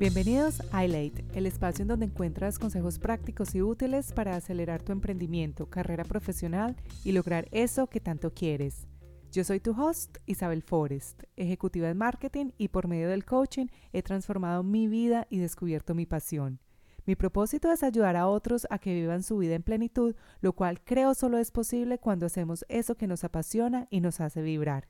[0.00, 4.92] Bienvenidos a iLate, el espacio en donde encuentras consejos prácticos y útiles para acelerar tu
[4.92, 8.86] emprendimiento, carrera profesional y lograr eso que tanto quieres.
[9.30, 14.02] Yo soy tu host, Isabel Forrest, ejecutiva de marketing y por medio del coaching he
[14.02, 16.60] transformado mi vida y descubierto mi pasión.
[17.04, 20.80] Mi propósito es ayudar a otros a que vivan su vida en plenitud, lo cual
[20.80, 24.88] creo solo es posible cuando hacemos eso que nos apasiona y nos hace vibrar.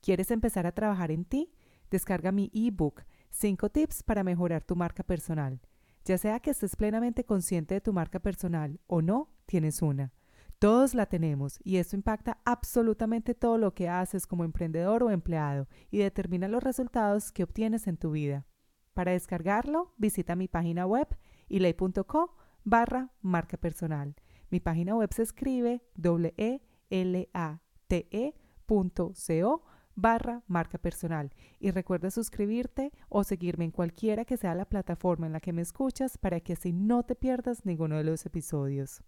[0.00, 1.52] ¿Quieres empezar a trabajar en ti?
[1.90, 5.60] Descarga mi ebook 5 tips para mejorar tu marca personal.
[6.04, 10.12] Ya sea que estés plenamente consciente de tu marca personal o no, tienes una.
[10.58, 15.66] Todos la tenemos y esto impacta absolutamente todo lo que haces como emprendedor o empleado
[15.90, 18.46] y determina los resultados que obtienes en tu vida.
[18.94, 21.08] Para descargarlo, visita mi página web
[21.48, 24.14] ilay.co barra marca personal.
[24.50, 26.60] Mi página web se escribe w e
[27.32, 28.34] a t -E
[29.94, 31.32] barra marca personal.
[31.60, 35.62] Y recuerda suscribirte o seguirme en cualquiera que sea la plataforma en la que me
[35.62, 39.02] escuchas para que así no te pierdas ninguno de los episodios.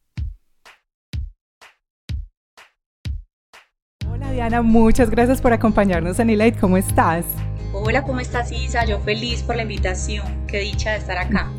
[4.10, 6.58] Hola Diana, muchas gracias por acompañarnos en Elite.
[6.58, 7.24] ¿Cómo estás?
[7.72, 8.84] Hola, ¿cómo estás Isa?
[8.84, 10.46] Yo feliz por la invitación.
[10.46, 11.50] Qué dicha de estar acá.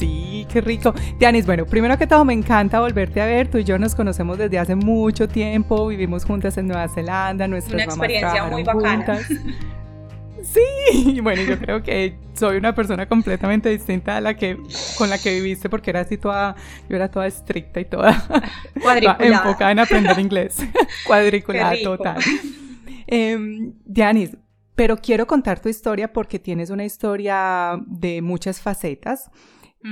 [0.00, 0.94] Sí, qué rico.
[1.18, 3.48] Dianis, bueno, primero que todo me encanta volverte a ver.
[3.48, 7.74] Tú y yo nos conocemos desde hace mucho tiempo, vivimos juntas en Nueva Zelanda, nuestras
[7.74, 9.18] Una experiencia muy bacana.
[10.42, 14.56] Sí, bueno, yo creo que soy una persona completamente distinta a la que
[14.96, 16.56] con la que viviste porque era así toda,
[16.88, 18.26] yo era toda estricta y toda
[19.20, 20.56] enfocada en aprender inglés,
[21.06, 22.22] cuadriculada total.
[23.06, 23.36] Eh,
[23.84, 24.34] Dianis,
[24.74, 29.30] pero quiero contar tu historia porque tienes una historia de muchas facetas.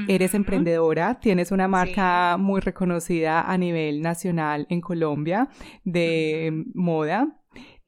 [0.06, 5.48] Eres emprendedora, tienes una marca muy reconocida a nivel nacional en Colombia
[5.84, 7.38] de moda.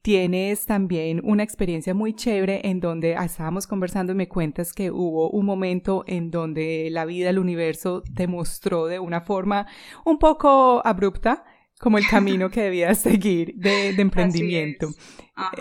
[0.02, 4.90] Tienes también una experiencia muy chévere en donde ah, estábamos conversando y me cuentas que
[4.90, 9.66] hubo un momento en donde la vida, el universo te mostró de una forma
[10.06, 11.44] un poco abrupta
[11.80, 14.88] como el camino que debías seguir de, emprendimiento.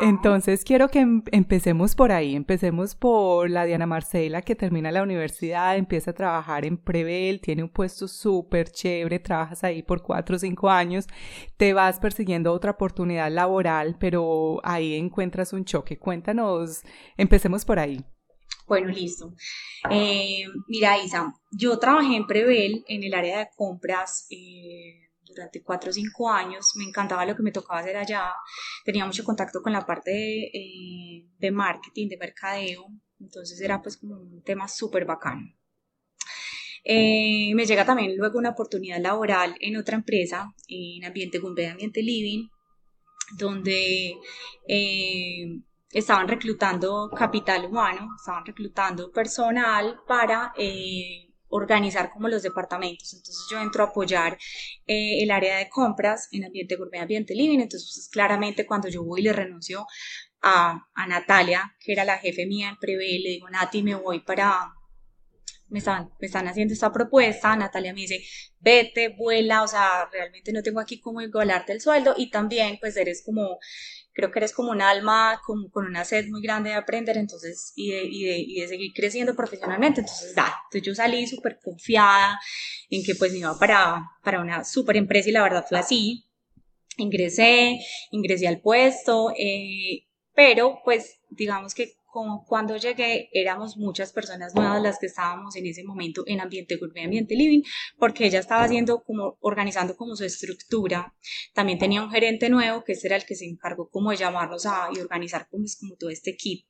[0.01, 5.01] Entonces quiero que em, empecemos por ahí, empecemos por la Diana Marcela que termina la
[5.01, 10.35] universidad, empieza a trabajar en Prevel, tiene un puesto súper chévere, trabajas ahí por cuatro
[10.35, 11.07] o cinco años,
[11.55, 15.97] te vas persiguiendo otra oportunidad laboral, pero ahí encuentras un choque.
[15.97, 16.81] Cuéntanos,
[17.15, 18.03] empecemos por ahí.
[18.67, 19.33] Bueno, listo.
[19.89, 24.27] Eh, mira, Isa, yo trabajé en Prevel en el área de compras.
[24.29, 25.08] Eh,
[25.39, 28.33] durante cuatro o cinco años, me encantaba lo que me tocaba hacer allá,
[28.83, 32.87] tenía mucho contacto con la parte de, eh, marketing, de mercadeo,
[33.19, 35.47] entonces era pues como un tema súper bacano.
[36.83, 42.01] Eh, me llega también luego una oportunidad laboral en otra empresa, en Ambiente Gumbe, Ambiente
[42.01, 42.47] Living,
[43.37, 44.15] donde
[44.67, 45.45] eh,
[45.91, 50.53] estaban reclutando capital humano, estaban reclutando personal para
[51.49, 53.13] organizar como los departamentos.
[53.13, 54.37] Entonces yo entro a apoyar
[54.87, 57.59] eh, el área de compras en ambiente gourmet, ambiente living.
[57.59, 59.85] Entonces pues, claramente cuando yo voy y le renuncio
[60.41, 64.21] a, a, Natalia, que era la jefe mía en Prevé, le digo, Nati, me voy
[64.21, 64.73] para...
[65.67, 68.23] Me están, me están haciendo esta propuesta, Natalia me dice,
[68.59, 72.97] vete, vuela, o sea, realmente no tengo aquí cómo igualarte el sueldo y también pues
[72.97, 73.59] eres como
[74.19, 77.71] creo que eres como un alma con, con una sed muy grande de aprender entonces
[77.77, 80.01] y de, y de, y de seguir creciendo profesionalmente.
[80.01, 82.37] Entonces, da, entonces yo salí súper confiada
[82.89, 86.25] en que pues me iba para, para una súper empresa y la verdad fue así.
[86.97, 87.79] Ingresé,
[88.11, 94.81] ingresé al puesto, eh, pero pues digamos que como cuando llegué éramos muchas personas nuevas
[94.81, 97.61] las que estábamos en ese momento en ambiente gourmet, ambiente living,
[97.97, 101.15] porque ella estaba haciendo como, organizando como su estructura.
[101.53, 104.65] También tenía un gerente nuevo, que ese era el que se encargó como de llamarnos
[104.65, 106.67] a, y organizar como, como todo este equipo.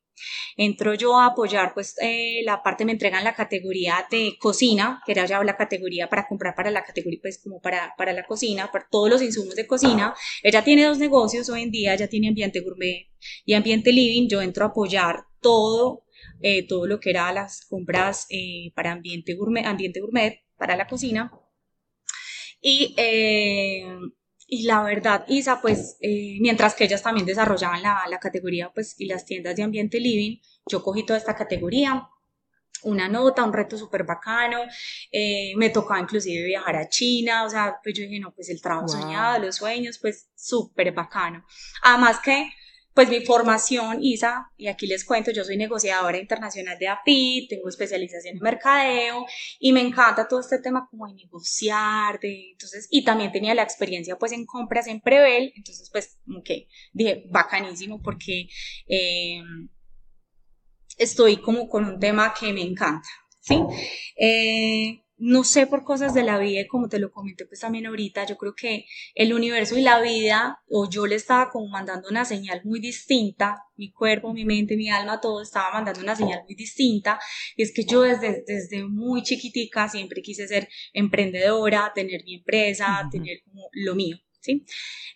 [0.57, 5.13] Entro yo a apoyar, pues eh, la parte me entregan la categoría de cocina, que
[5.13, 8.71] era ya la categoría para comprar para la categoría, pues como para, para la cocina,
[8.71, 10.13] para todos los insumos de cocina.
[10.43, 13.09] Ella tiene dos negocios hoy en día, ya tiene ambiente gourmet
[13.45, 14.27] y ambiente living.
[14.27, 16.03] Yo entro a apoyar todo,
[16.41, 20.87] eh, todo lo que era las compras eh, para ambiente gourmet, ambiente gourmet, para la
[20.87, 21.31] cocina.
[22.61, 23.85] Y, eh,
[24.49, 29.05] y la verdad, Isa, pues, mientras que ellas también desarrollaban la, la, categoría, pues, y
[29.05, 30.37] las tiendas de ambiente living,
[30.67, 32.09] yo cogí toda esta categoría,
[32.83, 34.59] una nota, un reto súper bacano,
[35.55, 38.87] me tocaba inclusive viajar a China, o sea, pues yo dije, no, pues el trabajo
[38.87, 41.45] soñado, los sueños, pues súper bacano.
[41.83, 42.49] Además que
[42.93, 47.69] pues mi formación, Isa, y aquí les cuento, yo soy negociadora internacional de API, tengo
[47.69, 49.25] especialización en mercadeo
[49.59, 53.63] y me encanta todo este tema como de negociar, de, entonces, y también tenía la
[53.63, 58.47] experiencia pues en compras en Prevel, entonces pues como que dije, bacanísimo porque...
[58.87, 59.41] Eh,
[60.99, 63.07] estoy como con un tema que me encanta,
[63.39, 63.57] ¿sí?
[64.17, 68.25] Eh, no sé por cosas de la vida, como te lo comenté pues también ahorita,
[68.25, 68.85] yo creo que
[69.15, 73.63] el universo y la vida, o yo le estaba como mandando una señal muy distinta,
[73.75, 77.19] mi cuerpo, mi mente, mi alma, todo estaba mandando una señal muy distinta,
[77.57, 83.07] y es que yo desde, desde muy chiquitica siempre quise ser emprendedora, tener mi empresa,
[83.11, 84.65] tener como lo mío, ¿sí?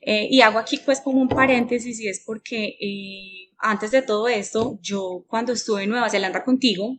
[0.02, 4.28] Eh, y hago aquí pues como un paréntesis y es porque eh, antes de todo
[4.28, 6.98] esto, yo cuando estuve en Nueva Zelanda contigo,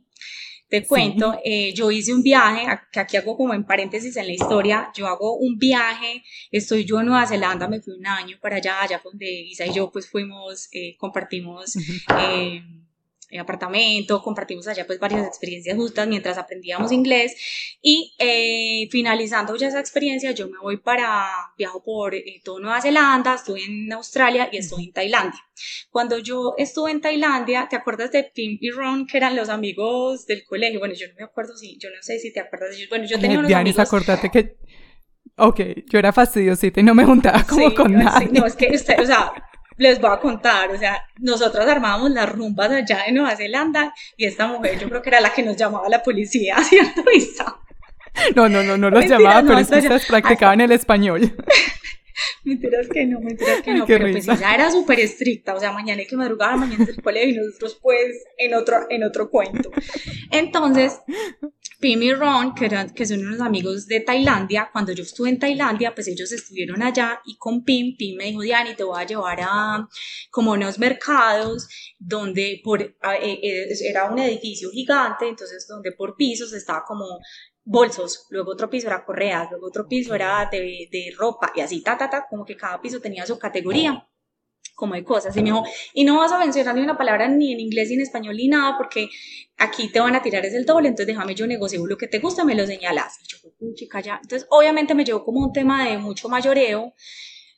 [0.74, 4.32] te cuento, eh, yo hice un viaje, que aquí hago como en paréntesis en la
[4.32, 8.56] historia, yo hago un viaje, estoy yo en Nueva Zelanda, me fui un año para
[8.56, 11.74] allá, allá donde Isa y yo pues fuimos, eh, compartimos
[13.40, 17.34] apartamento, compartimos allá pues varias experiencias justas mientras aprendíamos inglés
[17.80, 21.26] y eh, finalizando ya esa experiencia yo me voy para,
[21.58, 25.40] viajo por eh, toda Nueva Zelanda, estuve en Australia y estoy en Tailandia.
[25.90, 30.26] Cuando yo estuve en Tailandia, ¿te acuerdas de Tim y Ron que eran los amigos
[30.26, 30.78] del colegio?
[30.78, 32.88] Bueno, yo no me acuerdo si, yo no sé si te acuerdas de ellos.
[32.88, 33.88] Bueno, yo tenía unos Dianis, amigos...
[33.88, 34.56] acordate que...
[35.36, 35.60] Ok,
[35.90, 38.28] yo era fastidiosita y no me juntaba como con nadie.
[38.30, 39.32] no, es que usted, o sea,
[39.76, 44.26] les voy a contar, o sea, nosotros armábamos las rumbas allá en Nueva Zelanda y
[44.26, 47.56] esta mujer yo creo que era la que nos llamaba a la policía, ¿cierto, Isa?
[48.36, 51.34] No, no, no, no los llamaba, pero es que ustedes practicaban el español.
[52.44, 56.00] mentiras que no, mentiras que no, pero pues ella era súper estricta, o sea, mañana
[56.00, 59.70] hay que madrugar, mañana es el colegio y nosotros pues en otro, en otro cuento.
[60.30, 61.00] Entonces,
[61.84, 65.38] Pim y Ron, que, eran, que son unos amigos de Tailandia, cuando yo estuve en
[65.38, 69.06] Tailandia, pues ellos estuvieron allá y con Pim, Pim me dijo, Diani, te voy a
[69.06, 69.86] llevar a
[70.30, 76.54] como unos mercados donde por, eh, eh, era un edificio gigante, entonces donde por pisos
[76.54, 77.04] estaba como
[77.62, 81.82] bolsos, luego otro piso era correas, luego otro piso era de, de ropa y así,
[81.82, 84.08] ta, ta, ta, como que cada piso tenía su categoría
[84.74, 85.36] como de cosas.
[85.36, 87.94] Y me dijo, y no vas a mencionar ni una palabra ni en inglés ni
[87.94, 89.08] en español ni nada, porque
[89.56, 92.18] aquí te van a tirar es el doble, entonces déjame yo negocio lo que te
[92.18, 93.18] gusta, me lo señalas.
[93.22, 94.20] Y yo, chica, ya.
[94.22, 96.92] Entonces, obviamente me llevó como un tema de mucho mayoreo,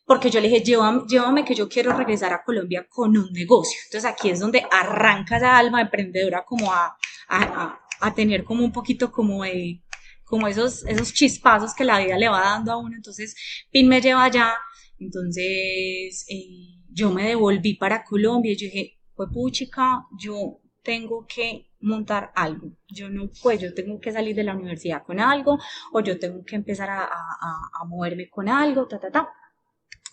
[0.05, 3.79] porque yo le dije, llévame, llévame que yo quiero regresar a Colombia con un negocio.
[3.87, 6.97] Entonces aquí es donde arranca esa alma emprendedora como a,
[7.29, 9.83] a, a, tener como un poquito como de
[10.23, 12.95] como esos, esos chispazos que la vida le va dando a uno.
[12.97, 13.35] Entonces,
[13.71, 14.55] PIN me lleva allá.
[14.99, 21.69] Entonces, eh, yo me devolví para Colombia y yo dije, pues puchica, yo tengo que
[21.81, 22.73] montar algo.
[22.89, 25.59] Yo no, pues yo tengo que salir de la universidad con algo
[25.93, 29.29] o yo tengo que empezar a, a, a moverme con algo, ta, ta, ta.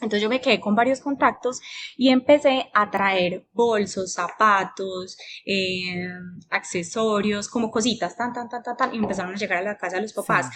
[0.02, 1.62] Entonces yo me quedé con varios contactos
[1.96, 6.10] y empecé a traer bolsos, zapatos, eh,
[6.50, 9.96] accesorios, como cositas, tan, tan, tan, tan, tan, y empezaron a llegar a la casa
[9.96, 10.50] de los papás.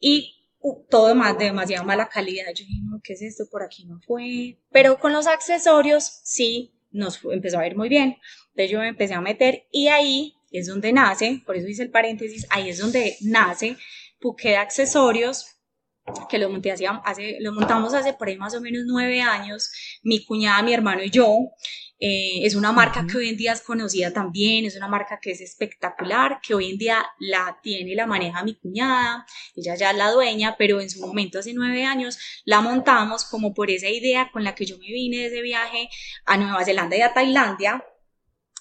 [0.00, 0.41] Y
[0.88, 2.46] todo más de demasiado mala calidad.
[2.54, 3.44] Yo dije, no, ¿qué es esto?
[3.50, 4.58] Por aquí no fue.
[4.70, 8.18] Pero con los accesorios, sí, nos empezó a ir muy bien.
[8.50, 11.90] Entonces yo me empecé a meter y ahí es donde nace, por eso hice el
[11.90, 13.76] paréntesis, ahí es donde nace
[14.20, 15.56] Puqué de Accesorios,
[16.28, 19.70] que lo, monté hace, lo montamos hace por ahí más o menos nueve años,
[20.02, 21.50] mi cuñada, mi hermano y yo.
[22.04, 25.30] Eh, es una marca que hoy en día es conocida también, es una marca que
[25.30, 29.96] es espectacular, que hoy en día la tiene la maneja mi cuñada, ella ya es
[29.96, 34.30] la dueña, pero en su momento, hace nueve años, la montamos como por esa idea
[34.32, 35.88] con la que yo me vine de ese viaje
[36.26, 37.84] a Nueva Zelanda y a Tailandia,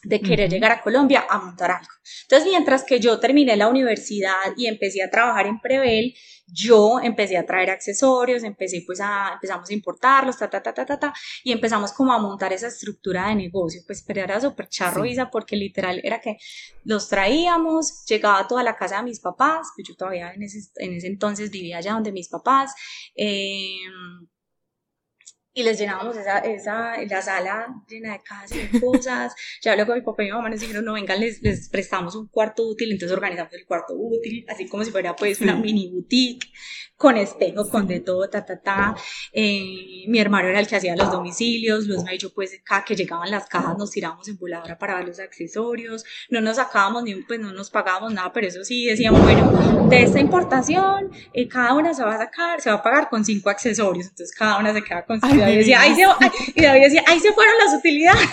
[0.04, 1.92] de querer llegar a Colombia a montar algo.
[2.24, 6.14] Entonces, mientras que yo terminé la universidad y empecé a trabajar en Prevel,
[6.48, 10.86] yo empecé a traer accesorios, empecé pues a, empezamos a importarlos, ta, ta, ta, ta,
[10.86, 14.68] ta, ta, y empezamos como a montar esa estructura de negocio, pues pero era súper
[14.68, 16.38] charro, Isa, porque literal era que
[16.84, 20.94] los traíamos, llegaba toda la casa de mis papás, pues yo todavía en ese, en
[20.94, 22.74] ese entonces vivía allá donde mis papás,
[23.16, 23.78] eh,
[25.54, 29.36] y les llenábamos esa, esa, la sala llena de casas y cosas.
[29.62, 32.28] Ya luego mi papá y mi mamá nos dijeron, no, vengan, les, les prestamos un
[32.28, 36.48] cuarto útil, entonces organizamos el cuarto útil, así como si fuera pues una mini boutique
[37.02, 38.96] con espejo, con de todo, ta, ta, ta.
[39.34, 42.96] Eh, mi hermano era el que hacía los domicilios, los me dicho, pues, cada que
[42.96, 47.16] llegaban las cajas nos tirábamos en voladora para ver los accesorios, no nos sacábamos ni,
[47.16, 51.74] pues, no nos pagábamos nada, pero eso sí decíamos, bueno, de esta importación, eh, cada
[51.74, 54.72] una se va a sacar, se va a pagar con cinco accesorios, entonces cada una
[54.72, 56.04] se queda con cinco, y decía, ahí se,
[56.56, 58.30] y David decía, ahí se fueron las utilidades.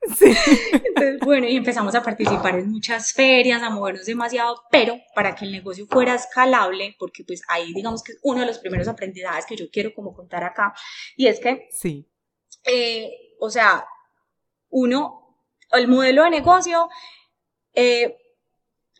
[0.20, 5.44] Entonces, bueno, y empezamos a participar en muchas ferias, a movernos demasiado, pero para que
[5.44, 9.44] el negocio fuera escalable, porque pues ahí digamos que es uno de los primeros aprendizajes
[9.46, 10.74] que yo quiero como contar acá,
[11.16, 12.08] y es que, sí.
[12.64, 13.10] Eh,
[13.40, 13.86] o sea,
[14.70, 15.36] uno,
[15.72, 16.88] el modelo de negocio,
[17.74, 18.16] eh,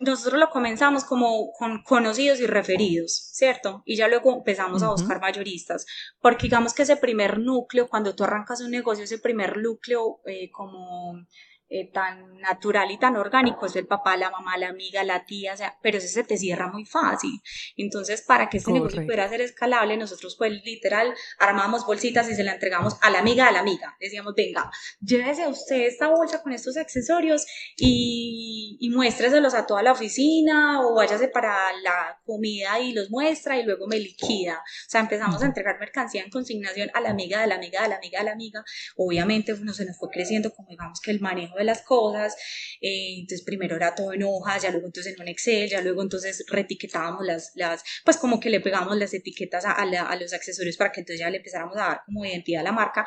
[0.00, 3.82] nosotros lo comenzamos como con conocidos y referidos, ¿cierto?
[3.84, 5.86] Y ya luego empezamos a buscar mayoristas,
[6.20, 10.50] porque digamos que ese primer núcleo, cuando tú arrancas un negocio, ese primer núcleo eh,
[10.50, 11.26] como
[11.70, 15.52] eh, tan natural y tan orgánico es el papá, la mamá, la amiga, la tía,
[15.54, 17.42] o sea, pero ese se te cierra muy fácil.
[17.76, 22.44] Entonces, para que este negocio pudiera ser escalable, nosotros pues literal armamos bolsitas y se
[22.44, 23.96] la entregamos a la amiga, a la amiga.
[24.00, 24.70] Decíamos, venga,
[25.00, 27.44] llévese usted esta bolsa con estos accesorios
[27.76, 33.58] y, y muéstreselos a toda la oficina o váyase para la comida y los muestra
[33.58, 34.54] y luego me liquida.
[34.54, 37.88] O sea, empezamos a entregar mercancía en consignación a la amiga, de la amiga, de
[37.88, 38.64] la amiga, de la amiga.
[38.96, 42.34] Obviamente, no se nos fue creciendo como digamos que el manejo de las cosas,
[42.80, 46.02] eh, entonces primero era todo en hojas, ya luego entonces en un Excel, ya luego
[46.02, 50.76] entonces retiquetábamos las, las pues como que le pegamos las etiquetas a, a, los accesorios
[50.76, 53.06] para que entonces ya le empezáramos a dar como identidad a la marca.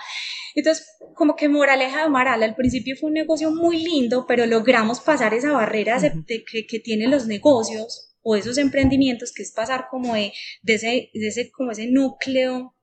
[0.55, 5.00] Entonces, como que moraleja de Maral, al principio fue un negocio muy lindo, pero logramos
[5.00, 9.88] pasar esa barrera de, que, que tienen los negocios o esos emprendimientos, que es pasar
[9.89, 12.75] como de, de, ese, de ese, como ese núcleo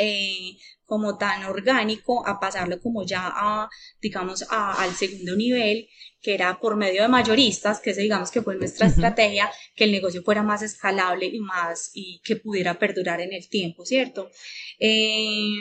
[0.00, 3.68] eh, como tan orgánico a pasarlo como ya a,
[4.00, 5.86] digamos, al segundo nivel,
[6.20, 9.92] que era por medio de mayoristas, que ese digamos que fue nuestra estrategia, que el
[9.92, 14.30] negocio fuera más escalable y más, y que pudiera perdurar en el tiempo, ¿cierto?
[14.78, 15.54] Eh,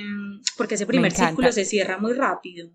[0.57, 2.71] porque ese primer círculo se cierra muy rápido.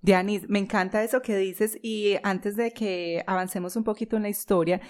[0.00, 4.28] Dianis, me encanta eso que dices y antes de que avancemos un poquito en la
[4.28, 4.80] historia,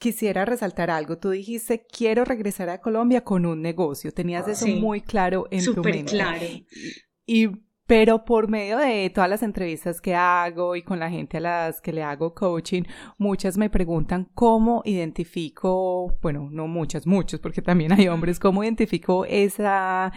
[0.00, 1.18] quisiera resaltar algo.
[1.18, 4.10] Tú dijiste, quiero regresar a Colombia con un negocio.
[4.12, 6.10] Tenías eso muy claro en tu mente.
[6.10, 6.46] claro.
[7.26, 7.48] Y,
[7.86, 11.80] pero por medio de todas las entrevistas que hago y con la gente a las
[11.82, 12.84] que le hago coaching,
[13.18, 19.26] muchas me preguntan cómo identifico, bueno, no muchas, muchos, porque también hay hombres, cómo identifico
[19.26, 20.12] esa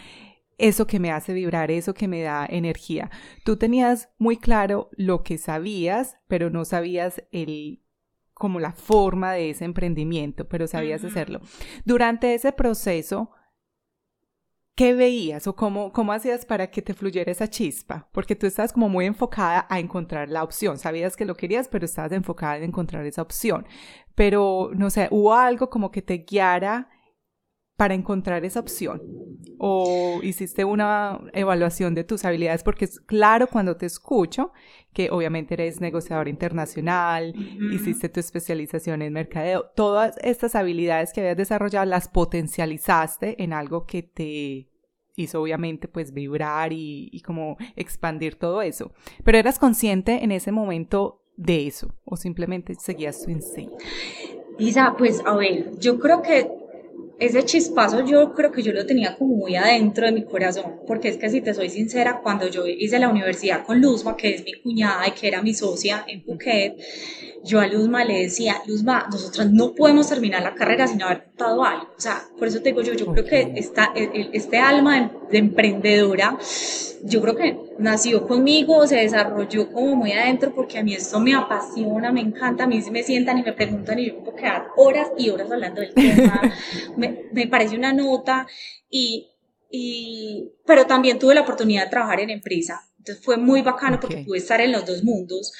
[0.58, 3.10] eso que me hace vibrar, eso que me da energía.
[3.44, 7.83] Tú tenías muy claro lo que sabías, pero no sabías el
[8.44, 11.40] como la forma de ese emprendimiento, pero sabías hacerlo.
[11.86, 13.32] Durante ese proceso,
[14.76, 18.10] ¿qué veías o cómo, cómo hacías para que te fluyera esa chispa?
[18.12, 20.78] Porque tú estabas como muy enfocada a encontrar la opción.
[20.78, 23.66] Sabías que lo querías, pero estabas enfocada en encontrar esa opción.
[24.14, 26.90] Pero, no sé, ¿hubo algo como que te guiara
[27.84, 29.02] para encontrar esa opción?
[29.58, 32.64] ¿O hiciste una evaluación de tus habilidades?
[32.64, 34.54] Porque es claro cuando te escucho
[34.94, 37.36] que obviamente eres negociador internacional,
[37.74, 43.86] hiciste tu especialización en mercadeo, todas estas habilidades que habías desarrollado las potencializaste en algo
[43.86, 44.70] que te
[45.18, 48.94] hizo obviamente pues vibrar y, y como expandir todo eso.
[49.26, 53.76] Pero eras consciente en ese momento de eso o simplemente seguías tu instinto.
[54.58, 56.63] Isa, pues a ver, yo creo que
[57.20, 61.10] ese chispazo yo creo que yo lo tenía como muy adentro de mi corazón, porque
[61.10, 64.44] es que si te soy sincera, cuando yo hice la universidad con Luzma, que es
[64.44, 66.78] mi cuñada y que era mi socia en Phuket,
[67.44, 71.64] yo a Luzma le decía, Luzma, nosotras no podemos terminar la carrera sin haber contado
[71.64, 71.90] algo.
[71.98, 76.38] O sea, por eso te digo yo, yo creo que esta, este alma de, emprendedora,
[77.04, 81.34] yo creo que nació conmigo, se desarrolló como muy adentro, porque a mí esto me
[81.34, 85.10] apasiona, me encanta, a mí me sientan y me preguntan y yo puedo quedar horas
[85.18, 86.42] y horas hablando del tema,
[86.98, 88.48] me, me parece una nota
[88.90, 89.30] y,
[89.70, 92.82] y, pero también tuve la oportunidad de trabajar en empresa.
[92.98, 95.52] Entonces fue muy bacano porque pude estar en los dos mundos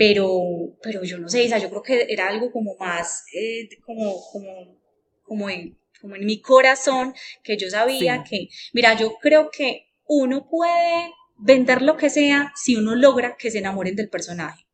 [0.00, 4.78] pero, pero yo no sé, yo creo que era algo como más, eh, como, como,
[5.22, 7.12] como, en, como en mi corazón,
[7.44, 12.76] que yo sabía que, mira, yo creo que uno puede vender lo que sea si
[12.76, 14.66] uno logra que se enamoren del personaje.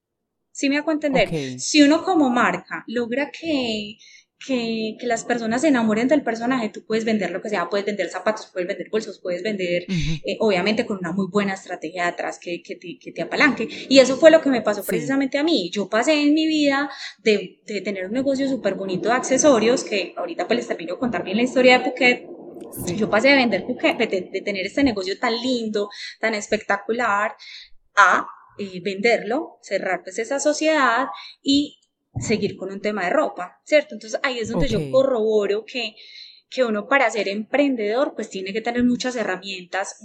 [0.51, 1.61] ¿Sí me hago entender?
[1.61, 3.99] Si uno como marca logra que,
[4.39, 7.85] que, que, las personas se enamoren del personaje, tú puedes vender lo que sea, puedes
[7.85, 12.39] vender zapatos, puedes vender bolsos, puedes vender, eh, obviamente con una muy buena estrategia atrás
[12.39, 13.69] que, que, te, que, te, apalanque.
[13.91, 15.71] Y eso fue lo que me pasó precisamente a mí.
[15.71, 16.89] Yo pasé en mi vida
[17.23, 21.01] de, de tener un negocio súper bonito de accesorios, que ahorita pues les termino de
[21.01, 22.36] contar bien la historia de Phuket.
[22.97, 25.89] Yo pasé de vender de, tener este negocio tan lindo,
[26.21, 27.35] tan espectacular,
[27.95, 28.27] a
[28.59, 31.07] eh, venderlo, cerrar pues esa sociedad
[31.43, 31.79] y
[32.19, 33.95] seguir con un tema de ropa, ¿cierto?
[33.95, 35.95] Entonces ahí es donde yo corroboro que,
[36.49, 40.03] que uno para ser emprendedor pues tiene que tener muchas herramientas,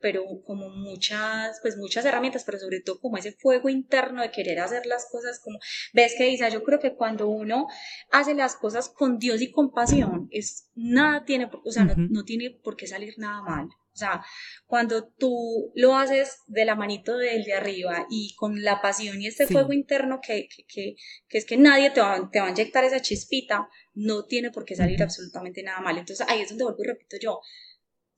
[0.00, 4.60] pero como muchas, pues muchas herramientas, pero sobre todo como ese fuego interno de querer
[4.60, 5.58] hacer las cosas como,
[5.92, 7.66] ves que dice, yo creo que cuando uno
[8.10, 12.24] hace las cosas con Dios y con pasión, es, nada tiene, o sea, no, no
[12.24, 13.68] tiene por qué salir nada mal.
[13.94, 14.24] O sea,
[14.66, 19.28] cuando tú lo haces de la manito del de arriba y con la pasión y
[19.28, 20.96] este fuego interno que, que, que,
[21.28, 24.64] que, es que nadie te va, te va a inyectar esa chispita, no tiene por
[24.64, 25.96] qué salir absolutamente nada mal.
[25.96, 27.40] Entonces ahí es donde vuelvo y repito yo,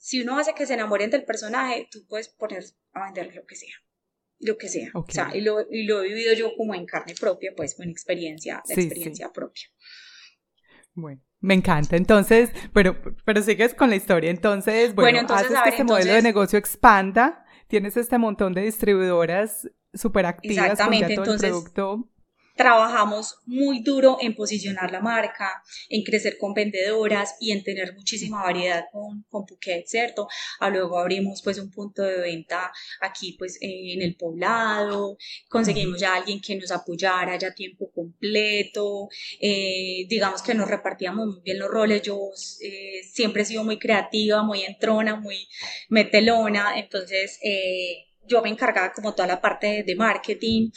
[0.07, 3.57] si uno hace que se enamoren del personaje, tú puedes poner a vender lo que
[3.57, 3.75] sea,
[4.39, 4.89] lo que sea.
[4.95, 7.89] O sea, y lo, y lo he vivido yo como en carne propia, pues con
[7.89, 9.65] experiencia, de experiencia propia.
[10.95, 11.21] Bueno.
[11.41, 11.97] Me encanta.
[11.97, 14.31] Entonces, pero, pero sigues con la historia.
[14.31, 17.45] Entonces, bueno, haces que este modelo de negocio expanda.
[17.67, 22.09] Tienes este montón de distribuidoras súper activas con ya todo entonces, el producto
[22.57, 28.43] trabajamos muy duro en posicionar la marca, en crecer con vendedoras y en tener muchísima
[28.43, 30.27] variedad con, con Phuket, ¿cierto?
[30.59, 36.15] A luego abrimos pues un punto de venta aquí pues en el poblado, conseguimos ya
[36.15, 39.09] alguien que nos apoyara ya a tiempo completo,
[39.41, 42.19] eh, digamos que nos repartíamos muy bien los roles, yo
[42.63, 45.47] eh, siempre he sido muy creativa, muy entrona, muy
[45.89, 47.39] metelona, entonces...
[47.43, 50.71] Eh, yo me encargaba como toda la parte de marketing,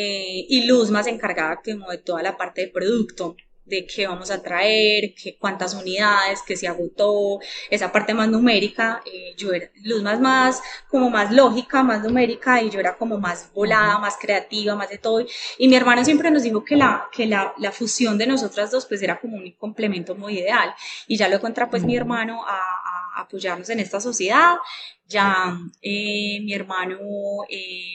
[0.00, 3.36] eh, y Luz más encargada como de toda la parte de producto
[3.68, 7.38] de qué vamos a traer, qué, cuántas unidades, qué se agotó,
[7.70, 12.62] esa parte más numérica, eh, yo era luz más, más, como más lógica, más numérica,
[12.62, 15.24] y yo era como más volada, más creativa, más de todo,
[15.58, 18.86] y mi hermano siempre nos dijo que la, que la, la fusión de nosotras dos
[18.86, 20.74] pues era como un complemento muy ideal,
[21.06, 24.54] y ya lo contra pues mi hermano a, a apoyarnos en esta sociedad,
[25.06, 26.98] ya eh, mi hermano...
[27.50, 27.94] Eh,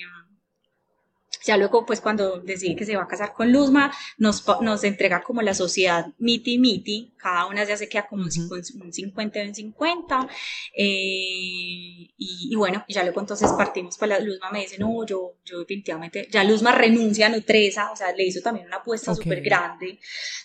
[1.44, 5.22] ya luego, pues cuando decide que se va a casar con Luzma, nos, nos entrega
[5.22, 10.28] como la sociedad miti miti, cada una ya se queda como un 50 en 50.
[10.76, 15.60] Eh, y, bueno, ya luego entonces partimos para la Luzma, me dice, no, yo, yo
[15.60, 20.00] definitivamente, ya Luzma renuncia a Nutresa, o sea, le hizo también una apuesta súper grande,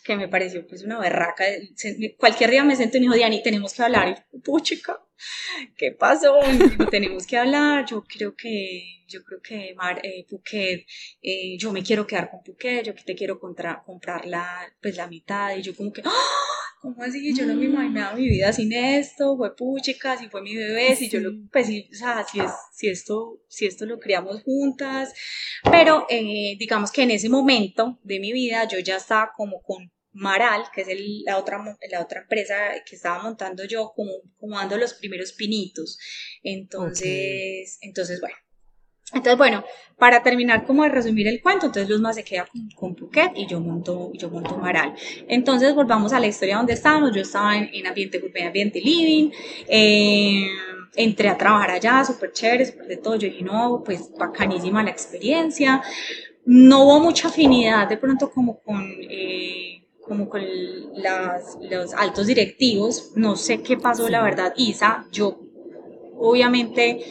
[0.05, 1.45] que me pareció pues una berraca.
[2.17, 4.27] Cualquier día me siento y me dijo, Diani, tenemos que hablar.
[4.33, 5.01] Y, puchica,
[5.77, 6.39] ¿qué pasó?
[6.91, 10.87] tenemos que hablar, yo creo que yo creo que Mar, eh, Phuket,
[11.23, 15.07] eh, yo me quiero quedar con Phuket, yo que te quiero comprar la, pues, la
[15.07, 16.59] mitad, y yo como que, ¡Ah!
[16.81, 17.35] ¿cómo así?
[17.35, 21.09] Yo no me imaginaba mi vida sin esto, fue puchica, si fue mi bebé, si
[21.09, 25.13] yo lo, pues o sea, si, es, si, esto, si esto lo criamos juntas,
[25.71, 29.91] pero eh, digamos que en ese momento de mi vida yo ya estaba como con
[30.13, 30.89] Maral, que es
[31.25, 35.99] la, otra, la otra empresa que estaba montando yo, como, como dando los primeros pinitos.
[36.43, 38.37] Entonces, entonces bueno,
[39.13, 39.65] entonces, bueno,
[39.97, 43.47] para terminar como de resumir el cuento, entonces Luzma se queda con, con Phuket y
[43.47, 44.95] yo monto, yo monto Maral.
[45.29, 47.15] Entonces, volvamos a la historia donde estábamos.
[47.15, 49.31] Yo estaba en, en ambiente en ambiente living,
[49.67, 50.47] eh,
[50.95, 53.17] entré a trabajar allá, súper chévere, súper de todo.
[53.17, 55.83] Yo dije, no, pues bacanísima la experiencia.
[56.45, 58.95] No hubo mucha afinidad de pronto como con...
[59.09, 60.43] Eh, como con
[60.95, 65.39] las, los altos directivos, no sé qué pasó, la verdad, Isa, yo
[66.17, 67.05] obviamente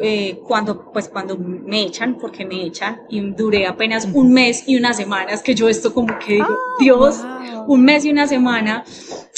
[0.00, 4.76] eh, cuando, pues cuando me echan, porque me echan, y duré apenas un mes y
[4.76, 7.24] unas semanas, que yo esto como que digo, ah, Dios,
[7.66, 8.84] un mes y una semana,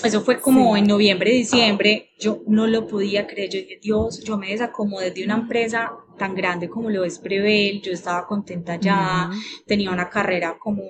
[0.03, 4.37] eso fue como en noviembre, diciembre, yo no lo podía creer, yo dije, Dios, yo
[4.37, 9.31] me desacomodé de una empresa tan grande como lo es Prevel, yo estaba contenta ya,
[9.67, 10.83] tenía una carrera como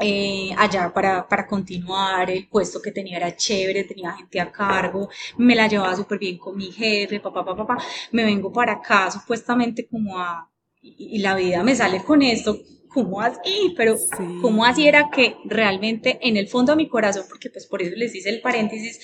[0.00, 5.08] eh, allá para, para, continuar, el puesto que tenía era chévere, tenía gente a cargo,
[5.36, 9.10] me la llevaba súper bien con mi jefe, papá, papá, papá, me vengo para acá
[9.10, 13.74] supuestamente como a, y, la vida me sale con esto, ¿cómo así?
[13.76, 13.96] Pero
[14.40, 17.94] ¿cómo así era que realmente en el fondo de mi corazón, porque pues por eso
[17.96, 19.00] les hice el paréntesis,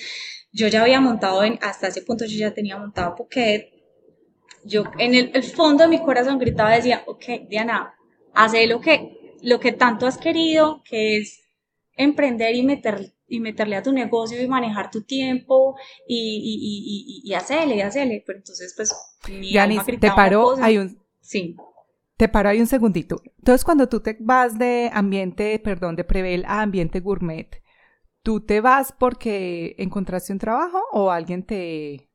[0.51, 3.69] yo ya había montado, en, hasta ese punto yo ya tenía montado Phuket,
[4.63, 7.93] yo en el, el fondo de mi corazón gritaba, decía, ok, Diana,
[8.33, 9.14] hace lo que
[9.45, 11.41] lo que tanto has querido, que es
[11.95, 15.77] emprender y, meter, y meterle a tu negocio y manejar tu tiempo
[16.07, 18.23] y, y, y, y hacerle, y hacerle.
[18.25, 18.93] Pero entonces, pues,
[19.29, 20.99] mi te paró, hay un...
[21.21, 21.55] Sí.
[22.17, 23.21] Te paro ahí un segundito.
[23.37, 27.61] Entonces, cuando tú te vas de ambiente, perdón, de Prevel a ambiente gourmet,
[28.23, 32.09] ¿tú te vas porque encontraste un trabajo o alguien te,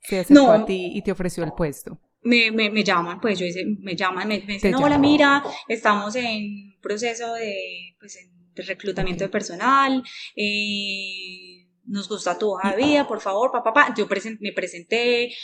[0.00, 1.98] se acercó a ti y te ofreció el puesto?
[2.24, 6.16] Me, me, me, llaman, pues yo dice, me llaman, me, dicen, no, hola, mira, estamos
[6.16, 8.18] en proceso de, pues,
[8.54, 10.02] de reclutamiento de personal,
[10.34, 13.94] eh, nos gusta tu hoja de vida, por favor, papá, papá.
[13.96, 14.06] Yo
[14.40, 15.34] me presenté,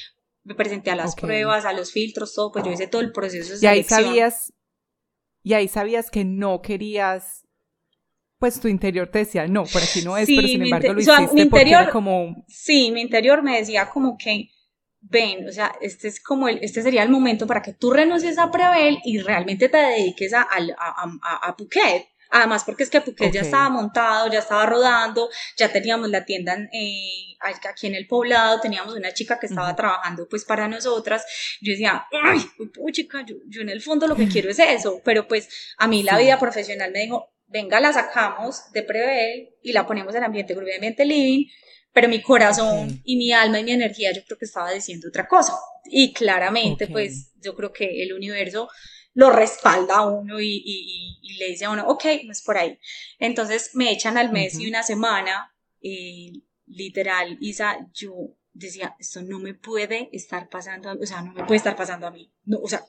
[0.43, 3.53] me presenté a las pruebas, a los filtros, todo, pues yo hice todo el proceso
[3.53, 3.75] de selección.
[3.75, 4.53] Y ahí sabías,
[5.43, 7.47] y ahí sabías que no querías,
[8.39, 11.35] pues tu interior te decía, no, por aquí no es, pero sin embargo lo hiciste
[11.35, 12.43] mi interior, como...
[12.49, 14.49] Sí, mi interior me decía como que
[15.01, 18.39] ven, o sea, este es como el, este sería el momento para que tú renuncies
[18.39, 22.09] a Prevel y realmente te dediques a, a, a, Phuket.
[22.33, 26.57] Además, porque es que Phuket ya estaba montado, ya estaba rodando, ya teníamos la tienda
[26.73, 31.25] eh, aquí en el poblado, teníamos una chica que estaba trabajando pues para nosotras.
[31.61, 32.41] Yo decía, ay,
[32.93, 36.05] chica, yo, yo, en el fondo lo que quiero es eso, pero pues a mí
[36.05, 40.55] la vida profesional me dijo, venga, la sacamos de Prevel y la ponemos en ambiente,
[40.55, 41.47] ambiente living
[41.93, 45.27] pero mi corazón y mi alma y mi energía yo creo que estaba diciendo otra
[45.27, 45.55] cosa.
[45.85, 48.69] Y claramente, pues yo creo que el universo
[49.15, 52.79] lo respalda a uno y, y, le dice a uno, ok, no es por ahí.
[53.19, 58.13] Entonces me echan al mes y una semana, y literal, Isa, yo
[58.53, 62.11] decía, esto no me puede estar pasando, o sea, no me puede estar pasando a
[62.11, 62.33] mí.
[62.45, 62.85] No, o sea,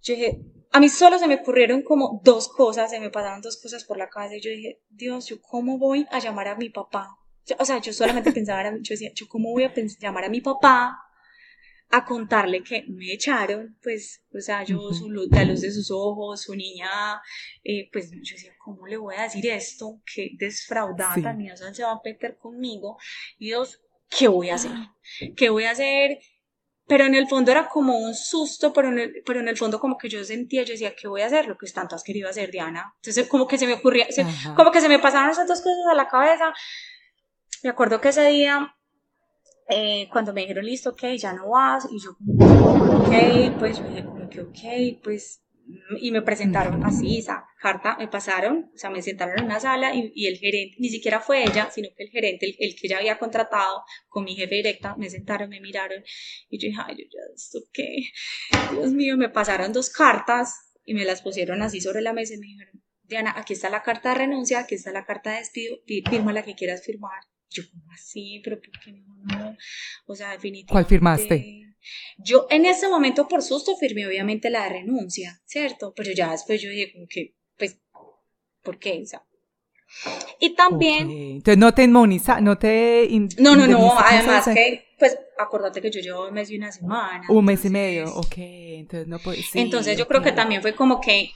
[0.00, 3.60] yo dije, a mí solo se me ocurrieron como dos cosas, se me pasaron dos
[3.60, 6.70] cosas por la cabeza y yo dije, Dios, ¿yo cómo voy a llamar a mi
[6.70, 7.18] papá?
[7.58, 10.98] O sea, yo solamente pensaba, yo decía, ¿yo cómo voy a llamar a mi papá
[11.90, 16.42] a contarle que me echaron, pues, o sea, yo, su la luz de sus ojos,
[16.42, 16.88] su niña,
[17.62, 20.00] eh, pues yo decía, ¿cómo le voy a decir esto?
[20.12, 22.96] Qué desfraudada también se va a meter conmigo.
[23.38, 24.72] Y Dios, ¿qué voy a hacer?
[25.36, 26.18] ¿Qué voy a hacer?
[26.86, 29.78] Pero en el fondo era como un susto, pero en el, pero en el fondo
[29.78, 31.46] como que yo sentía, yo decía, ¿qué voy a hacer?
[31.46, 32.92] Lo que tanto has querido hacer, Diana.
[32.96, 34.06] Entonces como que se me ocurría,
[34.56, 36.52] como que se me pasaron esas dos cosas a la cabeza.
[37.64, 38.76] Me acuerdo que ese día
[39.70, 44.04] eh, cuando me dijeron, listo, ok, ya no vas, y yo, ok, pues yo dije,
[44.04, 45.42] como que, ok, pues,
[45.98, 49.94] y me presentaron así, esa carta, me pasaron, o sea, me sentaron en una sala
[49.94, 53.18] y, el gerente, ni siquiera fue ella, sino que el gerente, el, que ya había
[53.18, 56.02] contratado con mi jefe directa, me sentaron, me miraron,
[56.50, 58.10] y yo dije, ay, yo ya, ¿esto qué?
[58.72, 62.38] Dios mío, me pasaron dos cartas y me las pusieron así sobre la mesa y
[62.38, 65.78] me dijeron, Diana, aquí está la carta de renuncia, aquí está la carta de despido,
[66.10, 67.20] firma la que quieras firmar.
[67.54, 68.40] Yo, como así?
[68.42, 69.56] ¿Pero por qué no?
[70.06, 70.72] O sea, definitivamente.
[70.72, 71.76] ¿Cuál firmaste?
[72.18, 75.92] Yo en ese momento por susto firmé obviamente la de renuncia, ¿cierto?
[75.94, 77.78] Pero ya después yo dije como que, pues,
[78.62, 79.00] ¿por qué?
[79.02, 79.22] O sea,
[80.40, 81.10] y también...
[81.10, 83.08] Entonces no te inmuniza, no te...
[83.38, 87.24] no, no, no, además que, pues, acordate que yo llevo un mes y una semana.
[87.28, 89.54] Un mes y medio, ok, entonces no puedes...
[89.54, 91.30] entonces yo creo que también fue como que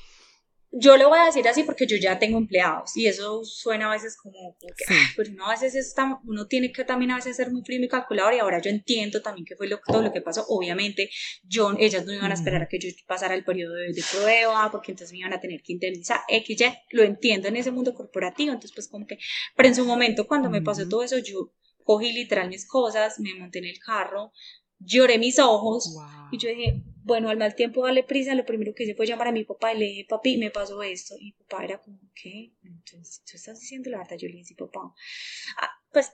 [0.70, 3.94] yo le voy a decir así porque yo ya tengo empleados y eso suena a
[3.94, 4.84] veces como, que,
[5.16, 7.88] pues uno a veces está, uno tiene que también a veces ser muy frío y
[7.88, 10.44] calculador y ahora yo entiendo también que fue lo, todo lo que pasó.
[10.48, 11.10] Obviamente,
[11.42, 14.92] yo, ellas no iban a esperar a que yo pasara el periodo de, prueba porque
[14.92, 16.20] entonces me iban a tener que indemnizar.
[16.28, 19.18] X, ya lo entiendo en ese mundo corporativo, entonces pues como que,
[19.56, 21.52] pero en su momento cuando me pasó todo eso, yo
[21.88, 24.32] cogí literal mis cosas, me monté en el carro,
[24.78, 25.96] lloré mis ojos
[26.30, 29.28] y yo dije, bueno, al mal tiempo dale prisa, lo primero que hice fue llamar
[29.28, 31.14] a mi papá y le dije, papi, me pasó esto.
[31.18, 32.52] Y mi papá era como, ¿qué?
[32.62, 34.94] Entonces, tú estás diciendo la verdad, yo le dije, papá.
[35.58, 36.12] Ah, pues,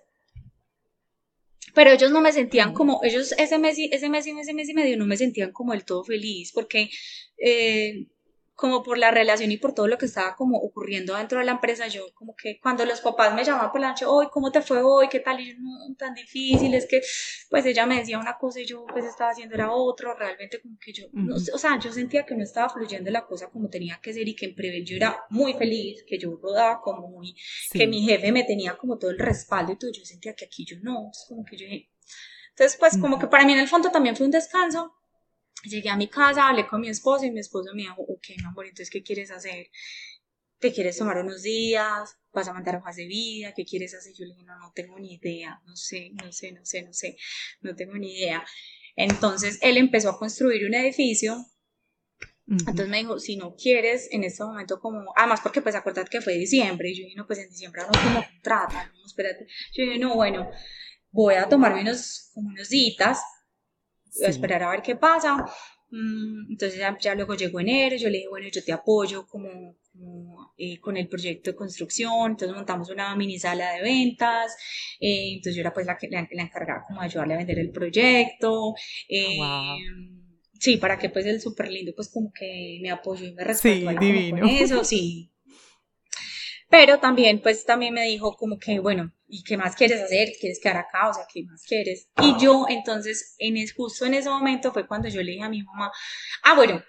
[1.74, 4.74] pero ellos no me sentían como, ellos ese mes, ese mes y ese mes y
[4.74, 6.88] medio no me sentían como del todo feliz, porque
[7.38, 8.07] eh,
[8.55, 11.53] como por la relación y por todo lo que estaba como ocurriendo dentro de la
[11.53, 14.62] empresa, yo como que cuando los papás me llamaban por la noche, hoy, ¿cómo te
[14.62, 15.09] fue hoy?
[15.09, 15.40] ¿Qué tal?
[15.40, 17.03] Y yo, no, tan difícil, es que
[17.51, 20.79] pues ella me decía una cosa y yo pues estaba haciendo era otro, realmente como
[20.79, 23.99] que yo, no, o sea, yo sentía que no estaba fluyendo la cosa como tenía
[24.01, 27.35] que ser y que en Prevel yo era muy feliz, que yo rodaba como muy,
[27.73, 30.64] que mi jefe me tenía como todo el respaldo y todo, yo sentía que aquí
[30.64, 31.67] yo no, es como que yo
[32.51, 34.95] entonces pues como que para mí en el fondo también fue un descanso,
[35.64, 38.44] Llegué a mi casa, hablé con mi esposo y mi esposo me dijo, ok, mi
[38.44, 39.70] amor, entonces, ¿qué quieres hacer?
[40.59, 42.16] ¿Te quieres tomar unos días?
[42.33, 43.53] ¿Vas a mandar hojas de vida?
[43.55, 44.12] ¿Qué quieres hacer?
[44.14, 46.92] Yo le dije, no, no tengo ni idea, no sé, no sé, no sé, no
[46.92, 47.16] sé,
[47.61, 48.44] no tengo ni idea.
[48.96, 51.46] Entonces, él empezó a construir un edificio
[52.46, 56.20] entonces me dijo, si no quieres en este momento como, además porque pues acuérdate que
[56.20, 59.46] fue diciembre, y yo dije, no, pues en diciembre no como contrata, no, espérate.
[59.72, 60.50] Yo dije, no, bueno,
[61.11, 63.20] voy a tomarme unos, como unos días
[64.22, 65.44] a esperar a ver qué pasa.
[65.90, 69.77] Mm, entonces ya, luego llegó enero, yo le dije, bueno, yo te apoyo como,
[70.59, 74.57] eh, con el proyecto de construcción, entonces montamos una mini sala de ventas,
[74.98, 77.70] eh, entonces yo era pues la, que, la, encargaba como de ayudarle a vender el
[77.70, 78.74] proyecto.
[79.09, 79.38] Eh,
[80.59, 83.90] sí, para que pues el súper lindo pues como que me apoyó y me respaldó
[83.90, 84.46] sí, divino.
[84.48, 85.31] eso, sí,
[86.74, 90.33] pero también, pues también me dijo como que, bueno, ¿y qué más quieres hacer?
[90.39, 91.09] ¿Quieres quedar acá?
[91.09, 92.09] O sea, ¿qué más quieres?
[92.23, 95.63] Y yo, entonces, en justo en ese momento fue cuando yo le dije a mi
[95.63, 95.91] mamá,
[96.43, 96.83] ah, bueno,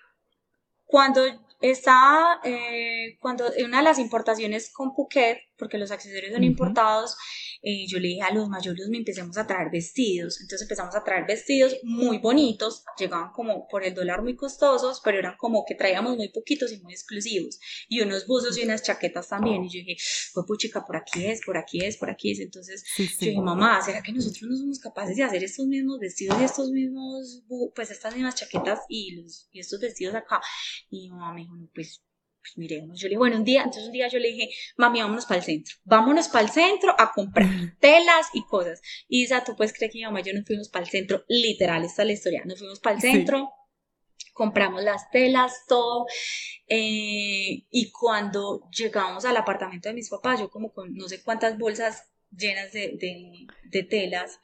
[0.85, 1.21] cuando
[1.61, 7.15] estaba, eh, cuando en una de las importaciones con Phuket, porque los accesorios son importados,
[7.61, 10.39] eh, yo le dije a los mayores me empecemos a traer vestidos.
[10.41, 15.17] Entonces empezamos a traer vestidos muy bonitos, llegaban como por el dólar muy costosos, pero
[15.17, 17.59] eran como que traíamos muy poquitos y muy exclusivos.
[17.87, 19.63] Y unos buzos y unas chaquetas también.
[19.63, 19.95] Y yo dije,
[20.33, 22.39] pues puchica, por aquí es, por aquí es, por aquí es.
[22.39, 26.39] Entonces yo dije, mamá, ¿será que nosotros no somos capaces de hacer estos mismos vestidos
[26.39, 30.39] y estos mismos, pues estas mismas chaquetas y, los, y estos vestidos acá?
[30.89, 32.03] Y mi mamá me dijo, no, pues
[32.45, 32.99] pues miremos.
[32.99, 35.39] Yo le dije, bueno, un día, entonces un día yo le dije, mami, vámonos para
[35.39, 35.75] el centro.
[35.83, 38.81] Vámonos para el centro a comprar telas y cosas.
[39.07, 41.23] Y Isa, tú puedes creer que mi mamá y yo nos fuimos para el centro,
[41.27, 42.43] literal, esta es la historia.
[42.45, 43.49] Nos fuimos para el centro.
[44.35, 46.05] compramos las telas, todo,
[46.67, 51.57] eh, y cuando llegamos al apartamento de mis papás, yo como con no sé cuántas
[51.57, 54.39] bolsas llenas de, de, de telas,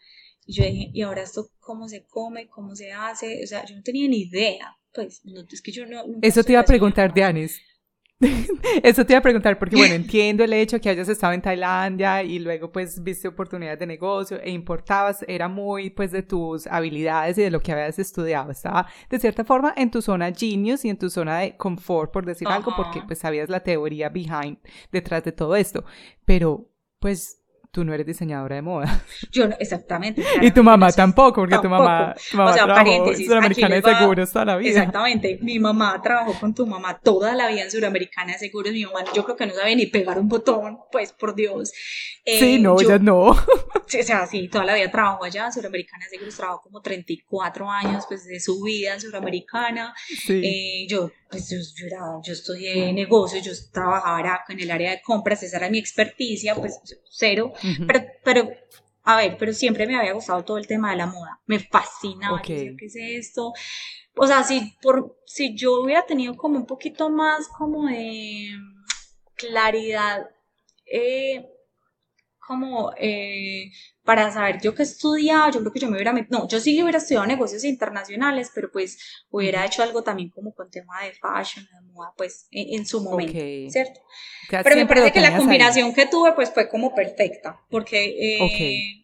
[0.46, 2.48] y yo dije, ¿y ahora esto cómo se come?
[2.48, 3.44] ¿Cómo se hace?
[3.44, 6.04] O sea, yo no tenía ni idea, pues, no, es que yo no...
[6.22, 7.62] Eso te iba a preguntar, Dianis,
[8.84, 12.24] Eso te iba a preguntar, porque bueno, entiendo el hecho que hayas estado en Tailandia
[12.24, 17.38] y luego pues viste oportunidades de negocio e importabas, era muy pues de tus habilidades
[17.38, 18.52] y de lo que habías estudiado.
[18.52, 22.26] Estaba de cierta forma en tu zona genius y en tu zona de confort, por
[22.26, 24.58] decir algo, porque pues sabías la teoría behind
[24.92, 25.84] detrás de todo esto.
[26.26, 27.41] Pero pues
[27.72, 29.04] tú no eres diseñadora de moda.
[29.32, 30.24] Yo no, exactamente.
[30.42, 33.82] Y tu mamá tampoco, porque tu mamá, tu mamá o sea, trabajó en Suramericana de
[33.82, 34.70] Seguros toda la vida.
[34.70, 35.40] Exactamente.
[35.42, 38.74] Mi mamá trabajó con tu mamá toda la vida en Suramericana de Seguros.
[38.74, 41.72] Mi mamá, yo creo que no sabe ni pegar un botón, pues por Dios.
[42.26, 43.36] sí, no, ya no.
[43.92, 47.70] O sea, sí, toda la vida trabajó allá en Suramericana de Seguros, trabajó como 34
[47.70, 49.94] años, pues de su vida en Suramericana.
[49.98, 50.42] Sí.
[50.42, 51.58] Eh, yo pues yo,
[52.24, 56.80] yo, estudié negocios, yo trabajaba en el área de compras, esa era mi experticia, pues
[57.10, 57.54] cero,
[57.88, 58.50] pero, pero,
[59.04, 62.42] a ver, pero siempre me había gustado todo el tema de la moda, me fascinaba,
[62.42, 63.54] ¿qué es esto?
[64.18, 68.50] O sea, si, por, si yo hubiera tenido como un poquito más como de
[69.36, 70.30] claridad,
[70.86, 71.51] eh,
[72.46, 73.72] como eh,
[74.04, 76.98] para saber yo qué estudiaba, yo creo que yo me hubiera, no, yo sí hubiera
[76.98, 78.98] estudiado negocios internacionales, pero pues
[79.30, 83.40] hubiera hecho algo también como con tema de fashion, de moda, pues en, su momento,
[83.72, 84.02] ¿cierto?
[84.50, 89.02] pero me parece que la combinación que tuve pues fue como perfecta, porque eh,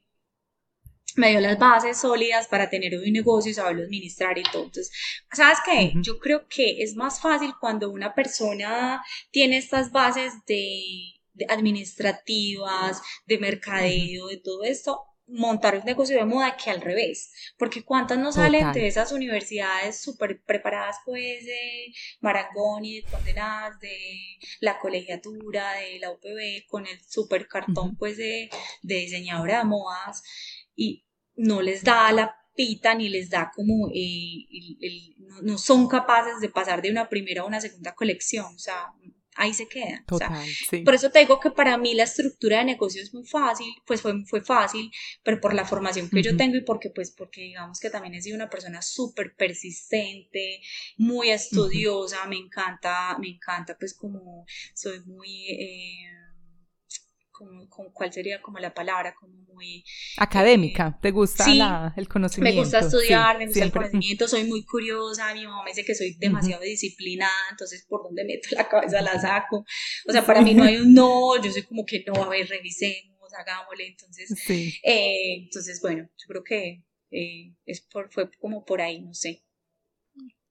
[1.16, 4.66] me dio las bases sólidas para tener un negocio y saberlo administrar y todo.
[4.66, 4.92] Entonces,
[5.32, 5.94] ¿sabes qué?
[6.02, 11.17] Yo creo que es más fácil cuando una persona tiene estas bases de
[11.50, 17.84] administrativas, de mercadeo, de todo esto, montar un negocio de moda que al revés, porque
[17.84, 23.98] cuántas no salen de esas universidades súper preparadas pues de Marangoni, de condenadas, de
[24.62, 28.50] la colegiatura, de la UPB, con el súper cartón pues de,
[28.84, 30.24] de diseñadora de modas
[30.76, 34.48] y no les da la pita ni les da como, eh,
[35.20, 38.94] no, no, son capaces de pasar de una primera a una segunda colección, o sea,
[39.38, 40.04] ahí se quedan.
[40.84, 44.02] Por eso te digo que para mí la estructura de negocio es muy fácil, pues
[44.02, 44.92] fue, fue fácil,
[45.24, 48.22] pero por la formación que yo tengo y porque, pues, porque digamos que también he
[48.22, 50.62] sido una persona súper persistente,
[50.98, 55.52] muy estudiosa, me encanta, me encanta, pues como soy muy...
[55.52, 56.27] Eh,
[57.38, 59.14] como, ¿cuál sería como la palabra?
[59.16, 59.84] Como muy...
[60.18, 62.56] Académica, eh, ¿te gusta el conocimiento?
[62.56, 65.96] Me gusta estudiar, me gusta el conocimiento, soy muy curiosa, mi mamá me dice que
[65.96, 69.66] soy demasiado disciplinada, entonces por donde meto la cabeza la saco.
[70.08, 72.48] O sea, para mí no hay un no, yo soy como que no, a ver,
[72.48, 74.34] revisemos, hagámosle, entonces...
[74.50, 79.44] Eh, entonces, bueno, yo creo que eh, es por, fue como por ahí, no sé.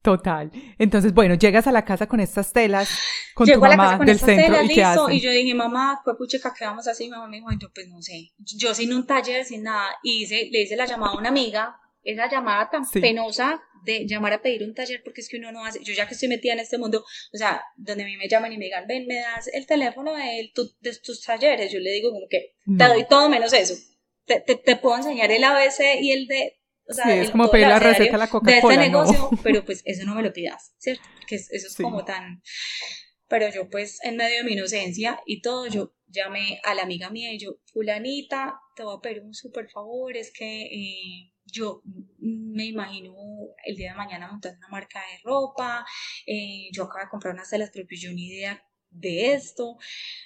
[0.06, 0.52] Total.
[0.78, 2.88] Entonces, bueno, llegas a la casa con estas telas,
[3.34, 6.86] con tu mamá del centro y qué Y yo dije, mamá, pues puchica, ¿qué vamos
[6.86, 7.06] a hacer?
[7.06, 8.30] Y mamá me dijo, yo pues no sé.
[8.38, 11.74] Yo sin un taller, sin nada, y hice, le hice la llamada a una amiga,
[12.04, 15.64] esa llamada tan penosa de llamar a pedir un taller, porque es que uno no
[15.64, 17.00] hace, yo ya que estoy metida en este mundo,
[17.34, 20.14] o sea, donde a mí me llaman y me digan, ven, me das el teléfono
[20.14, 23.74] de, de tus talleres, yo le digo como que te doy todo menos eso.
[24.24, 27.68] Te, te, te, puedo enseñar el ABC y el de o sea, es como pedir
[27.68, 28.76] la receta a la Coca-Cola.
[28.76, 31.02] De este negocio, pero pues eso no me lo pidas, ¿cierto?
[31.18, 32.42] Porque eso es como tan.
[33.28, 37.10] Pero yo, pues, en medio de mi inocencia y todo, yo llamé a la amiga
[37.10, 41.82] mía y yo, Fulanita, te voy a pedir un súper favor, es que eh, yo
[42.18, 43.14] me imagino
[43.64, 45.84] el día de mañana montando una marca de ropa,
[46.26, 49.76] eh, yo acabo de comprar unas telas, pero yo ni idea de esto.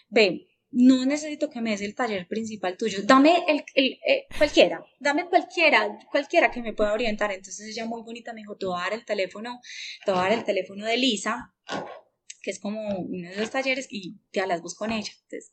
[0.09, 4.85] Ve, no necesito que me des el taller principal tuyo, dame el, el, eh, cualquiera,
[5.01, 7.33] dame cualquiera, cualquiera que me pueda orientar.
[7.33, 9.61] Entonces ella muy bonita me dijo, te voy a dar el teléfono,
[10.05, 11.55] te voy a dar el teléfono de Lisa,
[12.43, 15.13] que es como uno de los talleres, y te las busco con ella.
[15.23, 15.53] Entonces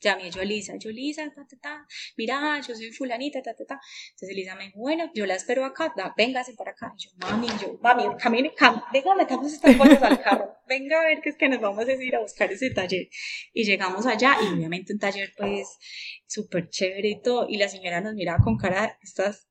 [0.00, 3.80] llamé yo a yo Lisa, ta, ta, ta, mira, yo soy fulanita, ta, ta, ta.
[4.10, 6.94] Entonces Lisa me dijo, bueno, yo la espero acá, da, véngase para acá.
[6.96, 11.04] Y yo, mami, yo, mami, camine, cam, venga, metamos estas cosas al carro, venga a
[11.04, 13.08] ver qué es que nos vamos a ir a buscar ese taller.
[13.52, 15.78] Y llegamos allá, y obviamente un taller, pues,
[16.26, 19.47] súper chévere y todo, y la señora nos miraba con cara, ¿estás,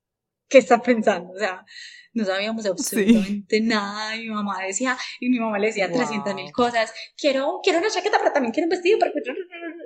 [0.48, 1.32] qué está pensando?
[1.32, 1.64] O sea,
[2.12, 4.16] no sabíamos absolutamente nada.
[4.16, 6.92] Y mi mamá decía, y mi mamá le decía 300 mil cosas.
[7.16, 8.98] Quiero, quiero una chaqueta, pero también quiero un vestido.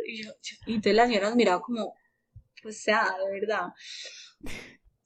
[0.06, 0.32] Y, yo,
[0.66, 1.94] y entonces la señora nos miraba como,
[2.62, 3.68] pues sea, de verdad.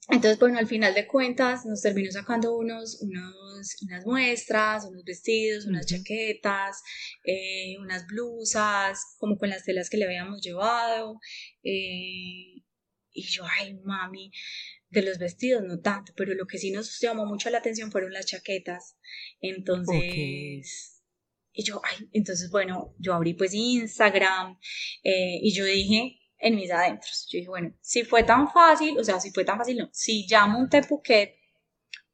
[0.09, 5.65] Entonces, bueno, al final de cuentas nos terminó sacando unos, unos, unas muestras, unos vestidos,
[5.65, 6.81] unas chaquetas,
[7.25, 11.19] eh, unas blusas, como con las telas que le habíamos llevado.
[11.61, 12.63] Eh,
[13.11, 14.31] y yo, ay, mami,
[14.89, 18.13] de los vestidos no tanto, pero lo que sí nos llamó mucho la atención fueron
[18.13, 18.97] las chaquetas.
[19.41, 21.03] Entonces,
[21.51, 24.57] y yo, ay, entonces, bueno, yo abrí pues Instagram
[25.03, 29.03] eh, y yo dije en mis adentros, yo dije, bueno, si fue tan fácil, o
[29.03, 31.35] sea, si fue tan fácil, no, si ya monté Phuket,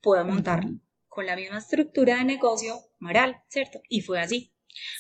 [0.02, 0.80] puedo montarlo
[1.14, 3.82] con la misma estructura de negocio, Maral, ¿cierto?
[3.88, 4.53] Y fue así.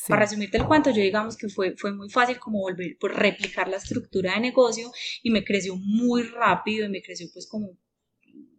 [0.07, 3.67] Para resumirte el cuento, yo digamos que fue, fue muy fácil como volver, por replicar
[3.67, 7.77] la estructura de negocio y me creció muy rápido y me creció pues como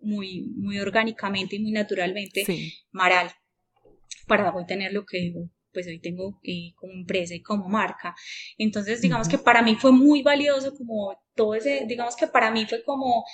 [0.00, 2.44] muy, muy orgánicamente y muy naturalmente.
[2.92, 3.30] Maral,
[4.26, 5.32] para hoy tener lo que
[5.72, 8.14] pues hoy tengo eh, como empresa y como marca.
[8.56, 12.66] Entonces, digamos que para mí fue muy valioso como todo ese, digamos que para mí
[12.66, 13.24] fue como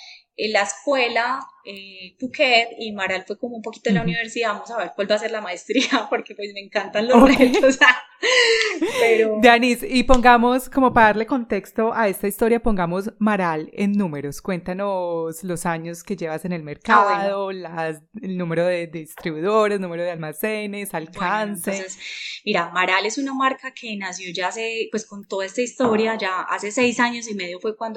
[0.49, 4.77] la escuela, eh, Phuket y Maral fue como un poquito en la universidad, vamos a
[4.77, 7.77] ver cuál va a ser la maestría, porque pues me encantan los retos.
[8.99, 9.39] Pero...
[9.41, 14.41] Danis, y pongamos, como para darle contexto a esta historia, pongamos Maral en números.
[14.41, 20.03] Cuéntanos los años que llevas en el ah, mercado, las, el número de distribuidores, número
[20.03, 21.71] de almacenes, alcance.
[21.71, 26.15] entonces, mira, Maral es una marca que nació ya hace, pues con toda esta historia,
[26.15, 27.90] ya hace seis años y medio fue cuando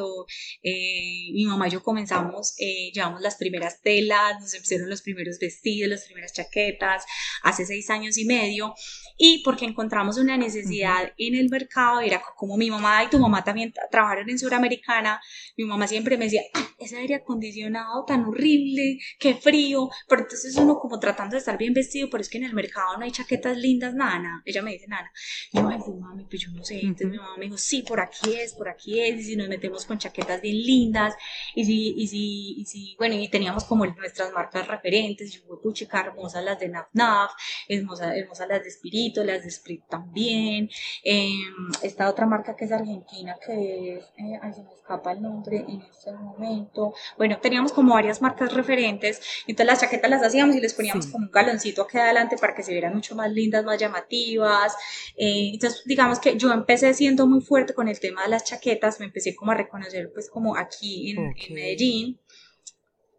[0.62, 5.38] eh, mi mamá y yo comenzamos, eh, llevamos las primeras telas, nos hicieron los primeros
[5.38, 7.04] vestidos, las primeras chaquetas,
[7.42, 8.74] hace seis años y medio,
[9.16, 13.44] y porque encontramos una necesidad en el mercado, era como mi mamá y tu mamá
[13.44, 15.20] también trabajaron en Suramericana,
[15.56, 16.42] mi mamá siempre me decía,
[16.78, 21.74] ese aire acondicionado tan horrible, qué frío, pero entonces uno como tratando de estar bien
[21.74, 24.86] vestido, pero es que en el mercado no hay chaquetas lindas, nana, ella me dice,
[24.88, 25.10] nana,
[25.52, 28.00] yo, ay, pues mami, pues yo no sé, entonces mi mamá me dijo, sí, por
[28.00, 31.14] aquí es, por aquí es, y si nos metemos con chaquetas bien lindas,
[31.54, 36.00] y si, y si, y si, bueno, y teníamos como nuestras marcas referentes, yo, puchica,
[36.00, 37.32] hermosas las de Naf Naf,
[37.68, 40.70] hermosas, hermosas las de Espíritu, las de Sprit también,
[41.02, 41.38] eh,
[41.82, 45.64] esta otra marca que es argentina, que es, eh, ay, se me escapa el nombre
[45.68, 50.60] en este momento, bueno, teníamos como varias marcas referentes, entonces las chaquetas las hacíamos y
[50.60, 53.78] les poníamos como un galoncito aquí adelante para que se vieran mucho más lindas, más
[53.78, 54.74] llamativas,
[55.16, 59.00] eh, entonces digamos que yo empecé siendo muy fuerte con el tema de las chaquetas,
[59.00, 62.20] me empecé como a reconocer pues como aquí en, en Medellín,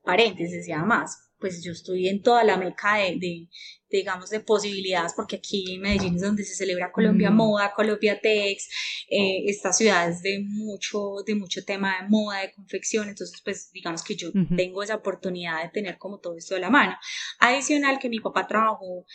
[0.04, 3.48] paréntesis y más pues yo estoy en toda la meca de,
[3.90, 7.36] digamos, de posibilidades, porque aquí en Medellín es donde se celebra Colombia mm.
[7.36, 8.68] Moda, Colombia Tex,
[9.10, 13.70] eh, esta ciudad es de mucho, de mucho tema de moda, de confección, entonces pues
[13.72, 16.96] digamos que yo tengo esa oportunidad de tener como todo esto de la mano.
[17.40, 19.06] Adicional que mi papá trabajó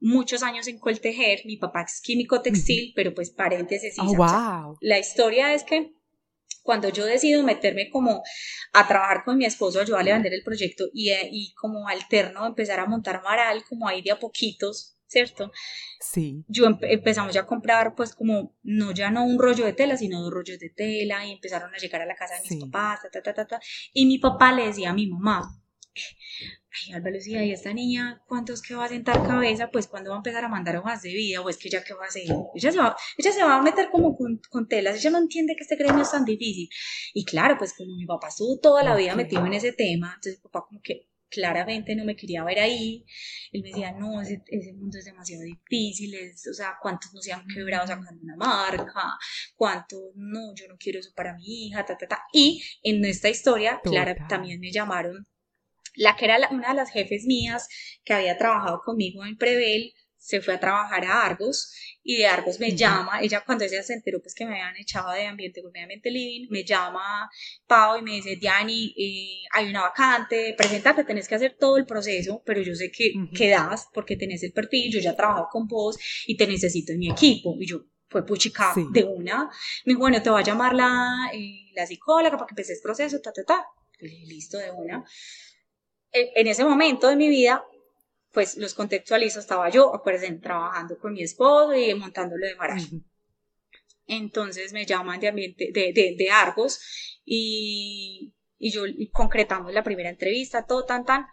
[0.00, 4.78] muchos años en Coltejer, mi papá es químico textil, pero pues paréntesis, oh, wow.
[4.80, 5.92] la historia es que
[6.68, 8.22] cuando yo decido meterme como
[8.74, 12.44] a trabajar con mi esposo, ayudarle a vender el proyecto y, eh, y como alterno
[12.46, 15.50] empezar a montar Maral, como ahí de a poquitos, ¿cierto?
[15.98, 16.44] Sí.
[16.46, 20.20] Yo empezamos ya a comprar, pues como, no ya no un rollo de tela, sino
[20.20, 23.08] dos rollos de tela y empezaron a llegar a la casa de mis papás, ta,
[23.10, 23.60] ta, ta, ta, ta.
[23.94, 25.48] Y mi papá le decía a mi mamá,
[26.86, 29.70] ay, Alba Lucía, ¿y esta niña cuánto es que va a sentar cabeza?
[29.70, 31.94] Pues cuando va a empezar a mandar hojas de vida, o es que ya qué
[31.94, 32.24] va a hacer.
[32.54, 35.54] Ella se va, ella se va a meter como con, con, telas, ella no entiende
[35.56, 36.68] que este gremio es tan difícil.
[37.14, 40.38] Y claro, pues como mi papá estuvo toda la vida metido en ese tema, entonces
[40.38, 43.04] mi papá como que claramente no me quería ver ahí.
[43.52, 47.20] Él me decía, no, ese, ese mundo es demasiado difícil, es, o sea, cuántos no
[47.20, 49.18] se han quebrado sacando una marca,
[49.56, 52.22] cuántos, no, yo no quiero eso para mi hija, ta, ta, ta.
[52.32, 55.26] Y en esta historia, claro, también me llamaron
[55.98, 57.68] la que era una de las jefes mías
[58.04, 62.58] que había trabajado conmigo en Prevel, se fue a trabajar a Argos y de Argos
[62.60, 66.10] me llama, ella cuando ella se enteró pues que me habían echado de ambiente ambiente
[66.10, 67.30] living, me llama
[67.66, 71.86] Pau y me dice, Diani, eh, hay una vacante, preséntate, tenés que hacer todo el
[71.86, 75.96] proceso, pero yo sé que quedas porque tenés el perfil, yo ya trabajo con vos
[76.26, 77.56] y te necesito en mi equipo.
[77.58, 79.44] Y yo, fue puchica de una,
[79.84, 82.82] me dijo, bueno, te va a llamar la, eh, la psicóloga para que empieces el
[82.82, 83.66] proceso, ta, ta, ta.
[84.00, 85.04] Listo, de una
[86.12, 87.64] en ese momento de mi vida,
[88.32, 92.88] pues los contextualizo, estaba yo, acuérdense, trabajando con mi esposo y montándolo de maraje.
[94.06, 100.08] Entonces me llaman de ambiente, de, de, de Argos y, y yo concretamos la primera
[100.08, 101.26] entrevista, todo tan tan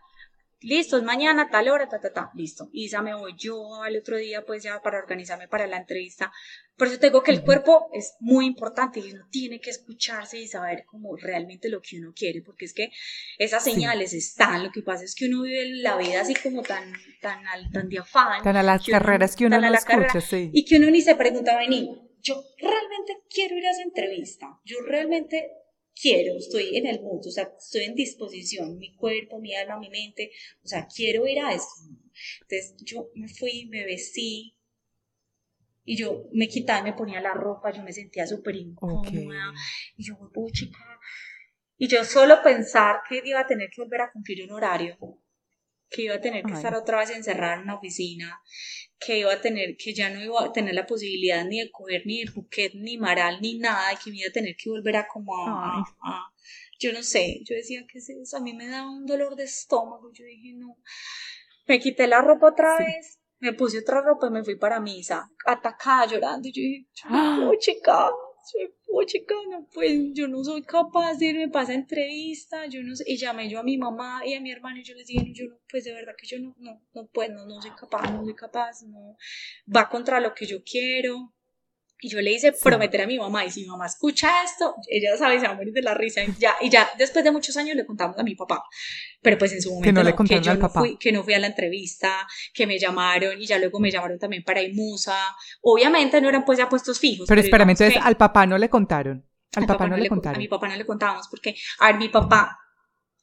[0.66, 2.70] listo, es mañana, tal hora, ta, ta, ta, listo.
[2.74, 6.32] Isa me voy yo al otro día, pues ya para organizarme para la entrevista.
[6.76, 10.48] Por eso tengo que el cuerpo es muy importante y uno tiene que escucharse y
[10.48, 12.92] saber como realmente lo que uno quiere, porque es que
[13.38, 14.64] esas señales están.
[14.64, 18.00] Lo que pasa es que uno vive la vida así como tan, tan, tan de
[18.00, 18.44] afán.
[18.44, 20.50] Tan a las carreras que uno no escucha, sí.
[20.54, 24.60] Y que uno ni se pregunta, vení, yo realmente quiero ir a esa entrevista.
[24.66, 25.52] Yo realmente
[26.00, 29.90] quiero, estoy en el mundo, o sea, estoy en disposición, mi cuerpo, mi alma, mi
[29.90, 30.32] mente,
[30.64, 31.68] o sea, quiero ir a eso.
[32.42, 34.56] Entonces yo me fui, me vestí
[35.84, 39.54] y yo me quitaba, me ponía la ropa, yo me sentía súper incómoda
[39.96, 40.16] y yo,
[40.52, 41.00] chica,
[41.78, 44.98] y yo solo pensar que iba a tener que volver a cumplir un horario,
[45.90, 48.42] que iba a tener que estar otra vez encerrada en una oficina,
[49.00, 52.04] que iba a tener, que ya no iba a tener la posibilidad ni de coger
[52.06, 55.08] ni el buquet, ni maral, ni nada, que me iba a tener que volver a
[55.08, 55.84] como a,
[56.80, 60.12] yo no sé, yo decía que eso, a mí me daba un dolor de estómago,
[60.14, 60.78] yo dije no,
[61.68, 65.30] me quité la ropa otra vez me puse otra ropa y me fui para misa,
[65.46, 66.48] atacada, llorando.
[66.50, 68.10] Yo dije, no, chica,
[69.50, 73.18] no, pues yo no soy capaz de irme para esa entrevista, yo no sé, y
[73.18, 75.60] llamé yo a mi mamá y a mi hermano y yo les dije, yo no,
[75.70, 78.36] pues de verdad que yo no, no, no puedo, no, no soy capaz, no soy
[78.36, 79.18] capaz, no,
[79.74, 81.35] va contra lo que yo quiero,
[82.02, 85.16] y yo le hice prometer a mi mamá, y si mi mamá escucha esto, ella
[85.18, 86.24] sabe, se va a morir de la risa.
[86.24, 88.64] Y ya, y ya después de muchos años le contamos a mi papá.
[89.22, 90.80] Pero pues en su momento que no, le contaron que yo al no papá.
[90.82, 94.20] Fui, que no fui a la entrevista, que me llamaron y ya luego me llamaron
[94.20, 95.18] también para Imusa.
[95.62, 97.28] Obviamente no eran pues ya puestos fijos.
[97.28, 99.26] Pero, espérame, entonces al papá no le contaron.
[99.56, 100.36] Al, papá, no le contaron.
[100.36, 102.60] A mi papá no le contábamos porque, a ver, mi papá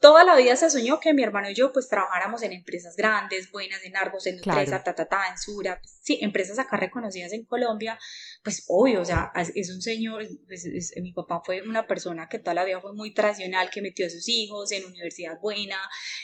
[0.03, 3.51] toda la vida se soñó que mi hermano y yo pues trabajáramos en empresas grandes,
[3.53, 7.45] buenas, en Argos, en Nutresa, ta, ta, ta, en Sura, sí, empresas acá reconocidas en
[7.45, 7.99] Colombia,
[8.43, 12.41] pues obvio, o sea, es un señor, pues, es, mi papá fue una persona que
[12.41, 15.79] toda la vida fue muy tradicional, que metió a sus hijos en universidad buena,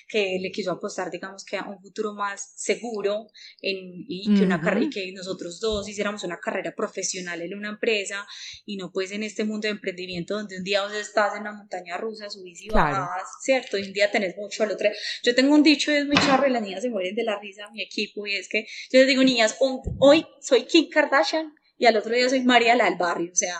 [0.09, 3.29] que le quiso apostar, digamos, que a un futuro más seguro
[3.62, 3.76] en,
[4.09, 4.83] y, que una uh -huh.
[4.83, 8.26] y que nosotros dos hiciéramos una carrera profesional en una empresa
[8.66, 11.53] y no pues en este mundo de emprendimiento donde un día vos estás en una
[11.53, 13.03] montaña rusa, subís y claro.
[13.03, 13.68] bajás, ¿cierto?
[13.77, 14.89] Y un día tenés mucho al otro.
[15.25, 17.39] Yo tengo un dicho y es muy charro y las niñas se mueren de la
[17.39, 19.57] risa, mi equipo, y es que yo les digo, niñas,
[19.99, 23.57] hoy soy Kim Kardashian y al otro día soy María la del barrio, o sea,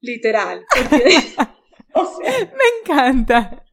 [0.00, 0.64] literal.
[0.74, 1.16] Porque,
[1.94, 3.64] o sea, me encanta.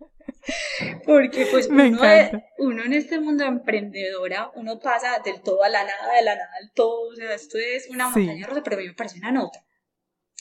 [1.05, 2.43] Porque pues me uno, encanta.
[2.57, 6.49] uno en este mundo emprendedora, uno pasa del todo a la nada, de la nada
[6.61, 8.19] al todo, o sea, esto es una Sí.
[8.21, 9.63] montaña rusa, pero a mí me parece una nota.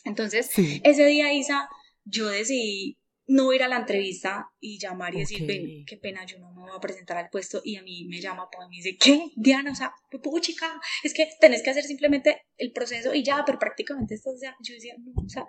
[0.05, 0.81] Entonces, Sí.
[0.85, 1.69] ese día, Isa,
[2.05, 2.98] yo decidí
[3.29, 6.63] no ir a la entrevista y llamar y decir, ven, qué pena, yo no me
[6.63, 7.61] voy a presentar al puesto.
[7.63, 9.31] Y a mí me llama papá y me dice, ¿qué?
[9.37, 9.93] Diana, o sea,
[10.41, 14.39] chica, es que tenés que hacer simplemente el proceso y ya, pero prácticamente esto, o
[14.39, 15.45] sea, yo decía, no, o sea,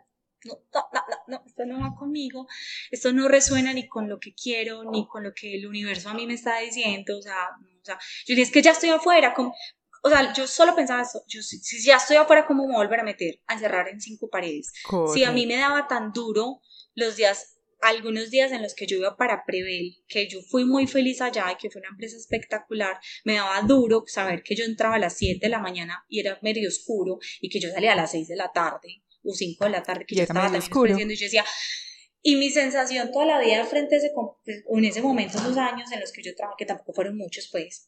[0.46, 2.48] no, no, no, no, esto no va conmigo,
[2.92, 6.14] esto no resuena ni con lo que quiero, ni con lo que el universo a
[6.14, 8.90] mí me está diciendo, o sea, no, o sea yo dije, es que ya estoy
[8.90, 9.54] afuera, como,
[10.04, 12.76] o sea, yo solo pensaba eso, yo, si, si ya estoy afuera, ¿cómo me voy
[12.76, 13.42] a volver a meter?
[13.48, 14.72] A encerrar en cinco paredes.
[15.14, 16.62] Si a mí me daba tan duro
[16.96, 20.88] los días, algunos días en los que yo iba para Prevel, que yo fui muy
[20.88, 24.96] feliz allá y que fue una empresa espectacular, me daba duro saber que yo entraba
[24.96, 27.96] a las 7 de la mañana y era medio oscuro y que yo salía a
[27.96, 30.64] las 6 de la tarde o 5 de la tarde, que Y yo estaba también
[30.64, 30.98] oscuro.
[30.98, 31.46] y yo decía,
[32.22, 34.12] y mi sensación toda la vida frente a ese,
[34.44, 37.50] pues, en ese momento, esos años en los que yo trabajé, que tampoco fueron muchos,
[37.52, 37.88] pues,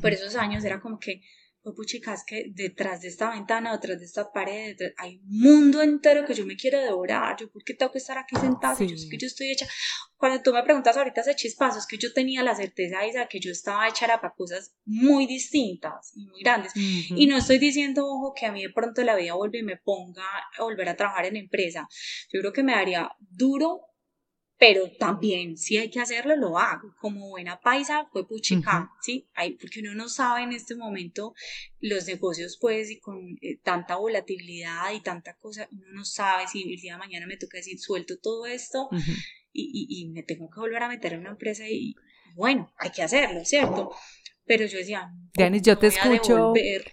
[0.00, 1.22] por esos años era como que,
[1.62, 5.40] pues puchica, es que detrás de esta ventana, detrás de esta pared, detrás- hay un
[5.40, 7.36] mundo entero que yo me quiero devorar.
[7.38, 8.74] Yo, ¿por qué tengo que estar aquí sentada?
[8.74, 9.08] Si Yo sé Sí.
[9.10, 9.66] que yo estoy hecha.
[10.16, 13.38] Cuando tú me preguntas ahorita ese chispazo, es que yo tenía la certeza, Isa, que
[13.40, 16.72] yo estaba hecha para cosas muy distintas y muy grandes.
[16.74, 17.14] Ujú.
[17.20, 19.76] Y no estoy diciendo, ojo, que a mí de pronto la vida vuelve y me
[19.76, 20.24] ponga
[20.58, 21.86] a volver a trabajar en empresa.
[22.32, 23.82] Yo creo que me daría duro,
[24.58, 26.92] pero también si hay que hacerlo, lo hago.
[27.00, 28.90] Como buena paisa, fue puchica.
[29.00, 29.28] ¿sí?
[29.34, 31.32] Hay, porque uno no sabe en este momento
[31.80, 36.62] los negocios, pues, y con eh, tanta volatilidad y tanta cosa, uno no sabe si
[36.74, 38.88] el día de mañana me toca decir, suelto todo esto
[39.52, 41.94] y, y, y me tengo que volver a meter en una empresa y,
[42.34, 43.90] bueno, hay que hacerlo, ¿cierto?
[44.44, 46.34] Pero yo decía, Dianis, yo no te voy a escucho.
[46.34, 46.92] devolver.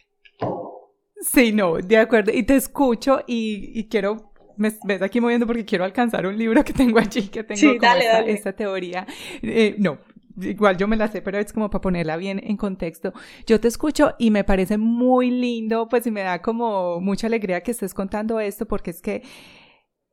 [1.22, 2.32] Sí, no, de acuerdo.
[2.32, 6.64] Y te escucho y, y quiero, me ves aquí moviendo porque quiero alcanzar un libro
[6.64, 8.32] que tengo allí, que tengo Sí, como dale, esta, dale.
[8.32, 9.06] esta teoría.
[9.42, 10.00] Eh, no,
[10.42, 13.14] igual yo me la sé, pero es como para ponerla bien en contexto.
[13.46, 17.62] Yo te escucho y me parece muy lindo, pues y me da como mucha alegría
[17.62, 19.24] que estés contando esto porque es que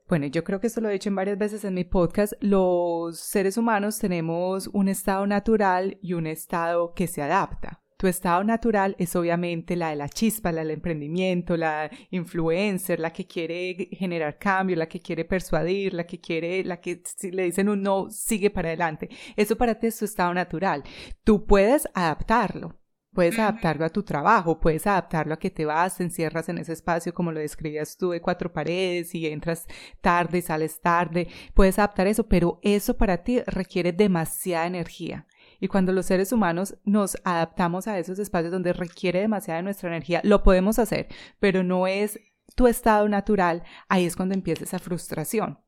[0.09, 3.19] bueno, yo creo que esto lo he dicho en varias veces en mi podcast, los
[3.19, 7.82] seres humanos tenemos un estado natural y un estado que se adapta.
[8.03, 13.13] Tu estado natural es obviamente la de la chispa, la del emprendimiento, la influencer, la
[13.13, 17.45] que quiere generar cambio, la que quiere persuadir, la que quiere, la que si le
[17.45, 19.09] dicen un no, sigue para adelante.
[19.37, 20.83] Eso para ti es tu estado natural.
[21.23, 22.77] Tú puedes adaptarlo.
[23.13, 26.73] Puedes adaptarlo a tu trabajo, puedes adaptarlo a que te vas, te encierras en ese
[26.73, 29.67] espacio como lo describías tú de cuatro paredes y entras
[30.01, 35.27] tarde, sales tarde, puedes adaptar eso, pero eso para ti requiere demasiada energía.
[35.63, 39.89] Y cuando los seres humanos nos adaptamos a esos espacios donde requiere demasiada de nuestra
[39.91, 41.07] energía, lo podemos hacer,
[41.39, 42.19] pero no es
[42.57, 45.61] tu estado natural, ahí es cuando empieza esa frustración.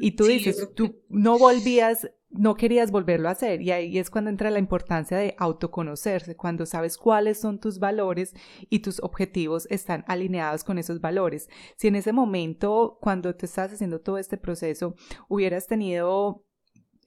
[0.00, 3.62] Y tú Sí, dices, que- tú no volvías, no querías volverlo a hacer.
[3.62, 8.34] Y ahí es cuando entra la importancia de autoconocerse, cuando sabes cuáles son tus valores
[8.68, 11.48] y tus objetivos están alineados con esos valores.
[11.78, 14.94] Si en ese momento, cuando te estás haciendo todo este proceso,
[15.28, 16.44] hubieras tenido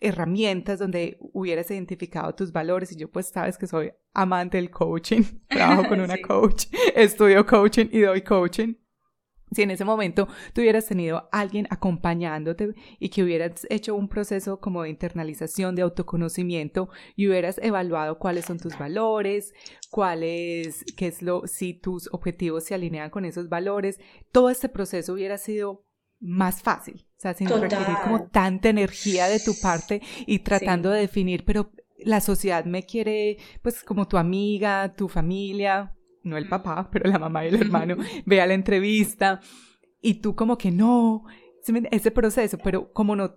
[0.05, 5.23] herramientas donde hubieras identificado tus valores y yo pues sabes que soy amante del coaching,
[5.49, 6.21] trabajo con una Sí.
[6.21, 8.75] coach, estudio coaching y doy coaching.
[9.51, 14.59] si en ese momento tú hubieras tenido alguien acompañándote y que hubieras hecho un proceso
[14.59, 19.53] como de internalización, de autoconocimiento y hubieras evaluado cuáles son tus valores,
[19.91, 23.99] cuáles, qué es lo, si tus objetivos se alinean con esos valores,
[24.31, 25.85] todo este proceso hubiera sido
[26.19, 31.01] más fácil, o sea, sin requerir como tanta energía de tu parte y tratando de
[31.01, 36.89] definir, pero la sociedad me quiere, pues como tu amiga, tu familia, no el papá,
[36.91, 37.95] pero la mamá y el hermano,
[38.26, 39.39] vea la entrevista
[40.01, 41.24] y tú como que no,
[41.91, 43.36] ese proceso, pero como no,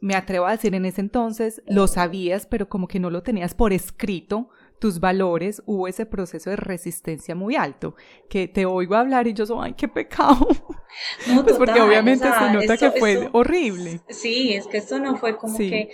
[0.00, 3.54] me atrevo a decir en ese entonces, lo sabías, pero como que no lo tenías
[3.54, 4.50] por escrito,
[4.84, 7.94] tus valores, hubo ese proceso de resistencia muy alto,
[8.28, 10.46] que te oigo hablar y yo soy, ay, qué pecado.
[11.42, 14.02] pues porque obviamente se nota que fue horrible.
[14.10, 15.88] Sí, es que esto no fue como que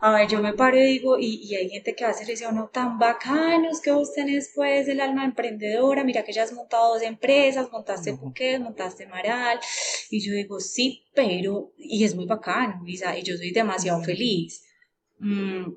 [0.00, 2.50] a ver, yo me paro y digo, y, hay gente que va a hacer ese
[2.50, 6.94] no tan bacanos que vos tenés pues el alma emprendedora, mira que ya has montado
[6.94, 9.60] dos empresas, montaste Puquet, montaste Maral,
[10.08, 14.64] y yo digo, sí, pero, y es muy bacano, Lisa, y yo soy demasiado feliz.
[15.18, 15.74] Mm,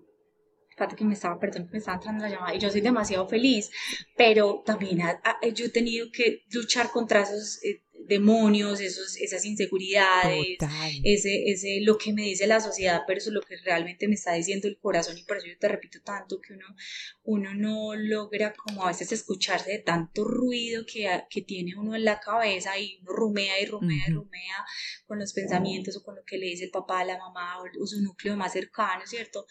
[0.95, 3.71] que me estaba, perdón, me estaba entrando la llamada, y yo soy demasiado feliz,
[4.17, 5.01] pero también
[5.53, 10.57] yo he tenido que luchar contra esos, eh, demonios, esos, esas inseguridades,
[11.03, 14.15] ese, ese, lo que me dice la sociedad, pero eso es lo que realmente me
[14.15, 16.65] está diciendo el corazón y por eso yo te repito tanto que uno,
[17.23, 22.05] uno no logra como a veces escucharse de tanto ruido que, que tiene uno en
[22.05, 24.65] la cabeza y uno rumea y rumea y rumea
[25.05, 28.01] con los pensamientos o con lo que le dice el papá, la mamá o, su
[28.01, 29.45] núcleo más cercano, ¿cierto?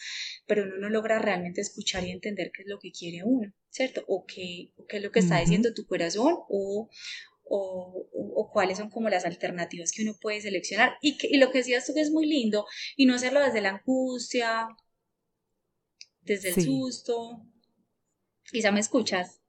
[0.46, 3.52] Pero uno no logra realmente escuchar y entender qué es lo que quiere uno.
[3.72, 4.04] ¿cierto?
[4.06, 6.90] O qué, qué es lo que está diciendo tu corazón o,
[7.44, 8.08] o,
[8.52, 10.96] cuáles son como las alternativas que uno puede seleccionar.
[11.00, 12.66] Y, que, y lo que decías tú que es muy lindo,
[12.96, 14.68] y no hacerlo desde la angustia,
[16.20, 17.46] desde el susto.
[18.50, 19.40] Quizá me escuchas.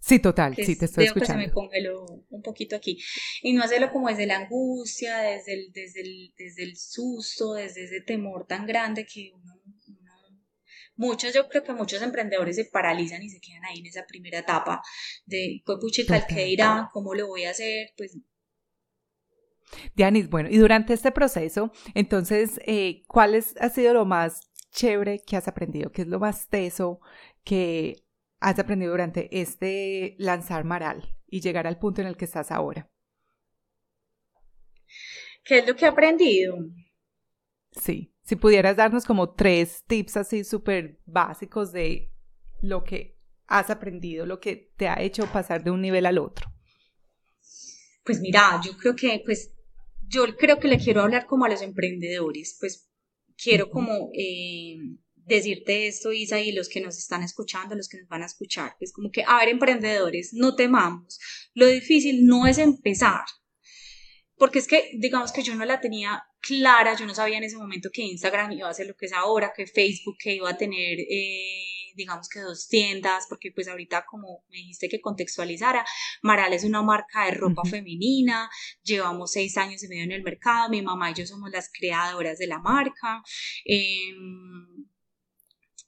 [0.00, 1.40] Sí, total, sí, te estoy escuchando.
[1.40, 2.98] Que se me congeló un poquito aquí.
[3.42, 7.84] Y no hacerlo como desde la angustia, desde el, desde el, desde el susto, desde
[7.84, 9.59] ese temor tan grande que uno
[11.00, 14.40] muchos, yo creo que muchos emprendedores se paralizan y se quedan ahí en esa primera
[14.40, 14.82] etapa
[15.24, 15.78] de, pues
[16.28, 16.54] ¿qué?
[16.92, 17.88] ¿Cómo lo voy a hacer?
[17.96, 18.18] Pues
[19.94, 25.20] Dianis, bueno, y durante este proceso, entonces, eh, ¿cuál es, ha sido lo más chévere
[25.20, 25.90] que has aprendido?
[25.90, 27.00] ¿Qué es lo más teso
[27.44, 28.04] que
[28.40, 32.90] has aprendido durante este lanzar Maral y llegar al punto en el que estás ahora?
[35.44, 36.58] ¿Qué es lo que he aprendido?
[37.72, 38.09] Sí.
[38.30, 42.12] Si pudieras darnos como tres tips así súper básicos de
[42.62, 43.18] lo que
[43.48, 46.48] has aprendido, lo que te ha hecho pasar de un nivel al otro.
[48.04, 49.52] Pues mira, yo creo que, pues,
[50.06, 52.88] yo creo que le quiero hablar como a los emprendedores, pues
[53.36, 54.76] quiero como eh,
[55.16, 58.76] decirte esto, Isa, y los que nos están escuchando, los que nos van a escuchar,
[58.78, 61.18] pues como que, a ver, emprendedores, no temamos,
[61.54, 63.24] lo difícil no es empezar,
[64.40, 67.58] porque es que, digamos que yo no la tenía clara, yo no sabía en ese
[67.58, 70.56] momento que Instagram iba a ser lo que es ahora, que Facebook que iba a
[70.56, 75.84] tener, eh, digamos que dos tiendas, porque pues ahorita como me dijiste que contextualizara,
[76.22, 78.48] Maral es una marca de ropa femenina,
[78.82, 82.38] llevamos seis años y medio en el mercado, mi mamá y yo somos las creadoras
[82.38, 83.22] de la marca.
[83.66, 84.14] Eh,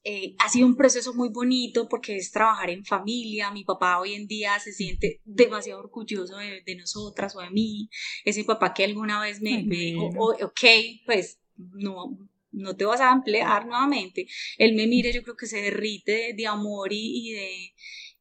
[0.04, 3.50] eh, ha sido un proceso muy bonito porque es trabajar en familia.
[3.52, 7.88] Mi papá hoy en día se siente demasiado orgulloso de, nosotras o de mí.
[8.24, 10.60] Ese papá que alguna vez me, dijo, ok,
[11.06, 12.18] pues no,
[12.50, 14.26] no te vas a emplear nuevamente.
[14.58, 17.74] Él me mire, yo creo que se derrite de, amor y, de,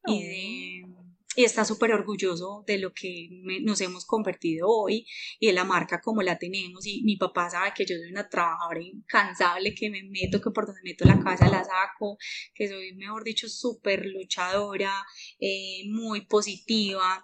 [0.06, 1.01] y de
[1.34, 3.28] y está súper orgulloso de lo que
[3.62, 5.06] nos hemos convertido hoy
[5.40, 6.86] y de la marca como la tenemos.
[6.86, 10.66] Y mi papá sabe que yo soy una trabajadora incansable, que me meto, que por
[10.66, 12.18] donde meto la casa la saco,
[12.54, 14.92] que soy, mejor dicho, súper luchadora,
[15.40, 17.22] eh, muy positiva,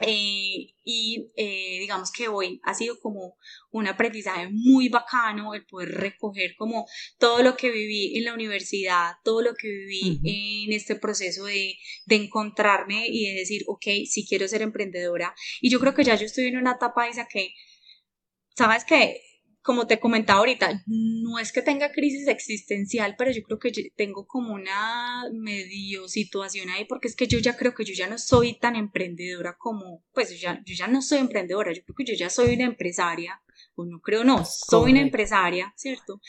[0.00, 3.36] eh, y eh, digamos que hoy ha sido como
[3.70, 6.86] un aprendizaje muy bacano el poder recoger como
[7.18, 10.20] todo lo que viví en la universidad, todo lo que viví
[10.66, 11.74] en este proceso de,
[12.06, 15.34] de, encontrarme y de decir, ok, si quiero ser emprendedora.
[15.60, 17.54] Y yo creo que ya yo estoy en una etapa esa que,
[18.56, 19.20] ¿sabes qué?
[19.64, 24.26] Como te comentaba ahorita, no es que tenga crisis existencial, pero yo creo que tengo
[24.26, 28.18] como una medio situación ahí, porque es que yo ya creo que yo ya no
[28.18, 32.04] soy tan emprendedora como, pues yo ya, yo ya no soy emprendedora, yo creo que
[32.04, 33.40] yo ya soy una empresaria,
[33.74, 36.20] o no creo, no, soy una empresaria, ¿cierto?